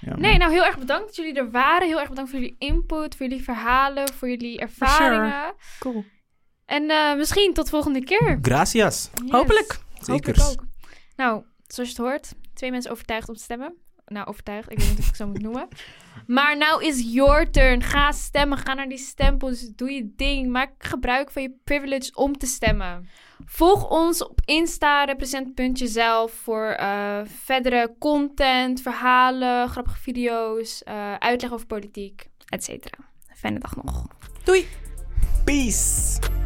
Ja, 0.00 0.16
Nee, 0.16 0.38
nou 0.38 0.52
heel 0.52 0.64
erg 0.64 0.78
bedankt 0.78 1.06
dat 1.06 1.16
jullie 1.16 1.34
er 1.34 1.50
waren. 1.50 1.88
Heel 1.88 2.00
erg 2.00 2.08
bedankt 2.08 2.30
voor 2.30 2.40
jullie 2.40 2.56
input, 2.58 3.16
voor 3.16 3.26
jullie 3.26 3.44
verhalen, 3.44 4.12
voor 4.12 4.28
jullie 4.28 4.58
ervaringen. 4.58 5.54
Cool. 5.78 6.04
En 6.66 6.90
eh, 6.90 7.16
misschien 7.16 7.54
tot 7.54 7.68
volgende 7.68 8.04
keer. 8.04 8.38
Gracias. 8.42 9.10
Yes. 9.14 9.30
Hopelijk. 9.30 9.78
Zeker. 10.00 10.38
Hopelijk. 10.38 10.68
Nou, 11.16 11.44
zoals 11.66 11.90
je 11.90 12.02
het 12.02 12.06
hoort, 12.06 12.32
twee 12.54 12.70
mensen 12.70 12.90
overtuigd 12.90 13.28
om 13.28 13.34
te 13.34 13.42
stemmen. 13.42 13.74
Nou, 14.06 14.26
overtuigd, 14.26 14.70
ik 14.70 14.78
weet 14.78 14.88
niet 14.88 14.98
of 14.98 15.04
ik 15.04 15.08
het 15.08 15.16
zo 15.16 15.26
moet 15.26 15.42
noemen. 15.42 15.68
Maar 16.26 16.56
nou 16.56 16.84
is 16.84 17.12
your 17.12 17.50
turn. 17.50 17.82
Ga 17.82 18.12
stemmen, 18.12 18.58
ga 18.58 18.74
naar 18.74 18.88
die 18.88 18.98
stempels, 18.98 19.68
doe 19.76 19.90
je 19.90 20.12
ding. 20.16 20.50
Maak 20.50 20.70
gebruik 20.78 21.30
van 21.30 21.42
je 21.42 21.58
privilege 21.64 22.10
om 22.14 22.38
te 22.38 22.46
stemmen. 22.46 23.08
Volg 23.44 23.88
ons 23.88 24.24
op 24.24 24.40
Insta, 24.44 25.04
represent 25.04 25.78
jezelf 25.78 26.32
voor 26.32 26.66
eh, 26.66 27.20
verdere 27.24 27.94
content, 27.98 28.82
verhalen, 28.82 29.68
grappige 29.68 29.98
video's, 29.98 30.82
eh, 30.82 31.14
uitleg 31.14 31.52
over 31.52 31.66
politiek, 31.66 32.28
et 32.48 32.64
cetera. 32.64 32.98
Fijne 33.34 33.58
dag 33.58 33.76
nog. 33.76 34.06
Doei. 34.44 34.68
Peace. 35.44 36.39